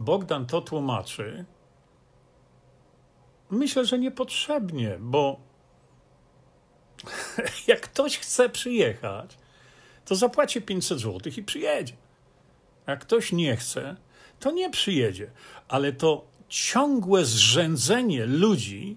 Bogdan 0.00 0.46
to 0.46 0.60
tłumaczy. 0.60 1.44
Myślę, 3.50 3.84
że 3.84 3.98
niepotrzebnie, 3.98 4.96
bo 5.00 5.40
jak 7.66 7.80
ktoś 7.80 8.18
chce 8.18 8.48
przyjechać, 8.48 9.38
to 10.04 10.14
zapłaci 10.14 10.62
500 10.62 10.98
zł 10.98 11.32
i 11.36 11.42
przyjedzie. 11.42 11.96
Jak 12.86 13.00
ktoś 13.00 13.32
nie 13.32 13.56
chce, 13.56 13.96
to 14.40 14.50
nie 14.50 14.70
przyjedzie. 14.70 15.30
Ale 15.68 15.92
to 15.92 16.24
ciągłe 16.50 17.24
zrzędzenie 17.24 18.26
ludzi, 18.26 18.96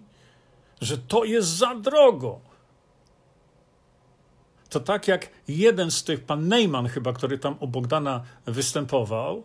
że 0.82 0.98
to 0.98 1.24
jest 1.24 1.48
za 1.48 1.76
drogo. 1.76 2.40
To 4.70 4.80
tak 4.80 5.08
jak 5.08 5.30
jeden 5.48 5.92
z 5.92 6.04
tych, 6.04 6.24
pan 6.24 6.48
Neyman 6.48 6.88
chyba, 6.88 7.14
który 7.14 7.38
tam 7.38 7.56
u 7.60 7.68
Bogdana 7.68 8.24
występował, 8.46 9.44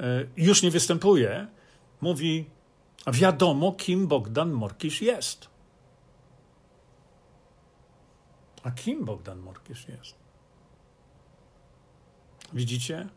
e, 0.00 0.04
już 0.36 0.62
nie 0.62 0.70
występuje, 0.70 1.46
mówi, 2.00 2.50
wiadomo, 3.12 3.72
kim 3.72 4.06
Bogdan 4.06 4.50
Morkisz 4.50 5.02
jest. 5.02 5.48
A 8.62 8.70
kim 8.70 9.04
Bogdan 9.04 9.38
Morkisz 9.38 9.88
jest? 9.88 10.14
Widzicie? 12.52 13.08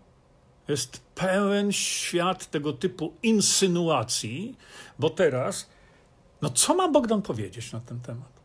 Jest 0.67 1.01
pełen 1.15 1.71
świat 1.71 2.51
tego 2.51 2.73
typu 2.73 3.13
insynuacji, 3.23 4.57
bo 4.99 5.09
teraz, 5.09 5.69
no 6.41 6.49
co 6.49 6.75
ma 6.75 6.87
Bogdan 6.91 7.21
powiedzieć 7.21 7.71
na 7.71 7.79
ten 7.79 7.99
temat? 7.99 8.37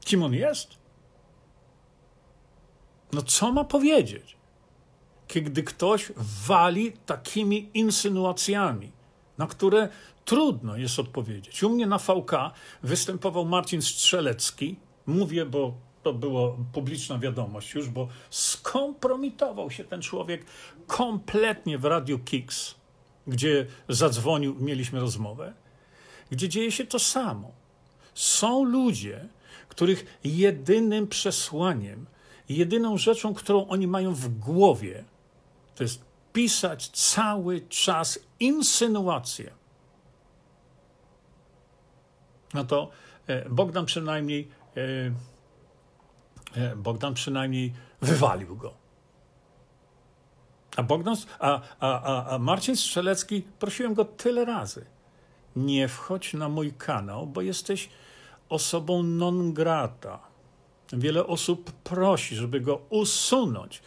Kim 0.00 0.22
on 0.22 0.34
jest? 0.34 0.68
No 3.12 3.22
co 3.22 3.52
ma 3.52 3.64
powiedzieć, 3.64 4.36
kiedy 5.28 5.62
ktoś 5.62 6.12
wali 6.46 6.92
takimi 6.92 7.70
insynuacjami, 7.74 8.92
na 9.38 9.46
które 9.46 9.88
trudno 10.24 10.76
jest 10.76 10.98
odpowiedzieć? 10.98 11.62
U 11.62 11.70
mnie 11.70 11.86
na 11.86 11.98
VK 11.98 12.32
występował 12.82 13.44
Marcin 13.44 13.82
Strzelecki. 13.82 14.76
Mówię, 15.06 15.46
bo 15.46 15.74
to 16.02 16.12
była 16.12 16.56
publiczna 16.72 17.18
wiadomość 17.18 17.74
już, 17.74 17.88
bo 17.88 18.08
skompromitował 18.30 19.70
się 19.70 19.84
ten 19.84 20.02
człowiek 20.02 20.44
kompletnie 20.86 21.78
w 21.78 21.84
Radiu 21.84 22.18
Kix, 22.18 22.74
gdzie 23.26 23.66
zadzwonił, 23.88 24.56
mieliśmy 24.60 25.00
rozmowę, 25.00 25.52
gdzie 26.30 26.48
dzieje 26.48 26.72
się 26.72 26.86
to 26.86 26.98
samo. 26.98 27.50
Są 28.14 28.64
ludzie, 28.64 29.28
których 29.68 30.18
jedynym 30.24 31.08
przesłaniem, 31.08 32.06
jedyną 32.48 32.98
rzeczą, 32.98 33.34
którą 33.34 33.68
oni 33.68 33.86
mają 33.86 34.14
w 34.14 34.28
głowie, 34.28 35.04
to 35.74 35.84
jest 35.84 36.04
pisać 36.32 36.88
cały 36.88 37.60
czas 37.60 38.18
insynuacje. 38.40 39.50
No 42.54 42.64
to 42.64 42.90
e, 43.26 43.48
Bogdan 43.48 43.86
przynajmniej 43.86 44.48
e, 44.76 44.80
Bogdan 46.76 47.14
przynajmniej 47.14 47.72
wywalił 48.00 48.56
go. 48.56 48.74
A 50.76 50.82
Bogdan, 50.82 51.16
a, 51.38 51.60
a, 51.80 52.24
a 52.34 52.38
Marcin 52.38 52.76
Strzelecki, 52.76 53.42
prosiłem 53.58 53.94
go 53.94 54.04
tyle 54.04 54.44
razy. 54.44 54.86
Nie 55.56 55.88
wchodź 55.88 56.34
na 56.34 56.48
mój 56.48 56.72
kanał, 56.72 57.26
bo 57.26 57.42
jesteś 57.42 57.90
osobą 58.48 59.02
non 59.02 59.52
grata. 59.52 60.18
Wiele 60.92 61.26
osób 61.26 61.72
prosi, 61.72 62.36
żeby 62.36 62.60
go 62.60 62.80
usunąć. 62.90 63.82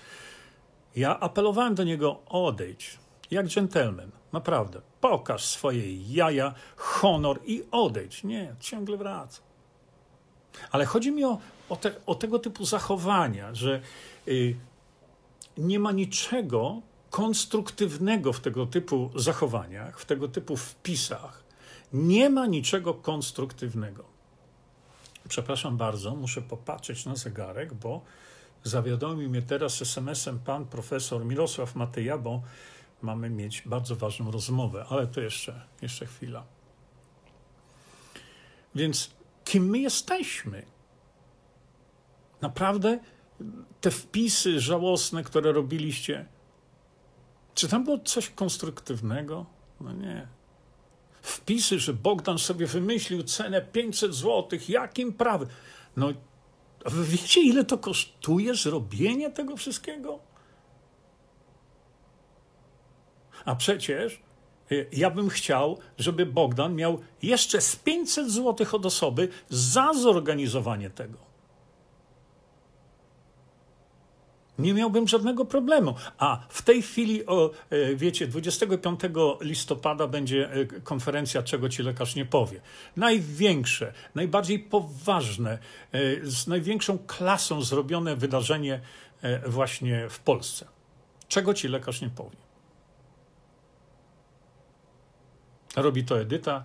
Ja 0.95 1.19
apelowałem 1.19 1.75
do 1.75 1.83
niego: 1.83 2.19
odejdź, 2.25 2.99
jak 3.31 3.47
dżentelmen, 3.47 4.11
naprawdę. 4.33 4.81
Pokaż 5.01 5.45
swoje 5.45 6.13
jaja, 6.13 6.53
honor 6.75 7.39
i 7.45 7.63
odejdź. 7.71 8.23
Nie, 8.23 8.55
ciągle 8.59 8.97
wraca. 8.97 9.41
Ale 10.71 10.85
chodzi 10.85 11.11
mi 11.11 11.25
o, 11.25 11.37
o, 11.69 11.75
te, 11.75 11.91
o 12.05 12.15
tego 12.15 12.39
typu 12.39 12.65
zachowania, 12.65 13.55
że 13.55 13.81
y, 14.27 14.55
nie 15.57 15.79
ma 15.79 15.91
niczego 15.91 16.81
konstruktywnego 17.09 18.33
w 18.33 18.39
tego 18.39 18.65
typu 18.65 19.11
zachowaniach, 19.15 19.99
w 19.99 20.05
tego 20.05 20.27
typu 20.27 20.57
wpisach. 20.57 21.43
Nie 21.93 22.29
ma 22.29 22.45
niczego 22.45 22.93
konstruktywnego. 22.93 24.03
Przepraszam 25.29 25.77
bardzo, 25.77 26.15
muszę 26.15 26.41
popatrzeć 26.41 27.05
na 27.05 27.15
zegarek, 27.15 27.73
bo 27.73 28.01
zawiadomił 28.63 29.29
mnie 29.29 29.41
teraz 29.41 29.81
SMS-em 29.81 30.39
pan 30.39 30.65
profesor 30.65 31.25
Mirosław 31.25 31.75
Mateja, 31.75 32.17
bo 32.17 32.41
mamy 33.01 33.29
mieć 33.29 33.61
bardzo 33.65 33.95
ważną 33.95 34.31
rozmowę, 34.31 34.85
ale 34.89 35.07
to 35.07 35.21
jeszcze, 35.21 35.61
jeszcze 35.81 36.05
chwila. 36.05 36.43
Więc 38.75 39.11
kim 39.43 39.69
my 39.69 39.79
jesteśmy? 39.79 40.65
Naprawdę 42.41 42.99
te 43.81 43.91
wpisy 43.91 44.59
żałosne, 44.59 45.23
które 45.23 45.51
robiliście, 45.51 46.25
czy 47.53 47.67
tam 47.67 47.83
było 47.83 47.99
coś 47.99 48.29
konstruktywnego? 48.29 49.45
No 49.81 49.93
nie 49.93 50.27
wpisy, 51.23 51.79
że 51.79 51.93
Bogdan 51.93 52.39
sobie 52.39 52.67
wymyślił 52.67 53.23
cenę 53.23 53.61
500 53.61 54.13
zł. 54.13 54.59
Jakim 54.67 55.13
prawem? 55.13 55.47
No, 55.97 56.09
wy 56.85 57.05
wiecie, 57.05 57.41
ile 57.41 57.65
to 57.65 57.77
kosztuje 57.77 58.55
zrobienie 58.55 59.31
tego 59.31 59.57
wszystkiego? 59.57 60.19
A 63.45 63.55
przecież 63.55 64.21
ja 64.91 65.09
bym 65.09 65.29
chciał, 65.29 65.77
żeby 65.97 66.25
Bogdan 66.25 66.75
miał 66.75 66.99
jeszcze 67.21 67.61
z 67.61 67.75
500 67.75 68.31
zł 68.31 68.67
od 68.71 68.85
osoby 68.85 69.27
za 69.49 69.93
zorganizowanie 69.93 70.89
tego. 70.89 71.33
Nie 74.59 74.73
miałbym 74.73 75.07
żadnego 75.07 75.45
problemu. 75.45 75.95
A 76.17 76.45
w 76.49 76.61
tej 76.61 76.81
chwili, 76.81 77.25
o, 77.25 77.51
e, 77.69 77.95
wiecie, 77.95 78.27
25 78.27 78.99
listopada 79.41 80.07
będzie 80.07 80.51
e, 80.51 80.65
konferencja 80.65 81.43
Czego 81.43 81.69
ci 81.69 81.83
lekarz 81.83 82.15
nie 82.15 82.25
powie. 82.25 82.61
Największe, 82.97 83.93
najbardziej 84.15 84.59
poważne, 84.59 85.51
e, 85.51 85.99
z 86.23 86.47
największą 86.47 86.97
klasą 86.97 87.61
zrobione 87.61 88.15
wydarzenie 88.15 88.81
właśnie 89.47 90.09
w 90.09 90.19
Polsce. 90.19 90.65
Czego 91.27 91.53
ci 91.53 91.67
lekarz 91.67 92.01
nie 92.01 92.09
powie. 92.09 92.42
Robi 95.75 96.03
to 96.03 96.19
Edyta 96.19 96.63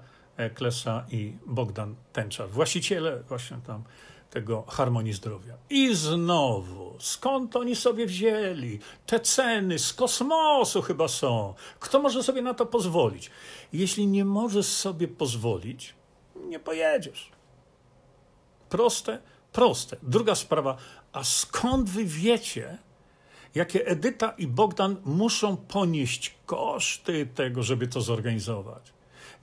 Klesa 0.55 1.05
i 1.11 1.33
Bogdan 1.47 1.95
Tęczar. 2.13 2.49
Właściciele 2.49 3.23
właśnie 3.23 3.57
tam 3.67 3.85
tego 4.31 4.63
harmonii 4.63 5.13
zdrowia. 5.13 5.55
I 5.71 5.95
znowu, 5.95 6.97
skąd 6.99 7.57
oni 7.57 7.77
sobie 7.77 8.07
wzięli? 8.07 8.79
Te 9.07 9.21
ceny 9.21 9.79
z 9.79 9.93
kosmosu 9.93 10.83
chyba 10.83 11.09
są. 11.09 11.55
Kto 11.81 12.01
może 12.03 12.23
sobie 12.23 12.43
na 12.43 12.55
to 12.55 12.67
pozwolić? 12.67 13.31
Jeśli 13.73 14.07
nie 14.07 14.25
możesz 14.25 14.67
sobie 14.67 15.09
pozwolić, 15.09 15.95
nie 16.37 16.59
pojedziesz. 16.59 17.31
Proste, 18.69 19.19
proste. 19.53 19.97
Druga 20.03 20.35
sprawa, 20.35 20.77
a 21.13 21.25
skąd 21.25 21.91
wy 21.91 22.05
wiecie, 22.05 22.79
jakie 23.55 23.87
Edyta 23.87 24.35
i 24.39 24.47
Bogdan 24.47 24.97
muszą 25.05 25.57
ponieść 25.57 26.35
koszty 26.47 27.27
tego, 27.27 27.63
żeby 27.63 27.89
to 27.89 28.01
zorganizować? 28.01 28.93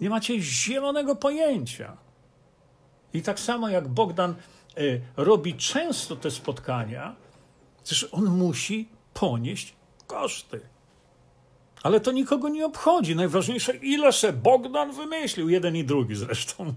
Nie 0.02 0.10
macie 0.10 0.42
zielonego 0.42 1.16
pojęcia. 1.16 1.98
I 3.14 3.22
tak 3.22 3.40
samo 3.40 3.70
jak 3.70 3.88
Bogdan 3.88 4.36
Y, 4.78 5.02
robi 5.18 5.54
często 5.54 6.16
te 6.16 6.32
spotkania, 6.32 7.16
przecież 7.84 8.10
on 8.12 8.26
musi 8.26 8.90
ponieść 9.14 9.74
koszty. 10.08 10.60
Ale 11.84 12.00
to 12.00 12.12
nikogo 12.12 12.50
nie 12.50 12.66
obchodzi. 12.66 13.16
Najważniejsze, 13.16 13.76
ile 13.76 14.12
se 14.14 14.34
Bogdan 14.34 14.92
wymyślił, 14.92 15.50
jeden 15.50 15.76
i 15.76 15.84
drugi 15.84 16.16
zresztą. 16.16 16.74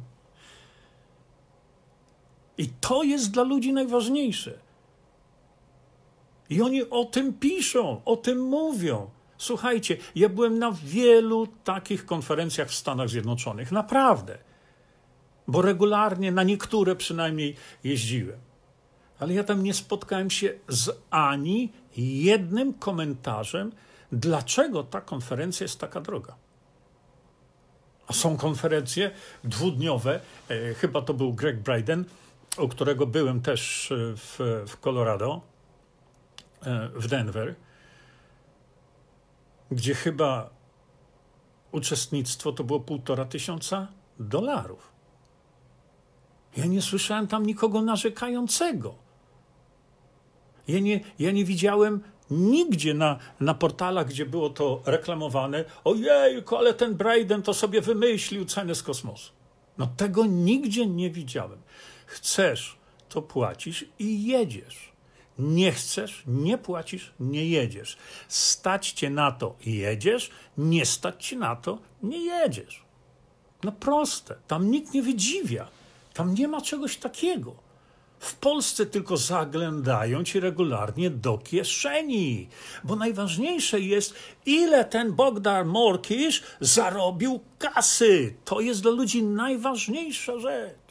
I 2.59 2.69
to 2.81 3.03
jest 3.03 3.31
dla 3.31 3.43
ludzi 3.43 3.73
najważniejsze. 3.73 4.59
I 6.51 6.63
oni 6.63 6.91
o 6.91 7.05
tym 7.05 7.33
piszą, 7.33 8.01
o 8.05 8.17
tym 8.17 8.41
mówią. 8.41 9.11
Słuchajcie, 9.39 9.97
ja 10.15 10.29
byłem 10.29 10.59
na 10.59 10.73
wielu 10.85 11.47
takich 11.65 12.07
konferencjach 12.07 12.69
w 12.69 12.75
Stanach 12.75 13.09
Zjednoczonych, 13.09 13.73
naprawdę 13.73 14.39
bo 15.49 15.63
regularnie 15.63 16.33
na 16.33 16.43
niektóre 16.43 16.97
przynajmniej 16.97 17.57
jeździłem. 17.85 18.39
Ale 19.19 19.35
ja 19.35 19.45
tam 19.45 19.63
nie 19.63 19.75
spotkałem 19.75 20.31
się 20.31 20.55
z 20.69 20.91
ani 21.11 21.73
jednym 21.97 22.75
komentarzem, 22.75 23.73
dlaczego 24.13 24.85
ta 24.85 25.01
konferencja 25.01 25.65
jest 25.65 25.81
taka 25.81 26.01
droga. 26.01 26.37
A 28.07 28.13
są 28.13 28.37
konferencje 28.37 29.11
dwudniowe, 29.45 30.21
e, 30.49 30.75
chyba 30.75 31.03
to 31.03 31.15
był 31.15 31.33
Greg 31.33 31.61
Bryden, 31.61 32.05
u 32.59 32.69
którego 32.69 33.07
byłem 33.07 33.41
też 33.41 33.93
e, 33.93 33.97
w, 34.17 34.65
w 34.69 34.81
Colorado, 34.81 35.41
e, 36.63 36.89
w 36.95 37.07
Denver, 37.07 37.55
gdzie 39.71 39.95
chyba 39.95 40.51
uczestnictwo 41.73 42.53
to 42.53 42.65
było 42.65 42.81
półtora 42.81 43.25
tysiąca 43.25 43.89
dolarów. 44.19 44.93
Ja 46.57 46.67
nie 46.67 46.83
słyszałem 46.83 47.27
tam 47.27 47.47
nikogo 47.47 47.83
narzekającego. 47.83 48.95
Ja 50.69 50.81
nie, 50.81 51.01
ja 51.19 51.31
nie 51.31 51.45
widziałem 51.45 52.01
nigdzie 52.31 52.95
na, 52.95 53.19
na 53.41 53.55
portalach, 53.55 54.09
gdzie 54.09 54.27
było 54.27 54.51
to 54.51 54.83
reklamowane, 54.87 55.65
ojejku, 55.85 56.57
ale 56.57 56.75
ten 56.75 56.95
Braden 56.95 57.43
to 57.43 57.55
sobie 57.55 57.81
wymyślił 57.81 58.45
cenę 58.45 58.75
z 58.75 58.83
kosmosu. 58.83 59.33
No 59.79 59.87
tego 59.97 60.27
nigdzie 60.27 60.87
nie 60.87 61.11
widziałem. 61.11 61.59
Chcesz, 62.07 62.77
to 63.09 63.23
płacisz 63.23 63.85
i 63.99 64.27
jedziesz. 64.27 64.93
Nie 65.39 65.73
chcesz, 65.73 66.23
nie 66.27 66.59
płacisz, 66.59 67.13
nie 67.21 67.47
jedziesz. 67.47 67.97
Stać 68.29 68.91
cię 68.91 69.11
na 69.11 69.33
to 69.33 69.57
jedziesz, 69.67 70.31
nie 70.59 70.87
stać 70.87 71.27
ci 71.27 71.37
na 71.37 71.57
to 71.57 71.79
nie 72.03 72.19
jedziesz. 72.19 72.85
No 73.65 73.73
proste, 73.73 74.35
tam 74.47 74.71
nikt 74.71 74.95
nie 74.95 75.03
wydziwia. 75.03 75.69
Tam 76.15 76.35
nie 76.35 76.49
ma 76.49 76.61
czegoś 76.61 76.97
takiego. 76.97 77.69
W 78.21 78.35
Polsce 78.35 78.87
tylko 78.87 79.17
zaglądają 79.17 80.25
ci 80.25 80.41
regularnie 80.41 81.11
do 81.11 81.39
kieszeni, 81.39 82.49
bo 82.85 82.97
najważniejsze 82.97 83.81
jest, 83.81 84.15
ile 84.47 84.85
ten 84.85 85.13
Bogdan 85.13 85.69
Morkisz 85.69 86.43
zarobił 86.61 87.41
kasy. 87.59 88.35
To 88.45 88.61
jest 88.61 88.83
dla 88.83 88.91
ludzi 88.91 89.23
najważniejsza 89.23 90.39
rzecz. 90.39 90.88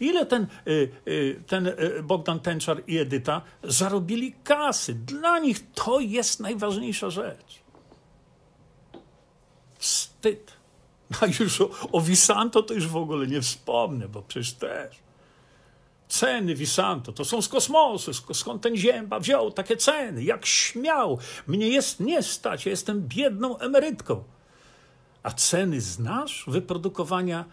Ile 0.00 0.26
ten, 0.26 0.46
y, 0.66 0.90
y, 1.08 1.42
ten 1.46 1.66
y, 1.66 2.02
Bogdan 2.02 2.40
Tenczar 2.40 2.82
i 2.86 2.98
Edyta 2.98 3.42
zarobili 3.62 4.34
kasy? 4.44 4.94
Dla 4.94 5.38
nich 5.38 5.72
to 5.74 6.00
jest 6.00 6.40
najważniejsza 6.40 7.10
rzecz. 7.10 7.62
Wstyd. 9.78 10.52
A 11.20 11.26
już 11.40 11.60
o, 11.60 11.70
o 11.92 12.00
Visanto 12.00 12.62
to 12.62 12.74
już 12.74 12.88
w 12.88 12.96
ogóle 12.96 13.26
nie 13.26 13.40
wspomnę, 13.40 14.08
bo 14.08 14.22
przecież 14.22 14.52
też. 14.52 14.96
Ceny 16.08 16.54
Visanto 16.54 17.12
to 17.12 17.24
są 17.24 17.42
z 17.42 17.48
kosmosu, 17.48 18.34
skąd 18.34 18.62
ten 18.62 18.76
zięba 18.76 19.20
wziął 19.20 19.50
takie 19.50 19.76
ceny, 19.76 20.24
jak 20.24 20.46
śmiał. 20.46 21.18
Mnie 21.46 21.68
jest 21.68 22.00
nie 22.00 22.22
stać, 22.22 22.66
ja 22.66 22.70
jestem 22.70 23.08
biedną 23.08 23.58
emerytką. 23.58 24.24
A 25.22 25.30
ceny 25.30 25.80
znasz 25.80 26.44
wyprodukowania, 26.46 27.44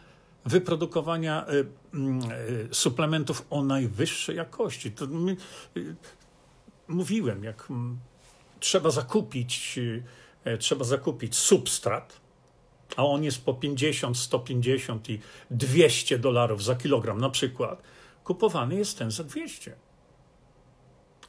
wyprodukowania 0.49 1.45
y, 1.49 1.53
y, 1.53 2.69
suplementów 2.71 3.45
o 3.49 3.63
najwyższej 3.63 4.35
jakości. 4.35 4.91
To, 4.91 5.05
y, 5.05 5.95
mówiłem, 6.87 7.43
jak 7.43 7.67
trzeba 8.59 8.89
zakupić, 8.89 9.79
trzeba 10.59 10.83
zakupić 10.85 11.35
substrat, 11.35 12.19
a 12.97 13.05
on 13.05 13.23
jest 13.23 13.45
po 13.45 13.53
50, 13.53 14.17
150 14.17 15.09
i 15.09 15.19
200 15.51 16.19
dolarów 16.19 16.63
za 16.63 16.75
kilogram 16.75 17.21
na 17.21 17.29
przykład, 17.29 17.83
kupowany 18.23 18.75
jest 18.75 18.97
ten 18.97 19.11
za 19.11 19.23
200. 19.23 19.75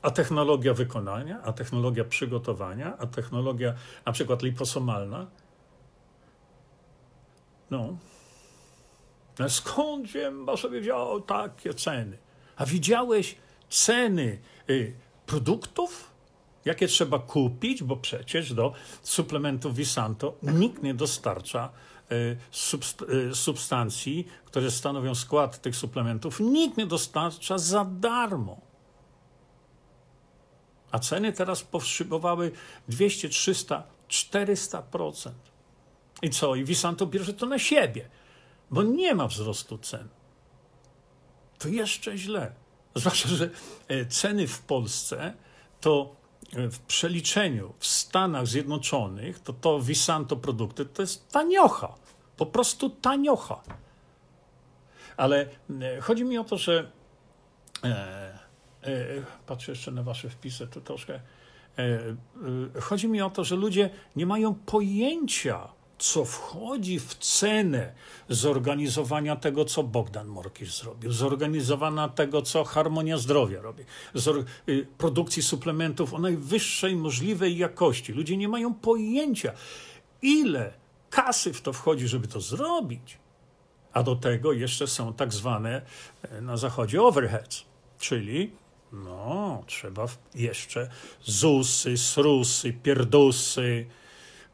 A 0.03 0.11
technologia 0.11 0.75
wykonania, 0.75 1.43
a 1.43 1.53
technologia 1.53 2.05
przygotowania, 2.05 2.97
a 2.99 3.07
technologia 3.07 3.75
na 4.07 4.13
przykład 4.13 4.43
liposomalna, 4.43 5.27
no 7.71 7.97
skąd 9.49 10.07
wiem, 10.07 10.45
bo 10.45 10.57
sobie 10.57 10.81
wziął 10.81 11.21
takie 11.21 11.75
ceny? 11.75 12.19
A 12.57 12.67
widziałeś 12.67 13.37
ceny 13.69 14.39
y, 14.71 14.95
produktów? 15.27 16.11
Jakie 16.65 16.89
trzeba 16.89 17.19
kupić, 17.19 17.83
bo 17.83 17.97
przecież 17.97 18.55
do 18.55 18.73
suplementów 19.03 19.75
Visanto 19.75 20.35
nikt 20.43 20.83
nie 20.83 20.95
dostarcza 20.95 21.71
y, 22.13 22.37
y, 23.31 23.35
substancji, 23.35 24.29
które 24.45 24.71
stanowią 24.71 25.15
skład 25.15 25.63
tych 25.63 25.77
suplementów, 25.77 26.41
nikt 26.41 26.77
nie 26.77 26.87
dostarcza 26.87 27.59
za 27.59 27.85
darmo. 27.85 28.61
A 30.91 30.99
ceny 30.99 31.33
teraz 31.33 31.63
powszybowały 31.63 32.53
200, 32.89 33.29
300, 33.29 33.83
400%. 34.09 35.31
I 36.23 36.31
co? 36.31 36.55
I 36.55 36.65
Visanto 36.65 37.07
bierze 37.07 37.35
to 37.35 37.47
na 37.47 37.59
siebie, 37.59 38.09
bo 38.71 38.83
nie 38.83 39.15
ma 39.15 39.27
wzrostu 39.27 39.79
cen. 39.79 40.09
To 41.59 41.69
jeszcze 41.69 42.19
źle. 42.19 42.53
Zwłaszcza, 42.95 43.29
że 43.29 43.51
e, 43.89 44.07
ceny 44.07 44.47
w 44.47 44.63
Polsce 44.63 45.35
to 45.81 46.17
w 46.53 46.79
przeliczeniu 46.79 47.75
w 47.79 47.87
Stanach 47.87 48.47
Zjednoczonych, 48.47 49.39
to 49.39 49.53
to 49.53 49.81
Visanto 49.81 50.37
produkty 50.37 50.87
to 50.87 51.03
jest 51.03 51.29
taniocha. 51.29 51.95
Po 52.37 52.47
prostu 52.47 52.91
taniocha. 52.91 53.63
Ale 55.17 55.49
e, 55.81 56.01
chodzi 56.01 56.25
mi 56.25 56.39
o 56.39 56.45
to, 56.45 56.59
że 56.59 56.91
e, 57.85 58.39
e, 58.83 59.23
patrzę 59.47 59.73
jeszcze 59.73 59.91
na 59.91 60.03
wasze 60.03 60.31
wpisy, 60.31 60.67
to 60.67 60.81
troszkę. 60.81 61.15
E, 61.15 61.21
e, 62.77 62.81
chodzi 62.81 63.09
mi 63.09 63.23
o 63.23 63.31
to, 63.31 63.45
że 63.45 63.57
ludzie 63.57 63.91
nie 64.17 64.27
mają 64.27 64.55
pojęcia, 64.55 65.69
co 66.01 66.25
wchodzi 66.25 67.01
w 67.01 67.15
cenę 67.15 67.93
zorganizowania 68.29 69.37
tego, 69.37 69.65
co 69.65 69.83
Bogdan 69.83 70.27
Morkisz 70.27 70.77
zrobił, 70.77 71.13
zorganizowania 71.13 72.09
tego, 72.09 72.43
co 72.43 72.65
Harmonia 72.65 73.19
Zdrowia 73.19 73.61
robi, 73.61 73.85
y, 74.69 74.87
produkcji 74.99 75.43
suplementów 75.43 76.15
o 76.15 76.19
najwyższej 76.19 76.97
możliwej 76.97 77.59
jakości. 77.59 78.13
Ludzie 78.13 78.37
nie 78.37 78.49
mają 78.49 78.75
pojęcia, 78.75 79.53
ile 80.23 80.73
kasy 81.11 81.53
w 81.53 81.63
to 81.63 81.73
wchodzi, 81.73 82.09
żeby 82.09 82.29
to 82.29 82.41
zrobić. 82.41 83.19
A 83.93 84.03
do 84.03 84.17
tego 84.17 84.53
jeszcze 84.53 84.87
są 84.87 85.13
tak 85.13 85.33
zwane 85.33 85.83
e, 86.23 86.41
na 86.41 86.57
zachodzie 86.57 87.03
overheads, 87.03 87.65
czyli 87.99 88.51
no, 88.93 89.63
trzeba 89.67 90.07
jeszcze 90.35 90.91
ZUSy, 91.25 91.99
SRUSy, 91.99 92.73
pierdusy, 92.73 93.87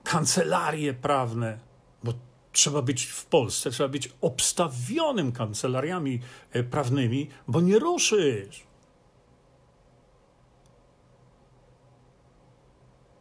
kancelarie 0.07 0.94
prawne, 0.94 1.59
bo 2.04 2.12
trzeba 2.52 2.82
być 2.82 3.04
w 3.04 3.26
Polsce, 3.26 3.70
trzeba 3.70 3.88
być 3.88 4.12
obstawionym 4.20 5.32
kancelariami 5.32 6.20
e, 6.52 6.62
prawnymi, 6.62 7.28
bo 7.48 7.61
nie 7.61 7.78
ruszysz. 7.78 8.66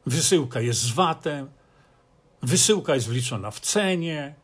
Wysyłka 0.05 0.61
jest 0.61 0.79
z 0.81 0.91
VAT-em, 0.91 1.49
wysyłka 2.41 2.95
jest 2.95 3.07
wliczona 3.07 3.51
w 3.51 3.59
cenie, 3.59 4.35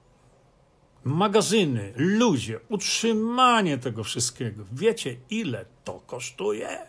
magazyny, 1.03 1.93
ludzie, 1.95 2.59
utrzymanie 2.69 3.77
tego 3.77 4.03
wszystkiego. 4.03 4.65
Wiecie, 4.71 5.15
ile 5.29 5.65
to 5.83 5.99
kosztuje? 5.99 6.87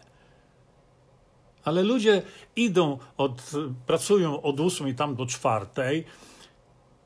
Ale 1.65 1.83
ludzie 1.83 2.23
idą, 2.57 2.99
od, 3.17 3.51
pracują 3.87 4.43
od 4.43 4.61
ósmej 4.61 4.95
tam 4.95 5.15
do 5.15 5.27
czwartej. 5.27 6.05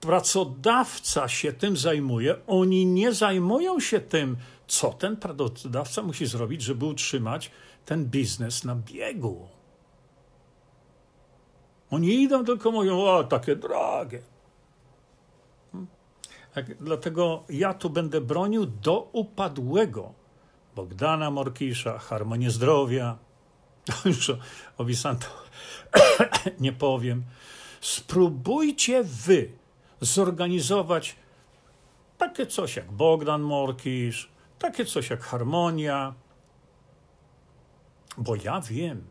Pracodawca 0.01 1.29
się 1.29 1.53
tym 1.53 1.77
zajmuje. 1.77 2.37
Oni 2.47 2.87
nie 2.87 3.13
zajmują 3.13 3.81
się 3.81 4.01
tym, 4.01 4.37
co 4.67 4.93
ten 4.93 5.17
pracodawca 5.17 6.03
musi 6.03 6.27
zrobić, 6.27 6.63
żeby 6.63 6.85
utrzymać 6.85 7.51
ten 7.85 8.05
biznes 8.05 8.65
na 8.65 8.77
biegu. 8.77 9.49
Oni 11.91 12.23
idą 12.23 12.45
tylko 12.45 12.71
mówią, 12.71 13.01
o, 13.01 13.25
takie 13.25 13.57
drogie. 13.57 14.23
Tak, 16.55 16.83
dlatego 16.83 17.45
ja 17.49 17.75
tu 17.75 17.91
będę 17.91 18.21
bronił 18.21 18.67
do 18.67 19.09
upadłego 19.13 20.13
Bogdana 20.77 21.31
Morkisza, 21.31 21.99
Harmonię 21.99 22.51
Zdrowia, 22.51 23.19
już 24.05 24.31
o, 24.31 24.39
o 24.79 24.85
nie 26.61 26.73
powiem. 26.73 27.25
Spróbujcie 27.81 29.05
wy 29.05 29.53
zorganizować 30.01 31.17
takie 32.19 32.47
coś 32.47 32.77
jak 32.77 32.93
Bogdan 32.93 33.43
Morkisz, 33.43 34.31
takie 34.59 34.85
coś 34.85 35.11
jak 35.11 35.23
Harmonia, 35.23 36.15
bo 38.19 38.35
ja 38.35 38.61
wiem, 38.61 39.09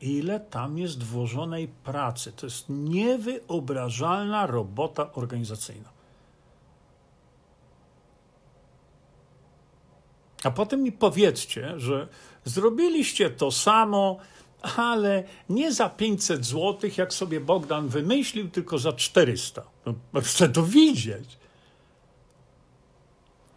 ile 0.00 0.40
tam 0.40 0.78
jest 0.78 1.02
włożonej 1.02 1.68
pracy. 1.68 2.32
To 2.32 2.46
jest 2.46 2.64
niewyobrażalna 2.68 4.46
robota 4.46 5.12
organizacyjna. 5.12 5.88
A 10.44 10.50
potem 10.50 10.82
mi 10.82 10.92
powiedzcie, 10.92 11.80
że 11.80 12.08
zrobiliście 12.48 13.30
to 13.30 13.50
samo, 13.50 14.18
ale 14.62 15.24
nie 15.48 15.72
za 15.72 15.88
500 15.88 16.46
zł, 16.46 16.90
jak 16.96 17.14
sobie 17.14 17.40
Bogdan 17.40 17.88
wymyślił, 17.88 18.48
tylko 18.48 18.78
za 18.78 18.92
400. 18.92 19.62
No, 19.86 20.20
chcę 20.20 20.48
to 20.48 20.62
widzieć. 20.62 21.38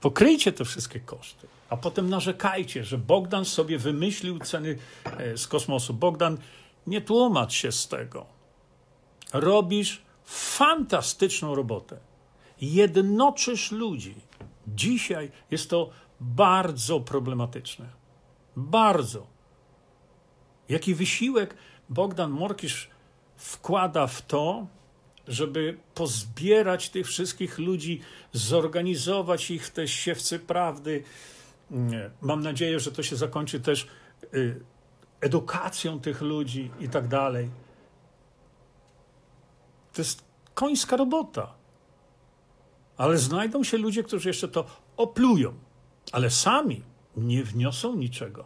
Pokryjcie 0.02 0.52
te 0.52 0.66
wszystkie 0.66 1.00
koszty, 1.00 1.48
a 1.70 1.78
potem 1.78 2.10
narzekajcie, 2.10 2.84
że 2.84 2.98
Bogdan 2.98 3.46
sobie 3.46 3.78
wymyślił 3.78 4.39
ceny 4.39 4.78
e, 5.18 5.38
z 5.38 5.48
kosmosu. 5.48 5.94
Bogdan, 5.94 6.38
nie 6.88 7.02
tłumacz 7.02 7.54
się 7.54 7.72
z 7.72 7.88
tego. 7.88 8.26
Robisz 9.34 10.02
fantastyczną 10.26 11.56
robotę. 11.56 12.00
Jednoczysz 12.62 13.72
ludzi. 13.72 14.16
Dzisiaj 14.68 15.32
jest 15.52 15.70
to 15.70 15.89
bardzo 16.20 17.00
problematyczne. 17.00 18.01
Bardzo. 18.56 19.28
Jaki 20.70 20.95
wysiłek 20.95 21.56
Bogdan 21.89 22.32
Morkisz 22.32 22.89
wkłada 23.36 24.08
w 24.08 24.22
to, 24.22 24.68
żeby 25.28 25.78
pozbierać 25.95 26.89
tych 26.89 27.08
wszystkich 27.08 27.60
ludzi, 27.60 28.02
zorganizować 28.34 29.52
ich 29.52 29.68
w 29.68 29.72
te 29.72 29.88
siewcy 29.88 30.39
prawdy. 30.39 31.04
Mam 32.22 32.41
nadzieję, 32.41 32.80
że 32.80 32.91
to 32.91 33.04
się 33.04 33.16
zakończy 33.16 33.60
też 33.60 33.88
y, 34.34 34.62
edukacją 35.22 35.99
tych 35.99 36.22
ludzi 36.22 36.72
i 36.80 36.89
tak 36.89 37.08
dalej. 37.08 37.49
To 39.93 40.02
jest 40.02 40.24
końska 40.54 40.97
robota. 40.97 41.54
Ale 42.97 43.18
znajdą 43.18 43.64
się 43.64 43.78
ludzie, 43.78 44.04
którzy 44.04 44.30
jeszcze 44.30 44.47
to 44.47 44.66
oplują 44.97 45.54
ale 46.12 46.30
sami 46.30 46.84
nie 47.18 47.43
wniosą 47.43 47.95
niczego. 47.95 48.45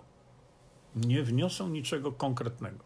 Nie 0.96 1.24
wniosą 1.24 1.70
niczego 1.70 2.12
konkretnego. 2.12 2.86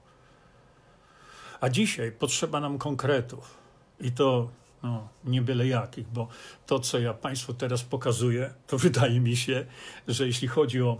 A 1.61 1.69
dzisiaj 1.69 2.11
potrzeba 2.11 2.59
nam 2.59 2.77
konkretów. 2.77 3.57
I 3.99 4.11
to 4.11 4.49
no, 4.83 5.07
nie 5.23 5.41
byle 5.41 5.67
jakich, 5.67 6.07
bo 6.07 6.27
to, 6.65 6.79
co 6.79 6.99
ja 6.99 7.13
Państwu 7.13 7.53
teraz 7.53 7.83
pokazuję, 7.83 8.53
to 8.67 8.77
wydaje 8.87 9.19
mi 9.19 9.37
się, 9.37 9.65
że 10.07 10.27
jeśli 10.27 10.47
chodzi 10.47 10.81
o, 10.81 10.97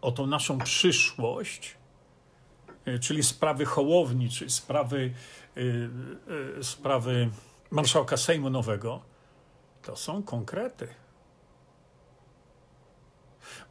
o 0.00 0.12
tą 0.12 0.26
naszą 0.26 0.58
przyszłość, 0.58 1.76
y, 2.88 2.98
czyli 2.98 3.22
sprawy 3.22 3.64
Hołowni, 3.64 4.30
czyli 4.30 4.50
sprawy, 4.50 5.14
yy, 5.56 5.90
yy, 6.56 6.64
sprawy 6.64 7.30
marszałka 7.70 8.16
Sejmu 8.16 8.50
Nowego, 8.50 9.02
to 9.82 9.96
są 9.96 10.22
konkrety. 10.22 11.01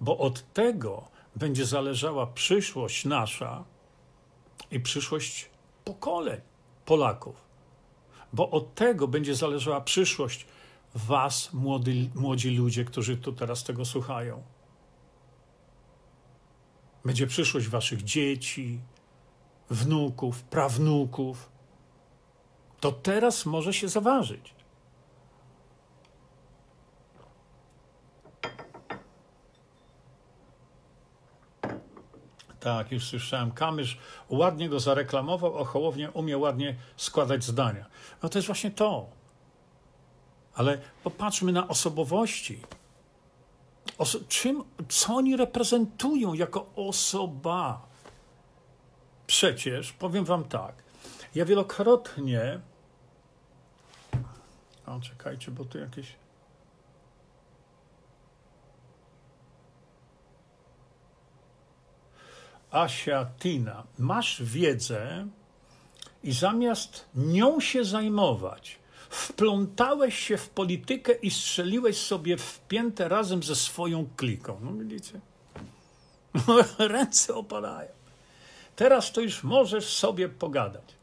Bo 0.01 0.17
od 0.17 0.53
tego 0.53 1.07
będzie 1.35 1.65
zależała 1.65 2.27
przyszłość 2.27 3.05
nasza 3.05 3.63
i 4.71 4.79
przyszłość 4.79 5.49
pokoleń 5.85 6.41
Polaków. 6.85 7.35
Bo 8.33 8.49
od 8.49 8.75
tego 8.75 9.07
będzie 9.07 9.35
zależała 9.35 9.81
przyszłość 9.81 10.45
Was, 10.95 11.53
młody, 11.53 12.09
młodzi 12.15 12.49
ludzie, 12.49 12.85
którzy 12.85 13.17
tu 13.17 13.33
teraz 13.33 13.63
tego 13.63 13.85
słuchają. 13.85 14.43
Będzie 17.05 17.27
przyszłość 17.27 17.67
Waszych 17.67 18.03
dzieci, 18.03 18.79
wnuków, 19.69 20.43
prawnuków. 20.43 21.49
To 22.79 22.91
teraz 22.91 23.45
może 23.45 23.73
się 23.73 23.89
zaważyć. 23.89 24.53
Tak, 32.61 32.91
już 32.91 33.05
słyszałem. 33.05 33.51
Kamysz 33.51 33.97
ładnie 34.29 34.69
go 34.69 34.79
zareklamował, 34.79 35.61
a 35.61 35.65
Hołownia 35.65 36.09
umie 36.09 36.37
ładnie 36.37 36.75
składać 36.97 37.43
zdania. 37.43 37.85
No 38.23 38.29
to 38.29 38.37
jest 38.37 38.45
właśnie 38.45 38.71
to. 38.71 39.09
Ale 40.53 40.77
popatrzmy 41.03 41.51
na 41.51 41.67
osobowości. 41.67 42.61
Oso 43.97 44.19
czym, 44.27 44.63
co 44.89 45.15
oni 45.15 45.37
reprezentują 45.37 46.33
jako 46.33 46.65
osoba? 46.75 47.81
Przecież, 49.27 49.93
powiem 49.93 50.25
wam 50.25 50.43
tak, 50.43 50.83
ja 51.35 51.45
wielokrotnie... 51.45 52.59
O, 54.85 54.99
czekajcie, 54.99 55.51
bo 55.51 55.65
tu 55.65 55.77
jakieś... 55.77 56.15
Asia 62.71 63.25
Tina, 63.39 63.83
masz 63.99 64.43
wiedzę 64.43 65.27
i 66.23 66.31
zamiast 66.31 67.05
nią 67.15 67.59
się 67.59 67.83
zajmować, 67.83 68.79
wplątałeś 69.09 70.19
się 70.19 70.37
w 70.37 70.49
politykę 70.49 71.13
i 71.13 71.31
strzeliłeś 71.31 71.97
sobie 71.97 72.37
w 72.37 72.59
piętę 72.67 73.09
razem 73.09 73.43
ze 73.43 73.55
swoją 73.55 74.09
kliką. 74.15 74.59
No 74.61 74.73
widzicie? 74.73 75.19
Ręce 76.77 77.35
opadają. 77.35 77.89
Teraz 78.75 79.11
to 79.11 79.21
już 79.21 79.43
możesz 79.43 79.85
sobie 79.85 80.29
pogadać. 80.29 80.95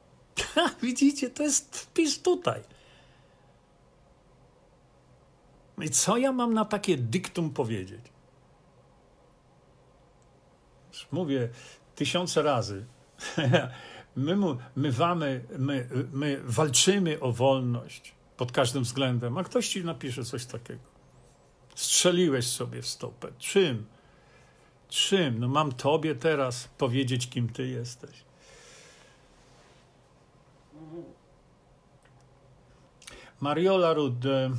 widzicie, 0.82 1.30
to 1.30 1.42
jest 1.42 1.76
wpis 1.78 2.22
tutaj. 2.22 2.60
I 5.82 5.90
co 5.90 6.16
ja 6.16 6.32
mam 6.32 6.54
na 6.54 6.64
takie 6.64 6.96
dyktum 6.96 7.50
powiedzieć? 7.50 8.00
Mówię 11.12 11.48
tysiące 11.94 12.42
razy, 12.42 12.84
my, 14.16 14.36
my, 15.58 15.88
my 16.12 16.40
walczymy 16.44 17.20
o 17.20 17.32
wolność 17.32 18.14
pod 18.36 18.52
każdym 18.52 18.82
względem, 18.82 19.38
a 19.38 19.44
ktoś 19.44 19.68
ci 19.68 19.84
napisze 19.84 20.24
coś 20.24 20.46
takiego. 20.46 20.90
Strzeliłeś 21.74 22.46
sobie 22.46 22.82
w 22.82 22.86
stopę. 22.86 23.28
Czym? 23.38 23.86
Czym? 24.88 25.40
No 25.40 25.48
mam 25.48 25.72
tobie 25.72 26.14
teraz 26.14 26.68
powiedzieć, 26.78 27.28
kim 27.28 27.48
ty 27.48 27.66
jesteś. 27.66 28.24
Mariola 33.40 33.92
Rud, 33.92 34.26
e, 34.26 34.50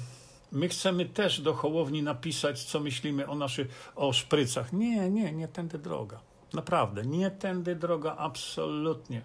my 0.52 0.70
chcemy 0.70 1.06
też 1.06 1.42
do 1.42 1.54
Hołowni 1.54 2.04
napisać, 2.04 2.64
co 2.64 2.80
myślimy 2.80 3.28
o 3.28 3.36
naszych, 3.36 3.92
o 3.96 4.14
szprycach. 4.14 4.74
Nie, 4.74 5.10
nie, 5.10 5.32
nie 5.32 5.48
tędy 5.48 5.80
droga. 5.80 6.31
Naprawdę, 6.54 7.06
nie 7.06 7.32
tędy 7.32 7.76
droga, 7.76 8.16
absolutnie. 8.18 9.22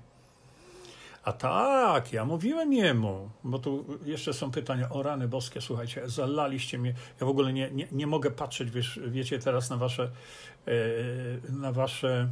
A 1.27 1.33
tak, 1.33 2.13
ja 2.13 2.25
mówiłem 2.25 2.73
jemu, 2.73 3.31
bo 3.45 3.59
tu 3.59 3.85
jeszcze 4.05 4.35
są 4.35 4.51
pytania 4.51 4.89
o 4.89 5.03
rany 5.03 5.29
boskie, 5.29 5.61
słuchajcie, 5.61 6.09
zalaliście 6.09 6.79
mnie. 6.79 6.95
Ja 7.21 7.27
w 7.27 7.29
ogóle 7.29 7.53
nie, 7.53 7.71
nie, 7.71 7.89
nie 7.93 8.07
mogę 8.07 8.31
patrzeć, 8.31 8.71
wiesz, 8.71 9.01
wiecie, 9.07 9.39
teraz 9.39 9.71
na 9.71 9.77
wasze, 9.77 10.11
e, 10.67 10.73
na 11.53 11.73
wasze, 11.73 12.29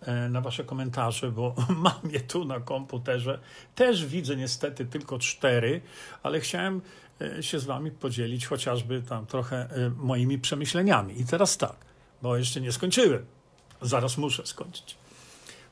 e, 0.00 0.28
na 0.28 0.40
wasze 0.40 0.64
komentarze, 0.64 1.30
bo 1.30 1.54
mam 1.84 2.10
je 2.10 2.20
tu 2.20 2.44
na 2.44 2.60
komputerze. 2.60 3.40
Też 3.74 4.06
widzę 4.06 4.36
niestety 4.36 4.84
tylko 4.84 5.18
cztery, 5.18 5.80
ale 6.22 6.40
chciałem 6.40 6.80
e, 7.20 7.42
się 7.42 7.58
z 7.58 7.64
wami 7.64 7.90
podzielić 7.90 8.46
chociażby 8.46 9.02
tam 9.02 9.26
trochę 9.26 9.68
moimi 9.96 10.38
przemyśleniami. 10.38 11.20
I 11.20 11.24
teraz 11.24 11.56
tak, 11.56 11.76
bo 12.22 12.36
jeszcze 12.36 12.60
nie 12.60 12.72
skończyłem. 12.72 13.35
Zaraz 13.82 14.18
muszę 14.18 14.46
skończyć. 14.46 14.96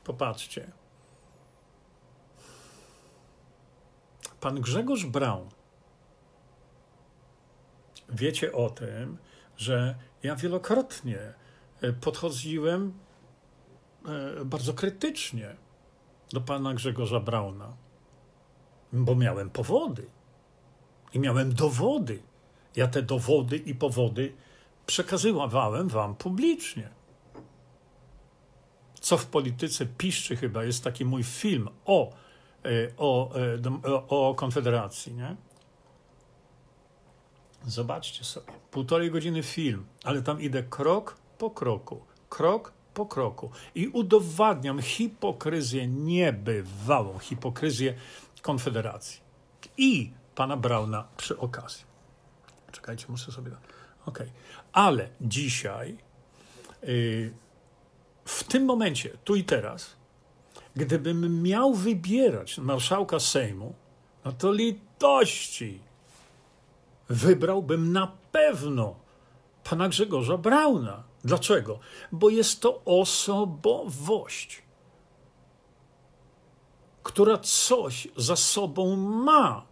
Popatrzcie. 0.03 0.71
Pan 4.39 4.61
Grzegorz 4.61 5.05
Braun. 5.05 5.49
Wiecie 8.09 8.53
o 8.53 8.69
tym, 8.69 9.17
że 9.57 9.95
ja 10.23 10.35
wielokrotnie 10.35 11.33
e, 11.81 11.93
podchodziłem 11.93 12.93
e, 14.05 14.45
bardzo 14.45 14.73
krytycznie 14.73 15.55
do 16.29 16.41
pana 16.41 16.73
Grzegorza 16.73 17.19
Brauna, 17.19 17.73
bo 18.93 19.15
miałem 19.15 19.49
powody 19.49 20.07
i 21.13 21.19
miałem 21.19 21.53
dowody. 21.53 22.23
Ja 22.75 22.87
te 22.87 23.01
dowody 23.01 23.57
i 23.57 23.75
powody 23.75 24.33
przekazywałem 24.85 25.87
wam 25.87 26.15
publicznie 26.15 26.89
co 29.05 29.17
w 29.17 29.25
polityce 29.25 29.85
piszczy 29.85 30.35
chyba, 30.35 30.63
jest 30.63 30.83
taki 30.83 31.05
mój 31.05 31.23
film 31.23 31.69
o, 31.85 32.13
e, 32.65 32.69
o, 32.97 33.35
e, 33.35 34.07
o, 34.09 34.29
o 34.29 34.35
Konfederacji, 34.35 35.13
nie? 35.13 35.35
Zobaczcie 37.65 38.23
sobie, 38.23 38.51
półtorej 38.71 39.11
godziny 39.11 39.43
film, 39.43 39.85
ale 40.03 40.21
tam 40.21 40.41
idę 40.41 40.63
krok 40.63 41.17
po 41.37 41.49
kroku, 41.49 42.05
krok 42.29 42.73
po 42.93 43.05
kroku 43.05 43.51
i 43.75 43.87
udowadniam 43.87 44.81
hipokryzję 44.81 45.87
niebywałą, 45.87 47.19
hipokryzję 47.19 47.93
Konfederacji 48.41 49.21
i 49.77 50.11
pana 50.35 50.57
Brauna 50.57 51.07
przy 51.17 51.37
okazji. 51.37 51.83
Czekajcie, 52.71 53.05
muszę 53.09 53.31
sobie... 53.31 53.51
Okej. 54.05 54.27
Okay. 54.27 54.31
Ale 54.73 55.09
dzisiaj... 55.21 55.97
Yy, 56.83 57.44
w 58.25 58.43
tym 58.43 58.65
momencie, 58.65 59.17
tu 59.23 59.35
i 59.35 59.43
teraz, 59.43 59.95
gdybym 60.75 61.43
miał 61.43 61.73
wybierać 61.73 62.57
marszałka 62.57 63.19
Sejmu, 63.19 63.73
no 64.25 64.31
to 64.31 64.51
litości 64.51 65.79
wybrałbym 67.09 67.93
na 67.93 68.11
pewno 68.31 68.95
pana 69.63 69.89
Grzegorza 69.89 70.37
Brauna. 70.37 71.03
Dlaczego? 71.23 71.79
Bo 72.11 72.29
jest 72.29 72.61
to 72.61 72.81
osobowość, 72.85 74.61
która 77.03 77.37
coś 77.37 78.07
za 78.17 78.35
sobą 78.35 78.95
ma. 78.95 79.65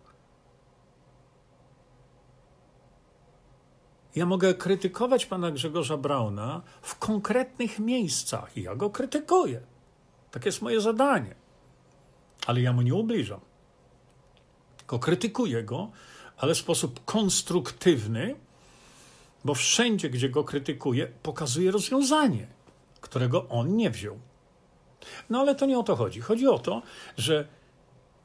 Ja 4.16 4.26
mogę 4.26 4.54
krytykować 4.54 5.26
pana 5.26 5.52
Grzegorza 5.52 5.98
Brauna 5.98 6.62
w 6.82 6.96
konkretnych 6.96 7.80
miejscach 7.80 8.58
i 8.58 8.62
ja 8.64 8.76
go 8.76 8.90
krytykuję. 8.90 9.62
Tak 10.32 10.46
jest 10.46 10.62
moje 10.62 10.82
zadanie. 10.82 11.36
Ale 12.48 12.62
ja 12.62 12.74
mu 12.74 12.82
nie 12.82 12.96
ubliżam. 12.96 13.40
Tylko 14.78 15.00
krytykuję 15.00 15.64
go, 15.64 15.92
ale 16.38 16.56
w 16.56 16.58
sposób 16.58 17.06
konstruktywny, 17.06 18.36
bo 19.46 19.54
wszędzie, 19.54 20.10
gdzie 20.10 20.30
go 20.30 20.44
krytykuję, 20.44 21.08
pokazuje 21.24 21.72
rozwiązanie, 21.72 22.48
którego 23.02 23.50
on 23.50 23.76
nie 23.76 23.90
wziął. 23.90 24.20
No 25.30 25.40
ale 25.40 25.56
to 25.56 25.66
nie 25.66 25.80
o 25.80 25.84
to 25.84 25.96
chodzi. 25.96 26.22
Chodzi 26.22 26.48
o 26.48 26.60
to, 26.60 26.82
że 27.18 27.48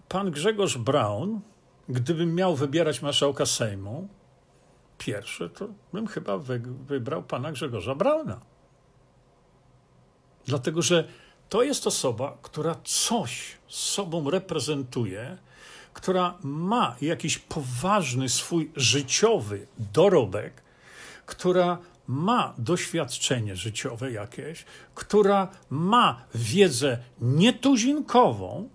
pan 0.09 0.31
Grzegorz 0.31 0.79
Braun, 0.79 1.41
gdybym 1.89 2.35
miał 2.35 2.57
wybierać 2.57 3.03
marszałka 3.03 3.47
Sejmu, 3.47 4.09
pierwszy, 4.99 5.51
to 5.51 5.69
bym 5.93 6.07
chyba 6.07 6.39
wy, 6.39 6.63
wybrał 6.87 7.23
pana 7.23 7.53
Grzegorza 7.53 7.95
Brauna. 7.95 8.41
Dlatego, 10.47 10.83
że 10.83 11.09
to 11.49 11.63
jest 11.63 11.87
osoba, 11.87 12.39
która 12.43 12.75
coś 12.85 13.57
z 13.69 13.77
sobą 13.77 14.31
reprezentuje, 14.31 15.39
która 15.93 16.39
ma 16.43 16.97
jakiś 17.01 17.39
poważny 17.39 18.29
swój 18.29 18.71
życiowy 18.77 19.67
dorobek, 19.93 20.63
która 21.27 21.79
ma 22.07 22.55
doświadczenie 22.59 23.57
życiowe 23.57 24.13
jakieś, 24.13 24.65
która 24.95 25.49
ma 25.71 26.25
wiedzę 26.35 26.99
nietuzinkową, 27.21 28.69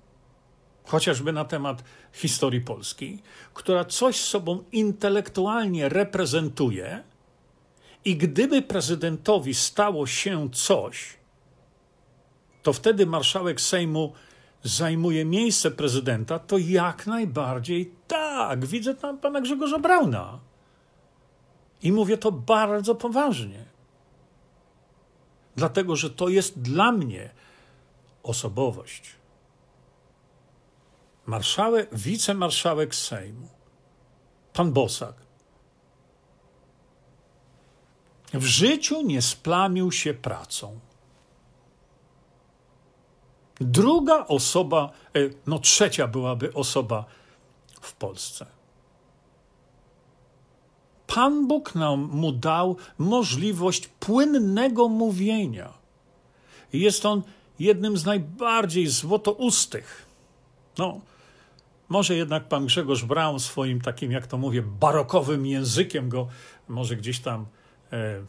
chociażby 0.85 1.33
na 1.33 1.45
temat 1.45 1.83
historii 2.13 2.61
Polski, 2.61 3.19
która 3.53 3.85
coś 3.85 4.15
sobą 4.15 4.63
intelektualnie 4.71 5.89
reprezentuje, 5.89 7.03
i 8.05 8.17
gdyby 8.17 8.61
prezydentowi 8.61 9.53
stało 9.53 10.07
się 10.07 10.49
coś, 10.51 11.17
to 12.63 12.73
wtedy 12.73 13.05
marszałek 13.05 13.61
Sejmu 13.61 14.13
zajmuje 14.63 15.25
miejsce 15.25 15.71
prezydenta, 15.71 16.39
to 16.39 16.57
jak 16.57 17.07
najbardziej 17.07 17.91
tak. 18.07 18.65
Widzę 18.65 18.95
tam 18.95 19.17
pana 19.17 19.41
Grzegorza 19.41 19.79
Brauna. 19.79 20.39
I 21.81 21.91
mówię 21.91 22.17
to 22.17 22.31
bardzo 22.31 22.95
poważnie. 22.95 23.65
Dlatego, 25.55 25.95
że 25.95 26.09
to 26.09 26.29
jest 26.29 26.61
dla 26.61 26.91
mnie 26.91 27.29
osobowość. 28.23 29.15
Marszałek, 31.25 31.89
wicemarszałek 31.91 32.95
Sejmu, 32.95 33.47
pan 34.53 34.73
Bosak, 34.73 35.15
w 38.33 38.43
życiu 38.43 39.01
nie 39.01 39.21
splamił 39.21 39.91
się 39.91 40.13
pracą. 40.13 40.79
Druga 43.61 44.27
osoba, 44.27 44.91
e, 45.15 45.19
no 45.47 45.59
trzecia 45.59 46.07
byłaby 46.07 46.53
osoba 46.53 47.05
w 47.81 47.93
Polsce. 47.93 48.45
Pan 51.07 51.47
Bóg 51.47 51.75
nam 51.75 51.99
mu 51.99 52.31
dał 52.31 52.77
możliwość 52.97 53.87
płynnego 53.87 54.87
mówienia. 54.87 55.73
Jest 56.73 57.05
on 57.05 57.21
jednym 57.59 57.97
z 57.97 58.05
najbardziej 58.05 58.87
złotoustych. 58.87 60.05
No, 60.77 61.01
może 61.89 62.15
jednak 62.15 62.47
pan 62.47 62.65
Grzegorz 62.65 63.03
Braun 63.03 63.39
swoim 63.39 63.81
takim, 63.81 64.11
jak 64.11 64.27
to 64.27 64.37
mówię, 64.37 64.61
barokowym 64.61 65.45
językiem 65.45 66.09
go 66.09 66.27
może 66.67 66.95
gdzieś 66.95 67.19
tam 67.19 67.45
e, 67.91 68.25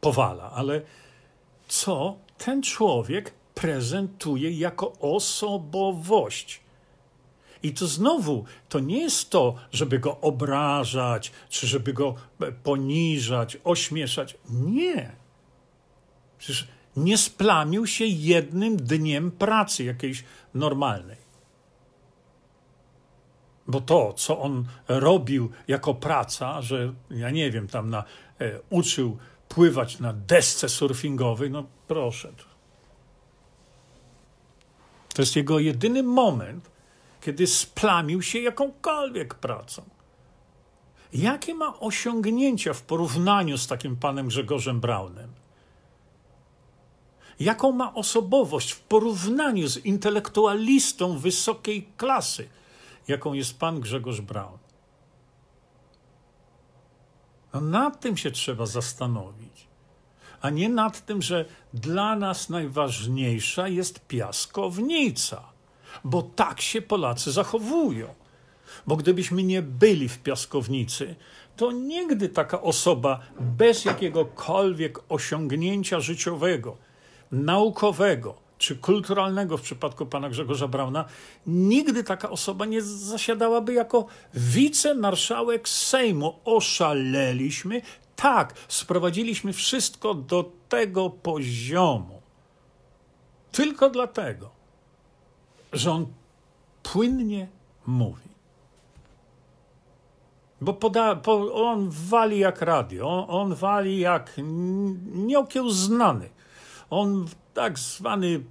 powala, 0.00 0.50
ale 0.52 0.82
co 1.68 2.16
ten 2.38 2.62
człowiek 2.62 3.34
prezentuje 3.54 4.50
jako 4.50 4.92
osobowość? 4.92 6.60
I 7.62 7.72
to 7.72 7.86
znowu, 7.86 8.44
to 8.68 8.80
nie 8.80 9.00
jest 9.00 9.30
to, 9.30 9.54
żeby 9.72 9.98
go 9.98 10.20
obrażać, 10.20 11.32
czy 11.48 11.66
żeby 11.66 11.92
go 11.92 12.14
e, 12.40 12.52
poniżać, 12.52 13.58
ośmieszać. 13.64 14.36
Nie. 14.50 15.12
Przecież 16.38 16.68
nie 16.96 17.18
splamił 17.18 17.86
się 17.86 18.04
jednym 18.04 18.76
dniem 18.76 19.30
pracy 19.30 19.84
jakiejś 19.84 20.24
normalnej. 20.54 21.25
Bo 23.68 23.80
to, 23.80 24.12
co 24.12 24.40
on 24.40 24.64
robił 24.88 25.50
jako 25.68 25.94
praca, 25.94 26.62
że 26.62 26.92
ja 27.10 27.30
nie 27.30 27.50
wiem, 27.50 27.68
tam 27.68 27.90
na, 27.90 28.04
e, 28.40 28.60
uczył 28.70 29.18
pływać 29.48 30.00
na 30.00 30.12
desce 30.12 30.68
surfingowej, 30.68 31.50
no 31.50 31.64
proszę. 31.88 32.32
To 35.14 35.22
jest 35.22 35.36
jego 35.36 35.58
jedyny 35.58 36.02
moment, 36.02 36.70
kiedy 37.20 37.46
splamił 37.46 38.22
się 38.22 38.40
jakąkolwiek 38.40 39.34
pracą. 39.34 39.82
Jakie 41.12 41.54
ma 41.54 41.80
osiągnięcia 41.80 42.74
w 42.74 42.82
porównaniu 42.82 43.58
z 43.58 43.66
takim 43.66 43.96
panem 43.96 44.28
Grzegorzem 44.28 44.80
Braunem? 44.80 45.32
Jaką 47.40 47.72
ma 47.72 47.94
osobowość 47.94 48.72
w 48.72 48.80
porównaniu 48.80 49.68
z 49.68 49.76
intelektualistą 49.84 51.18
wysokiej 51.18 51.88
klasy, 51.96 52.48
jaką 53.08 53.32
jest 53.32 53.58
pan 53.58 53.80
Grzegorz 53.80 54.20
Braun? 54.20 54.58
No 57.54 57.60
nad 57.60 58.00
tym 58.00 58.16
się 58.16 58.30
trzeba 58.30 58.66
zastanowić, 58.66 59.66
a 60.40 60.50
nie 60.50 60.68
nad 60.68 61.06
tym, 61.06 61.22
że 61.22 61.44
dla 61.74 62.16
nas 62.16 62.48
najważniejsza 62.48 63.68
jest 63.68 64.06
piaskownica 64.06 65.56
bo 66.04 66.22
tak 66.22 66.60
się 66.60 66.82
Polacy 66.82 67.32
zachowują. 67.32 68.14
Bo 68.86 68.96
gdybyśmy 68.96 69.42
nie 69.42 69.62
byli 69.62 70.08
w 70.08 70.18
piaskownicy, 70.18 71.14
to 71.56 71.72
nigdy 71.72 72.28
taka 72.28 72.62
osoba 72.62 73.20
bez 73.40 73.84
jakiegokolwiek 73.84 74.98
osiągnięcia 75.08 76.00
życiowego, 76.00 76.76
naukowego 77.32 78.34
czy 78.58 78.76
kulturalnego 78.76 79.56
w 79.58 79.62
przypadku 79.62 80.06
pana 80.06 80.28
Grzegorza 80.28 80.68
Brauna, 80.68 81.04
nigdy 81.46 82.04
taka 82.04 82.30
osoba 82.30 82.64
nie 82.64 82.82
zasiadałaby 82.82 83.74
jako 83.74 84.06
wicemarszałek 84.34 85.68
Sejmu. 85.68 86.34
Oszaleliśmy. 86.44 87.82
Tak, 88.16 88.54
sprowadziliśmy 88.68 89.52
wszystko 89.52 90.14
do 90.14 90.52
tego 90.68 91.10
poziomu. 91.10 92.22
Tylko 93.52 93.90
dlatego, 93.90 94.50
że 95.72 95.92
on 95.92 96.06
płynnie 96.82 97.48
mówi. 97.86 98.26
Bo 100.60 100.72
poda, 100.72 101.16
po, 101.16 101.54
on 101.54 101.90
wali 101.90 102.38
jak 102.38 102.62
radio, 102.62 103.08
on, 103.08 103.24
on 103.28 103.54
wali 103.54 103.98
jak 103.98 104.32
nieokiełznany. 105.06 106.30
On 106.90 107.26
tak 107.56 107.78
zwany 107.78 108.44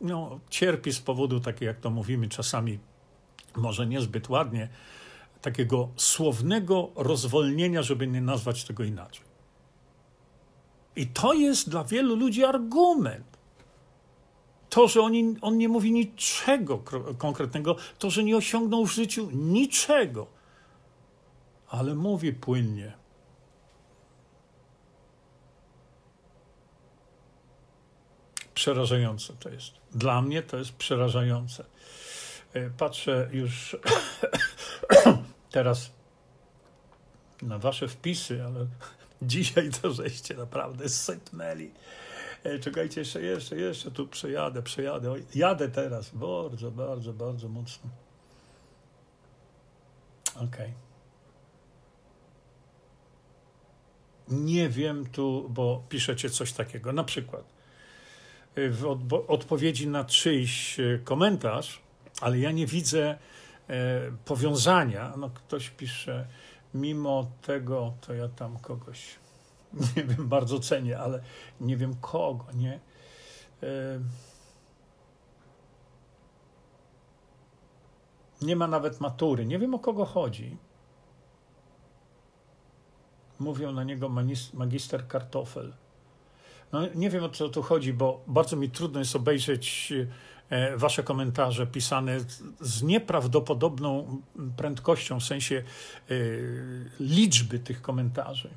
no, 0.00 0.40
cierpi 0.50 0.92
z 0.92 1.00
powodu, 1.00 1.40
takiego 1.40 1.64
jak 1.64 1.80
to 1.80 1.90
mówimy 1.90 2.28
czasami, 2.28 2.78
może 3.56 3.86
niezbyt 3.86 4.28
ładnie, 4.28 4.68
takiego 5.42 5.88
słownego 5.96 6.90
rozwolnienia, 6.96 7.82
żeby 7.82 8.06
nie 8.06 8.20
nazwać 8.20 8.64
tego 8.64 8.84
inaczej. 8.84 9.26
I 10.96 11.06
to 11.06 11.32
jest 11.32 11.70
dla 11.70 11.84
wielu 11.84 12.16
ludzi 12.16 12.44
argument. 12.44 13.38
To, 14.70 14.88
że 14.88 15.00
oni, 15.00 15.36
on 15.40 15.58
nie 15.58 15.68
mówi 15.68 15.92
niczego 15.92 16.82
konkretnego, 17.18 17.76
to, 17.98 18.10
że 18.10 18.24
nie 18.24 18.36
osiągnął 18.36 18.86
w 18.86 18.92
życiu 18.92 19.28
niczego, 19.32 20.26
ale 21.68 21.94
mówi 21.94 22.32
płynnie. 22.32 22.97
Przerażające 28.58 29.32
to 29.32 29.48
jest. 29.48 29.72
Dla 29.92 30.22
mnie 30.22 30.42
to 30.42 30.56
jest 30.56 30.72
przerażające. 30.72 31.64
E, 32.52 32.70
patrzę 32.70 33.28
już 33.32 33.76
teraz 35.50 35.90
na 37.42 37.58
wasze 37.58 37.88
wpisy, 37.88 38.44
ale 38.44 38.66
dzisiaj 39.22 39.70
to 39.70 39.90
żeście 39.90 40.34
naprawdę 40.34 40.88
sypnęli. 40.88 41.70
E, 42.44 42.58
czekajcie, 42.58 43.00
jeszcze, 43.00 43.22
jeszcze, 43.22 43.56
jeszcze 43.56 43.90
tu 43.90 44.08
przejadę, 44.08 44.62
przejadę. 44.62 45.14
Jadę 45.34 45.68
teraz, 45.68 46.10
bardzo, 46.10 46.70
bardzo, 46.70 47.12
bardzo 47.12 47.48
mocno. 47.48 47.90
Okej. 50.36 50.46
Okay. 50.46 50.72
Nie 54.28 54.68
wiem 54.68 55.06
tu, 55.06 55.46
bo 55.50 55.84
piszecie 55.88 56.30
coś 56.30 56.52
takiego. 56.52 56.92
Na 56.92 57.04
przykład 57.04 57.57
w 58.70 58.98
odpowiedzi 59.28 59.88
na 59.88 60.04
czyjś 60.04 60.80
e, 60.80 60.98
komentarz, 61.04 61.80
ale 62.20 62.38
ja 62.38 62.50
nie 62.50 62.66
widzę 62.66 63.18
powiązania. 64.24 65.12
No, 65.16 65.30
ktoś 65.30 65.70
pisze, 65.70 66.26
mimo 66.74 67.30
tego, 67.42 67.92
to 68.00 68.14
ja 68.14 68.28
tam 68.28 68.58
kogoś 68.58 69.18
nie 69.96 70.04
wiem, 70.04 70.28
bardzo 70.28 70.60
cenię, 70.60 70.98
ale 70.98 71.20
nie 71.60 71.76
wiem 71.76 71.94
kogo, 72.00 72.44
nie? 72.54 72.80
Nie 78.42 78.56
ma 78.56 78.66
nawet 78.66 79.00
matury. 79.00 79.46
Nie 79.46 79.58
wiem 79.58 79.74
o 79.74 79.78
kogo 79.78 80.04
chodzi. 80.04 80.56
Mówią 83.38 83.72
na 83.72 83.84
niego 83.84 84.08
magister 84.54 85.08
kartofel. 85.08 85.74
No, 86.72 86.80
nie 86.94 87.10
wiem 87.10 87.24
o 87.24 87.28
co 87.28 87.48
tu 87.48 87.62
chodzi, 87.62 87.92
bo 87.92 88.24
bardzo 88.26 88.56
mi 88.56 88.70
trudno 88.70 88.98
jest 88.98 89.16
obejrzeć 89.16 89.92
e, 90.50 90.76
wasze 90.76 91.02
komentarze 91.02 91.66
pisane 91.66 92.20
z 92.60 92.82
nieprawdopodobną 92.82 94.20
prędkością, 94.56 95.20
w 95.20 95.24
sensie 95.24 95.56
e, 96.10 96.14
liczby 97.00 97.58
tych 97.58 97.82
komentarzy. 97.82 98.50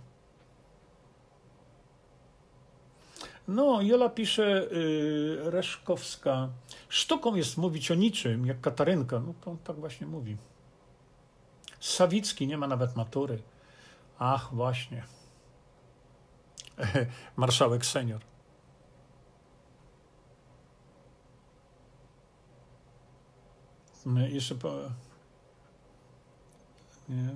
No, 3.47 3.81
Jola 3.81 4.09
pisze, 4.09 4.67
yy, 4.71 5.51
Reszkowska, 5.51 6.49
sztuką 6.89 7.35
jest 7.35 7.57
mówić 7.57 7.91
o 7.91 7.95
niczym, 7.95 8.45
jak 8.45 8.61
Katarynka. 8.61 9.19
No 9.19 9.33
to 9.41 9.55
tak 9.63 9.75
właśnie 9.75 10.07
mówi. 10.07 10.37
Sawicki 11.79 12.47
nie 12.47 12.57
ma 12.57 12.67
nawet 12.67 12.95
matury. 12.95 13.41
Ach, 14.19 14.49
właśnie. 14.53 15.03
Marszałek 17.37 17.85
senior. 17.85 18.21
Jeszcze 24.29 24.55
po... 24.55 24.69
Nie. 27.09 27.29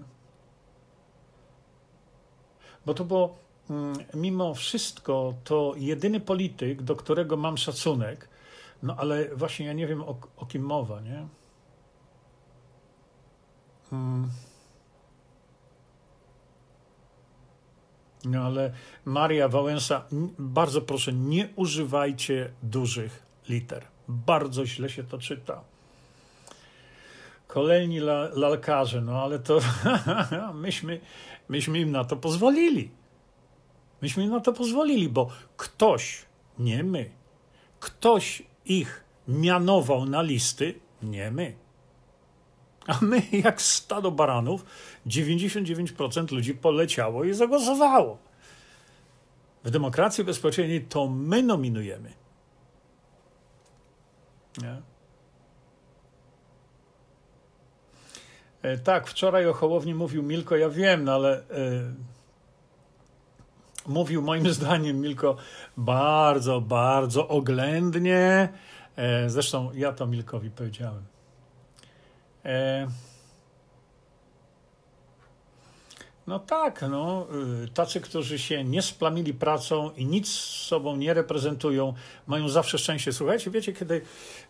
Bo 2.86 2.94
to 2.94 3.06
było 3.06 3.38
mm, 3.70 3.96
mimo 4.14 4.54
wszystko 4.54 5.34
to 5.44 5.74
jedyny 5.78 6.20
polityk, 6.20 6.82
do 6.82 6.96
którego 6.96 7.38
mam 7.38 7.58
szacunek, 7.58 8.30
no 8.84 8.96
ale 8.98 9.36
właśnie 9.36 9.66
ja 9.66 9.74
nie 9.74 9.88
wiem 9.88 10.02
o, 10.04 10.18
o 10.38 10.46
kim 10.46 10.64
mowa, 10.64 11.02
nie? 11.02 11.28
Hmm. 13.90 14.30
No 18.26 18.44
ale 18.44 18.72
Maria 19.06 19.50
Wałęsa, 19.50 20.06
bardzo 20.40 20.82
proszę, 20.82 21.14
nie 21.14 21.50
używajcie 21.56 22.52
dużych 22.64 23.24
liter. 23.50 23.84
Bardzo 24.08 24.66
źle 24.66 24.90
się 24.90 25.04
to 25.04 25.18
czyta. 25.18 25.62
Kolejni 27.48 27.98
la, 27.98 28.30
lalkarze, 28.34 29.02
no 29.02 29.24
ale 29.24 29.40
to 29.40 29.60
myśmy, 30.54 31.00
myśmy 31.50 31.80
im 31.80 31.92
na 31.92 32.04
to 32.04 32.16
pozwolili. 32.16 32.90
Myśmy 34.02 34.24
im 34.24 34.30
na 34.30 34.40
to 34.40 34.54
pozwolili, 34.54 35.10
bo 35.10 35.30
ktoś, 35.58 36.26
nie 36.60 36.84
my, 36.84 37.10
ktoś 37.80 38.44
ich 38.66 39.04
mianował 39.28 40.06
na 40.06 40.22
listy, 40.22 40.80
nie 41.04 41.32
my. 41.32 41.65
A 42.88 42.98
my, 43.02 43.22
jak 43.32 43.62
stado 43.62 44.12
baranów, 44.12 44.66
99% 45.08 46.32
ludzi 46.32 46.54
poleciało 46.54 47.24
i 47.24 47.34
zagłosowało. 47.34 48.18
W 49.64 49.70
demokracji 49.70 50.24
bezpośredniej 50.24 50.82
to 50.82 51.08
my 51.08 51.44
nominujemy. 51.44 52.14
Nie? 54.62 54.82
E, 58.62 58.78
tak, 58.78 59.08
wczoraj 59.08 59.48
o 59.48 59.54
Hołowni 59.54 59.94
mówił 59.94 60.24
Milko, 60.24 60.56
ja 60.56 60.70
wiem, 60.70 61.04
no 61.04 61.14
ale 61.14 61.38
e, 61.38 61.44
mówił 63.88 64.22
moim 64.22 64.50
zdaniem 64.54 65.02
Milko 65.02 65.36
bardzo, 65.78 66.62
bardzo 66.62 67.28
oględnie. 67.28 68.50
E, 68.96 69.30
zresztą 69.30 69.72
ja 69.74 69.94
to 69.94 70.08
Milkowi 70.08 70.52
powiedziałem. 70.52 71.15
E, 72.46 72.88
no 76.28 76.40
tak, 76.40 76.82
no, 76.90 77.28
y, 77.64 77.68
tacy, 77.68 78.02
którzy 78.02 78.40
się 78.40 78.64
nie 78.64 78.82
splamili 78.82 79.34
pracą 79.34 79.92
i 79.98 80.06
nic 80.06 80.28
z 80.28 80.66
sobą 80.68 80.96
nie 80.96 81.14
reprezentują, 81.14 81.94
mają 82.28 82.50
zawsze 82.50 82.78
szczęście. 82.78 83.14
Słuchajcie, 83.14 83.52
wiecie, 83.52 83.74
kiedy, 83.74 84.02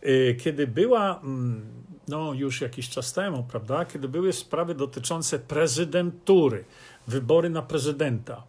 y, 0.05 0.37
kiedy 0.43 0.67
była, 0.67 1.19
mm, 1.23 1.65
no 2.07 2.33
już 2.33 2.61
jakiś 2.61 2.89
czas 2.89 3.13
temu, 3.13 3.43
prawda, 3.43 3.85
kiedy 3.85 4.07
były 4.09 4.33
sprawy 4.33 4.75
dotyczące 4.75 5.39
prezydentury, 5.39 6.65
wybory 7.07 7.49
na 7.49 7.61
prezydenta, 7.61 8.43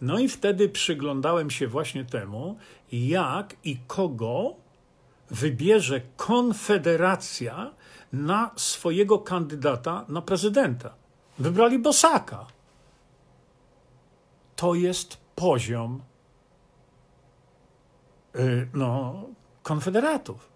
no 0.00 0.18
i 0.18 0.28
wtedy 0.28 0.68
przyglądałem 0.68 1.50
się 1.50 1.66
właśnie 1.66 2.04
temu, 2.04 2.56
jak 2.92 3.56
i 3.64 3.76
kogo 3.86 4.54
wybierze 5.30 6.00
Konfederacja 6.16 7.70
na 8.12 8.50
swojego 8.56 9.18
kandydata 9.18 10.04
na 10.08 10.22
prezydenta. 10.22 10.94
Wybrali 11.38 11.78
Bosaka. 11.78 12.46
To 14.56 14.74
jest 14.74 15.16
poziom 15.34 16.02
yy, 18.34 18.68
no, 18.74 19.22
konfederatów. 19.62 20.48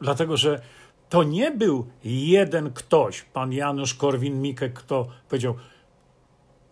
Dlatego, 0.00 0.36
że 0.36 0.60
to 1.08 1.22
nie 1.22 1.50
był 1.50 1.86
jeden 2.04 2.72
ktoś, 2.72 3.22
pan 3.22 3.52
Janusz 3.52 3.94
Korwin-Mikke, 3.94 4.70
kto 4.70 5.06
powiedział, 5.28 5.54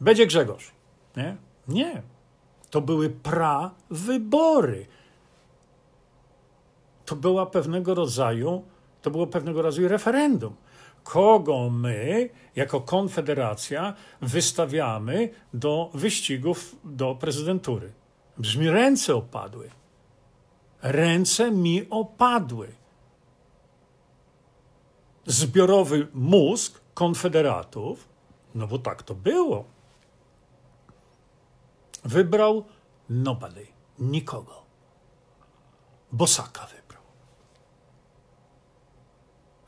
będzie 0.00 0.26
Grzegorz. 0.26 0.72
Nie? 1.16 1.36
Nie. 1.68 2.02
To 2.70 2.80
były 2.80 3.10
pra-wybory 3.10 4.86
to 7.08 7.16
była 7.16 7.46
pewnego 7.46 7.94
rodzaju, 7.94 8.64
to 9.02 9.10
było 9.10 9.26
pewnego 9.26 9.62
rodzaju 9.62 9.88
referendum. 9.88 10.56
Kogo 11.04 11.70
my, 11.70 12.30
jako 12.56 12.80
Konfederacja, 12.80 13.94
wystawiamy 14.20 15.28
do 15.54 15.90
wyścigów 15.94 16.76
do 16.84 17.14
prezydentury? 17.14 17.92
Brzmi, 18.38 18.70
ręce 18.70 19.14
opadły. 19.14 19.70
Ręce 20.82 21.50
mi 21.50 21.90
opadły. 21.90 22.68
Zbiorowy 25.26 26.08
mózg 26.14 26.80
konfederatów, 26.94 28.08
no 28.54 28.66
bo 28.66 28.78
tak 28.78 29.02
to 29.02 29.14
było, 29.14 29.64
wybrał 32.04 32.64
nobody, 33.08 33.66
nikogo. 33.98 34.62
Bosaka 36.12 36.60
wybrał. 36.66 36.77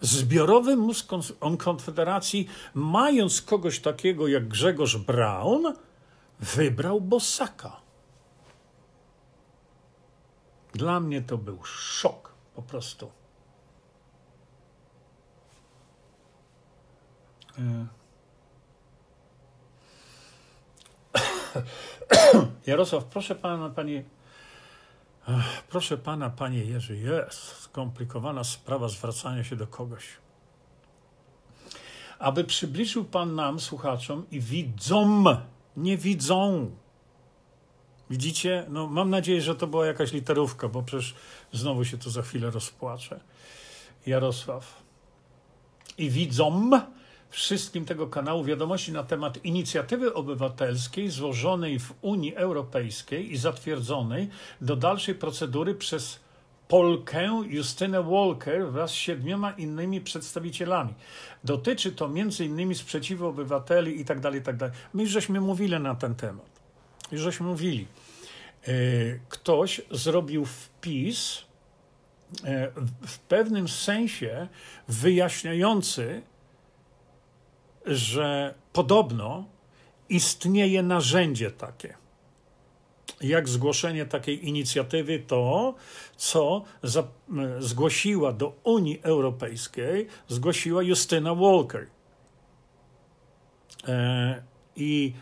Zbiorowy 0.00 0.76
mózg 0.76 1.12
Konfederacji, 1.58 2.48
mając 2.74 3.42
kogoś 3.42 3.80
takiego 3.80 4.28
jak 4.28 4.48
Grzegorz 4.48 4.96
Braun, 4.96 5.74
wybrał 6.40 7.00
Bosaka. 7.00 7.80
Dla 10.72 11.00
mnie 11.00 11.22
to 11.22 11.38
był 11.38 11.64
szok 11.64 12.32
po 12.54 12.62
prostu. 12.62 13.10
E. 17.58 17.86
Jarosław, 22.66 23.04
proszę 23.04 23.34
pana, 23.34 23.70
panie 23.70 24.04
Proszę 25.68 25.98
pana, 25.98 26.30
panie 26.30 26.64
Jerzy, 26.64 26.96
jest 26.96 27.38
skomplikowana 27.38 28.44
sprawa 28.44 28.88
zwracania 28.88 29.44
się 29.44 29.56
do 29.56 29.66
kogoś. 29.66 30.04
Aby 32.18 32.44
przybliżył 32.44 33.04
pan 33.04 33.34
nam, 33.34 33.60
słuchaczom 33.60 34.26
i 34.30 34.40
widzom, 34.40 35.26
nie 35.76 35.96
widzą. 35.96 36.70
Widzicie? 38.10 38.66
No, 38.68 38.86
mam 38.86 39.10
nadzieję, 39.10 39.40
że 39.40 39.54
to 39.54 39.66
była 39.66 39.86
jakaś 39.86 40.12
literówka, 40.12 40.68
bo 40.68 40.82
przecież 40.82 41.14
znowu 41.52 41.84
się 41.84 41.98
tu 41.98 42.10
za 42.10 42.22
chwilę 42.22 42.50
rozpłaczę. 42.50 43.20
Jarosław. 44.06 44.82
I 45.98 46.10
widzom 46.10 46.80
wszystkim 47.30 47.84
tego 47.84 48.06
kanału 48.06 48.44
wiadomości 48.44 48.92
na 48.92 49.02
temat 49.02 49.44
inicjatywy 49.44 50.14
obywatelskiej 50.14 51.10
złożonej 51.10 51.78
w 51.78 51.94
Unii 52.02 52.36
Europejskiej 52.36 53.32
i 53.32 53.36
zatwierdzonej 53.36 54.28
do 54.60 54.76
dalszej 54.76 55.14
procedury 55.14 55.74
przez 55.74 56.20
Polkę 56.68 57.42
Justynę 57.46 58.02
Walker 58.02 58.72
wraz 58.72 58.90
z 58.90 58.94
siedmioma 58.94 59.50
innymi 59.50 60.00
przedstawicielami. 60.00 60.94
Dotyczy 61.44 61.92
to 61.92 62.06
m.in. 62.06 62.74
sprzeciwu 62.74 63.26
obywateli 63.26 64.00
i 64.00 64.04
tak 64.04 64.20
dalej, 64.20 64.42
tak. 64.42 64.56
My 64.94 65.02
już 65.02 65.12
żeśmy 65.12 65.40
mówili 65.40 65.80
na 65.80 65.94
ten 65.94 66.14
temat. 66.14 66.60
Już 67.12 67.20
żeśmy 67.20 67.46
mówili. 67.46 67.86
E, 68.62 68.72
ktoś 69.28 69.80
zrobił 69.90 70.44
wpis 70.44 71.44
e, 72.44 72.70
w 73.06 73.18
pewnym 73.18 73.68
sensie 73.68 74.48
wyjaśniający 74.88 76.22
że 77.86 78.54
podobno 78.72 79.44
istnieje 80.08 80.82
narzędzie 80.82 81.50
takie. 81.50 81.94
Jak 83.20 83.48
zgłoszenie 83.48 84.06
takiej 84.06 84.48
inicjatywy, 84.48 85.18
to 85.18 85.74
co 86.16 86.64
za, 86.82 87.04
zgłosiła 87.58 88.32
do 88.32 88.52
Unii 88.64 89.00
Europejskiej, 89.02 90.06
zgłosiła 90.28 90.82
Justyna 90.82 91.34
Walker. 91.34 91.86
E, 93.88 94.42
I 94.76 95.12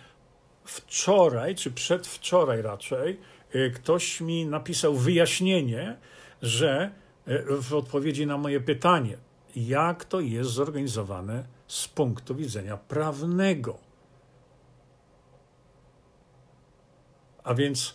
wczoraj, 0.65 1.55
czy 1.55 1.71
przedwczoraj 1.71 2.63
raczej, 2.63 3.21
y, 3.55 3.73
ktoś 3.75 4.21
mi 4.21 4.47
napisał 4.47 4.95
wyjaśnienie, 4.95 5.97
że 6.43 6.91
y, 7.29 7.45
w 7.63 7.75
odpowiedzi 7.75 8.27
na 8.27 8.39
moje 8.39 8.61
pytanie, 8.61 9.19
jak 9.57 10.05
to 10.05 10.21
jest 10.21 10.51
zorganizowane 10.51 11.58
z 11.69 11.89
punktu 11.89 12.35
widzenia 12.35 12.77
prawnego. 12.77 13.79
A 17.45 17.55
więc 17.55 17.95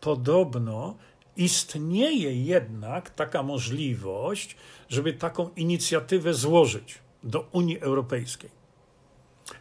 podobno 0.00 0.96
istnieje 1.36 2.44
jednak 2.44 3.10
taka 3.10 3.42
możliwość, 3.42 4.56
żeby 4.88 5.12
taką 5.12 5.50
inicjatywę 5.56 6.34
złożyć 6.34 6.98
do 7.22 7.40
Unii 7.52 7.80
Europejskiej. 7.80 8.50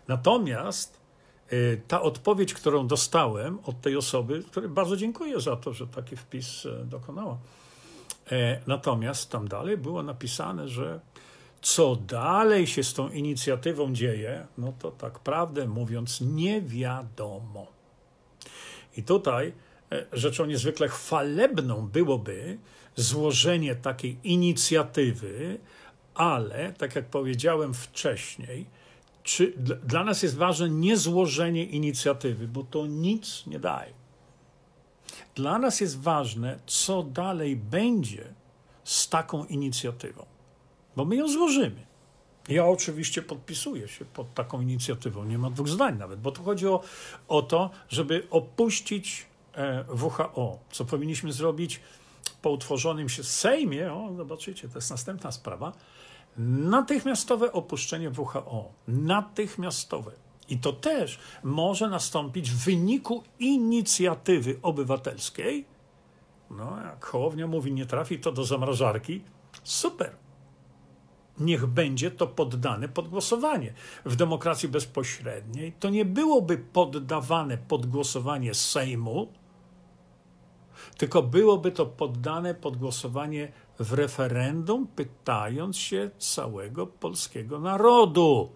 Natomiast 0.07 0.99
y, 1.53 1.81
ta 1.87 2.01
odpowiedź, 2.01 2.53
którą 2.53 2.87
dostałem 2.87 3.59
od 3.65 3.81
tej 3.81 3.97
osoby, 3.97 4.43
której 4.51 4.69
bardzo 4.69 4.97
dziękuję 4.97 5.39
za 5.39 5.55
to, 5.55 5.73
że 5.73 5.87
taki 5.87 6.15
wpis 6.15 6.65
e, 6.65 6.85
dokonała. 6.85 7.37
E, 8.31 8.61
natomiast 8.67 9.31
tam 9.31 9.47
dalej 9.47 9.77
było 9.77 10.03
napisane, 10.03 10.67
że 10.67 10.99
co 11.61 11.95
dalej 11.95 12.67
się 12.67 12.83
z 12.83 12.93
tą 12.93 13.09
inicjatywą 13.09 13.93
dzieje, 13.93 14.47
no 14.57 14.73
to 14.79 14.91
tak 14.91 15.19
prawdę 15.19 15.67
mówiąc, 15.67 16.21
nie 16.21 16.61
wiadomo. 16.61 17.67
I 18.97 19.03
tutaj 19.03 19.53
e, 19.91 20.05
rzeczą 20.13 20.45
niezwykle 20.45 20.87
chwalebną 20.87 21.87
byłoby 21.87 22.57
złożenie 22.95 23.75
takiej 23.75 24.17
inicjatywy, 24.23 25.59
ale, 26.15 26.73
tak 26.73 26.95
jak 26.95 27.05
powiedziałem 27.05 27.73
wcześniej, 27.73 28.65
czy, 29.23 29.53
dla 29.83 30.03
nas 30.03 30.23
jest 30.23 30.37
ważne 30.37 30.69
nie 30.69 30.97
złożenie 30.97 31.65
inicjatywy, 31.65 32.47
bo 32.47 32.63
to 32.63 32.85
nic 32.85 33.43
nie 33.47 33.59
daje. 33.59 33.93
Dla 35.35 35.59
nas 35.59 35.81
jest 35.81 35.99
ważne, 35.99 36.59
co 36.65 37.03
dalej 37.03 37.55
będzie 37.55 38.33
z 38.83 39.09
taką 39.09 39.45
inicjatywą, 39.45 40.25
bo 40.97 41.05
my 41.05 41.15
ją 41.15 41.27
złożymy. 41.27 41.85
Ja 42.49 42.65
oczywiście 42.65 43.21
podpisuję 43.21 43.87
się 43.87 44.05
pod 44.05 44.33
taką 44.33 44.61
inicjatywą, 44.61 45.23
nie 45.23 45.37
ma 45.37 45.49
dwóch 45.49 45.67
zdań 45.67 45.97
nawet, 45.97 46.21
bo 46.21 46.31
tu 46.31 46.43
chodzi 46.43 46.67
o, 46.67 46.81
o 47.27 47.41
to, 47.41 47.69
żeby 47.89 48.27
opuścić 48.29 49.25
e, 49.53 49.85
WHO, 49.89 50.59
co 50.71 50.85
powinniśmy 50.85 51.31
zrobić 51.31 51.81
po 52.41 52.49
utworzonym 52.49 53.09
się 53.09 53.23
Sejmie, 53.23 53.93
o, 53.93 54.13
zobaczycie, 54.17 54.69
to 54.69 54.77
jest 54.77 54.89
następna 54.89 55.31
sprawa, 55.31 55.73
natychmiastowe 56.37 57.51
opuszczenie 57.51 58.11
WHO. 58.17 58.71
Natychmiastowe. 58.87 60.11
I 60.49 60.57
to 60.57 60.73
też 60.73 61.19
może 61.43 61.89
nastąpić 61.89 62.51
w 62.51 62.65
wyniku 62.65 63.23
inicjatywy 63.39 64.59
obywatelskiej. 64.61 65.65
No, 66.51 66.77
jak 66.85 67.05
Hołownia 67.05 67.47
mówi, 67.47 67.73
nie 67.73 67.85
trafi 67.85 68.19
to 68.19 68.31
do 68.31 68.43
zamrażarki, 68.43 69.21
super. 69.63 70.26
Niech 71.39 71.65
będzie 71.65 72.11
to 72.11 72.27
poddane 72.27 72.89
pod 72.89 73.07
głosowanie. 73.07 73.73
W 74.05 74.15
demokracji 74.15 74.69
bezpośredniej 74.69 75.73
to 75.79 75.89
nie 75.89 76.05
byłoby 76.05 76.57
poddawane 76.57 77.57
pod 77.57 77.85
głosowanie 77.85 78.53
Sejmu, 78.53 79.27
tylko 80.97 81.23
byłoby 81.23 81.71
to 81.71 81.85
poddane 81.85 82.55
pod 82.55 82.77
głosowanie 82.77 83.51
w 83.79 83.93
referendum, 83.93 84.87
pytając 84.87 85.77
się 85.77 86.09
całego 86.17 86.87
polskiego 86.87 87.59
narodu, 87.59 88.49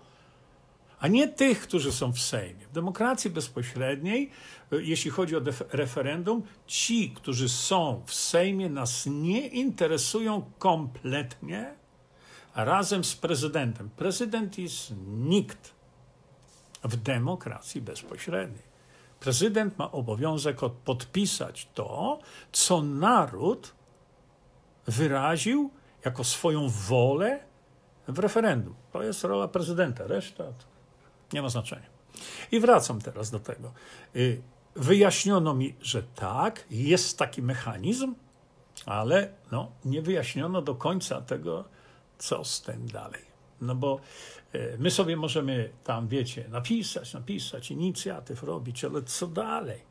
a 0.99 1.07
nie 1.07 1.27
tych, 1.27 1.61
którzy 1.61 1.91
są 1.91 2.13
w 2.13 2.19
Sejmie. 2.19 2.67
W 2.67 2.71
demokracji 2.71 3.29
bezpośredniej, 3.29 4.29
jeśli 4.71 5.11
chodzi 5.11 5.35
o 5.35 5.41
referendum, 5.71 6.43
ci, 6.67 7.11
którzy 7.11 7.49
są 7.49 8.03
w 8.05 8.13
Sejmie, 8.13 8.69
nas 8.69 9.05
nie 9.05 9.47
interesują 9.47 10.51
kompletnie, 10.59 11.80
razem 12.55 13.03
z 13.03 13.15
prezydentem. 13.15 13.89
Prezydent 13.89 14.57
jest 14.57 14.93
nikt 15.07 15.73
w 16.83 16.95
demokracji 16.95 17.81
bezpośredniej. 17.81 18.71
Prezydent 19.19 19.77
ma 19.77 19.91
obowiązek 19.91 20.57
podpisać 20.85 21.67
to, 21.73 22.19
co 22.51 22.81
naród 22.81 23.73
wyraził 24.87 25.71
jako 26.05 26.23
swoją 26.23 26.69
wolę 26.69 27.39
w 28.07 28.19
referendum. 28.19 28.75
To 28.91 29.03
jest 29.03 29.23
rola 29.23 29.47
prezydenta, 29.47 30.07
reszta 30.07 30.43
nie 31.33 31.41
ma 31.41 31.49
znaczenia. 31.49 31.85
I 32.51 32.59
wracam 32.59 33.01
teraz 33.01 33.31
do 33.31 33.39
tego. 33.39 33.71
Y, 34.15 34.41
wyjaśniono 34.75 35.53
mi, 35.53 35.75
że 35.81 36.03
tak, 36.03 36.65
jest 36.69 37.17
taki 37.17 37.41
mechanizm, 37.41 38.15
ale 38.85 39.33
no, 39.51 39.71
nie 39.85 40.01
wyjaśniono 40.01 40.61
do 40.61 40.75
końca 40.75 41.21
tego, 41.21 41.63
co 42.21 42.43
z 42.43 42.61
tym 42.61 42.87
dalej. 42.87 43.25
No 43.61 43.75
bo 43.75 43.99
y, 44.55 44.77
my 44.79 44.91
sobie 44.91 45.17
możemy 45.17 45.69
tam, 45.83 46.07
wiecie, 46.07 46.49
napisać, 46.49 47.13
napisać, 47.13 47.71
inicjatyw 47.71 48.43
robić, 48.43 48.85
ale 48.85 49.03
co 49.03 49.27
dalej? 49.27 49.81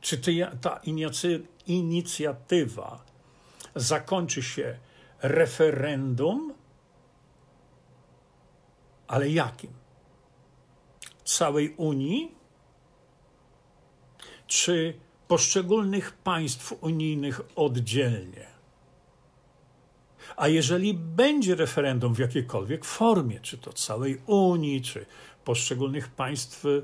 Czy 0.00 0.18
ta 0.60 0.80
inicjatywa 1.66 3.04
zakończy 3.74 4.42
się 4.42 4.78
referendum, 5.22 6.54
ale 9.08 9.28
jakim? 9.28 9.70
Całej 11.24 11.74
Unii? 11.76 12.34
Czy 14.46 15.00
poszczególnych 15.28 16.12
państw 16.12 16.72
unijnych 16.80 17.40
oddzielnie? 17.56 18.51
A 20.36 20.48
jeżeli 20.48 20.94
będzie 20.94 21.54
referendum 21.54 22.14
w 22.14 22.18
jakiejkolwiek 22.18 22.84
formie, 22.84 23.40
czy 23.40 23.58
to 23.58 23.72
całej 23.72 24.20
Unii, 24.26 24.82
czy 24.82 25.06
poszczególnych 25.44 26.08
państw 26.08 26.64
e, 26.66 26.68
e, 26.68 26.82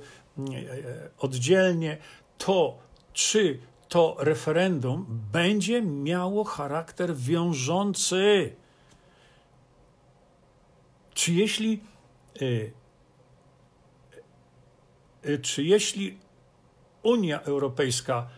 oddzielnie, 1.19 1.99
to 2.39 2.79
czy 3.13 3.59
to 3.89 4.17
referendum 4.19 5.07
będzie 5.33 5.83
miało 5.83 6.45
charakter 6.45 7.17
wiążący. 7.17 8.55
Czy 11.15 11.33
jeśli, 11.33 11.81
y, 12.43 12.73
czy 15.43 15.63
jeśli 15.63 16.19
Unia 17.03 17.43
Europejska 17.43 18.29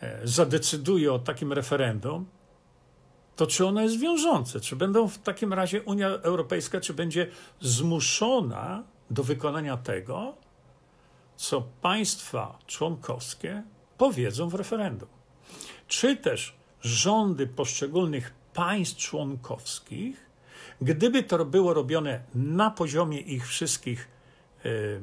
e, 0.00 0.20
zadecyduje 0.24 1.12
o 1.12 1.18
takim 1.18 1.52
referendum, 1.52 2.26
to 3.36 3.46
czy 3.46 3.66
ono 3.66 3.80
jest 3.80 3.98
wiążące? 3.98 4.60
Czy 4.60 4.76
będą 4.76 5.08
w 5.08 5.18
takim 5.18 5.52
razie 5.52 5.82
Unia 5.82 6.08
Europejska, 6.08 6.80
czy 6.80 6.94
będzie 6.94 7.26
zmuszona 7.60 8.82
do 9.10 9.22
wykonania 9.22 9.76
tego, 9.76 10.34
co 11.36 11.62
państwa 11.82 12.58
członkowskie 12.66 13.62
powiedzą 13.98 14.48
w 14.48 14.54
referendum. 14.54 15.08
Czy 15.88 16.16
też 16.16 16.56
rządy 16.80 17.46
poszczególnych 17.46 18.34
państw 18.54 18.98
członkowskich, 18.98 20.30
gdyby 20.80 21.22
to 21.22 21.44
było 21.44 21.74
robione 21.74 22.20
na 22.34 22.70
poziomie 22.70 23.20
ich 23.20 23.48
wszystkich 23.48 24.08
y, 24.66 25.00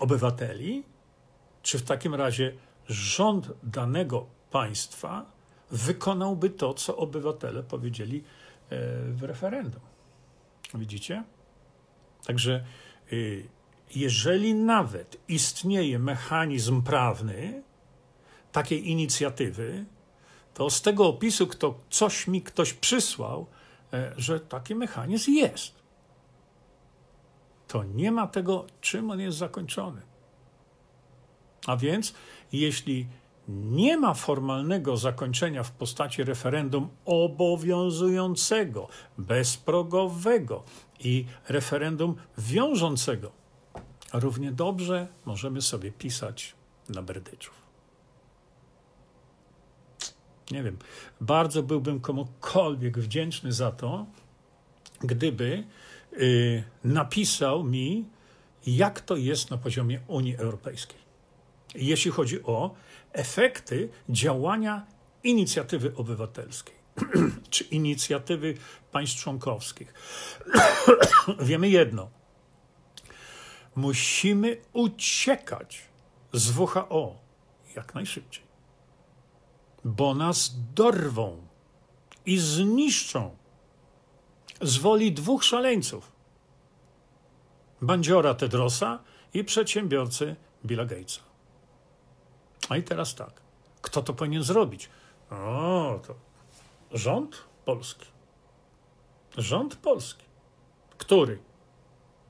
obywateli, 0.00 0.84
czy 1.62 1.78
w 1.78 1.82
takim 1.82 2.14
razie 2.14 2.54
rząd 2.88 3.50
danego 3.62 4.26
państwa 4.50 5.33
wykonałby 5.70 6.50
to, 6.50 6.74
co 6.74 6.96
obywatele 6.96 7.62
powiedzieli 7.62 8.16
y, 8.18 8.22
w 9.12 9.22
referendum. 9.22 9.80
Widzicie? 10.74 11.24
Także 12.26 12.64
y, 13.12 13.48
jeżeli 13.94 14.54
nawet 14.54 15.16
istnieje 15.28 15.98
mechanizm 15.98 16.82
prawny, 16.82 17.62
takiej 18.52 18.90
inicjatywy, 18.90 19.84
to 20.54 20.70
z 20.70 20.82
tego 20.82 21.08
opisu, 21.08 21.46
kto, 21.46 21.78
coś 21.90 22.26
mi 22.26 22.42
ktoś 22.42 22.72
przysłał, 22.72 23.46
e, 23.92 24.12
że 24.16 24.40
taki 24.40 24.74
mechanizm 24.74 25.32
jest. 25.32 25.72
To 27.68 27.84
nie 27.84 28.12
ma 28.12 28.26
tego, 28.26 28.66
czym 28.80 29.10
on 29.10 29.20
jest 29.20 29.38
zakończony. 29.38 30.02
A 31.66 31.76
więc, 31.76 32.14
jeśli 32.52 33.06
nie 33.48 33.98
ma 33.98 34.14
formalnego 34.14 34.96
zakończenia 34.96 35.62
w 35.62 35.70
postaci 35.70 36.24
referendum 36.24 36.88
obowiązującego, 37.04 38.88
bezprogowego 39.18 40.62
i 41.00 41.26
referendum 41.48 42.14
wiążącego, 42.38 43.32
równie 44.12 44.52
dobrze 44.52 45.08
możemy 45.24 45.62
sobie 45.62 45.92
pisać 45.92 46.54
na 46.88 47.02
berdyczów 47.02 47.64
nie 50.50 50.62
wiem, 50.62 50.76
bardzo 51.20 51.62
byłbym 51.62 52.00
komukolwiek 52.00 52.98
wdzięczny 52.98 53.52
za 53.52 53.70
to, 53.70 54.06
gdyby 55.00 55.64
y, 56.12 56.64
napisał 56.84 57.64
mi, 57.64 58.04
jak 58.66 59.00
to 59.00 59.16
jest 59.16 59.50
na 59.50 59.58
poziomie 59.58 60.00
Unii 60.06 60.36
Europejskiej. 60.36 61.04
jeśli 61.74 62.10
chodzi 62.10 62.42
o 62.42 62.74
efekty 63.14 63.88
działania 64.08 64.86
inicjatywy 65.22 65.92
obywatelskiej 65.96 66.74
czy 67.50 67.64
inicjatywy 67.64 68.54
państw 68.92 69.16
członkowskich. 69.16 69.94
Wiemy 71.40 71.68
jedno. 71.68 72.10
Musimy 73.76 74.56
uciekać 74.72 75.82
z 76.32 76.58
WHO 76.58 77.18
jak 77.76 77.94
najszybciej, 77.94 78.44
bo 79.84 80.14
nas 80.14 80.54
dorwą 80.74 81.46
i 82.26 82.38
zniszczą 82.38 83.36
z 84.62 84.76
woli 84.76 85.12
dwóch 85.12 85.44
szaleńców: 85.44 86.12
bandziora 87.82 88.34
Tedrosa 88.34 88.98
i 89.34 89.44
przedsiębiorcy 89.44 90.36
Billa 90.64 90.84
Gatesa. 90.84 91.33
A 92.68 92.76
i 92.76 92.82
teraz 92.82 93.14
tak. 93.14 93.40
Kto 93.82 94.02
to 94.02 94.14
powinien 94.14 94.42
zrobić? 94.42 94.88
O, 95.30 96.00
to 96.06 96.14
rząd 96.92 97.44
polski. 97.64 98.06
Rząd 99.36 99.76
polski. 99.76 100.24
Który? 100.98 101.38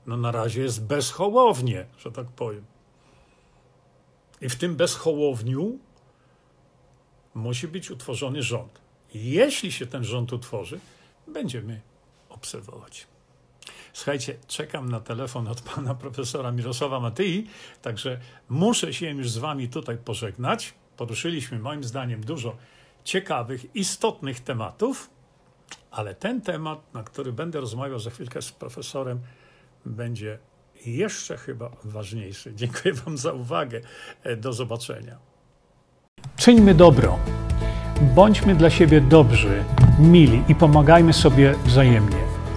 No 0.05 0.17
na 0.17 0.31
razie 0.31 0.61
jest 0.61 0.83
bezhołownie, 0.83 1.85
że 1.97 2.11
tak 2.11 2.27
powiem. 2.27 2.65
I 4.41 4.49
w 4.49 4.55
tym 4.55 4.75
bezhołowniu 4.75 5.79
musi 7.33 7.67
być 7.67 7.91
utworzony 7.91 8.43
rząd. 8.43 8.81
Jeśli 9.13 9.71
się 9.71 9.87
ten 9.87 10.03
rząd 10.03 10.33
utworzy, 10.33 10.79
będziemy 11.27 11.81
obserwować. 12.29 13.07
Słuchajcie, 13.95 14.35
czekam 14.47 14.89
na 14.89 14.99
telefon 14.99 15.47
od 15.47 15.61
pana 15.61 15.95
profesora 15.95 16.51
Mirosława 16.51 16.99
Matyi, 16.99 17.47
także 17.81 18.19
muszę 18.49 18.93
się 18.93 19.09
już 19.09 19.29
z 19.29 19.37
wami 19.37 19.69
tutaj 19.69 19.97
pożegnać. 19.97 20.73
Poruszyliśmy 20.97 21.59
moim 21.59 21.83
zdaniem 21.83 22.21
dużo 22.21 22.55
ciekawych, 23.03 23.75
istotnych 23.75 24.39
tematów, 24.39 25.09
ale 25.91 26.15
ten 26.15 26.41
temat, 26.41 26.93
na 26.93 27.03
który 27.03 27.33
będę 27.33 27.59
rozmawiał 27.59 27.99
za 27.99 28.09
chwilkę 28.09 28.41
z 28.41 28.51
profesorem, 28.51 29.19
będzie 29.85 30.39
jeszcze 30.85 31.37
chyba 31.37 31.71
ważniejszy. 31.83 32.55
Dziękuję 32.55 32.93
Wam 32.93 33.17
za 33.17 33.33
uwagę. 33.33 33.81
Do 34.37 34.53
zobaczenia. 34.53 35.17
Czyńmy 36.37 36.73
dobro. 36.73 37.19
Bądźmy 38.01 38.55
dla 38.55 38.69
siebie 38.69 39.01
dobrzy, 39.01 39.63
mili 39.99 40.43
i 40.47 40.55
pomagajmy 40.55 41.13
sobie 41.13 41.55
wzajemnie. 41.65 42.24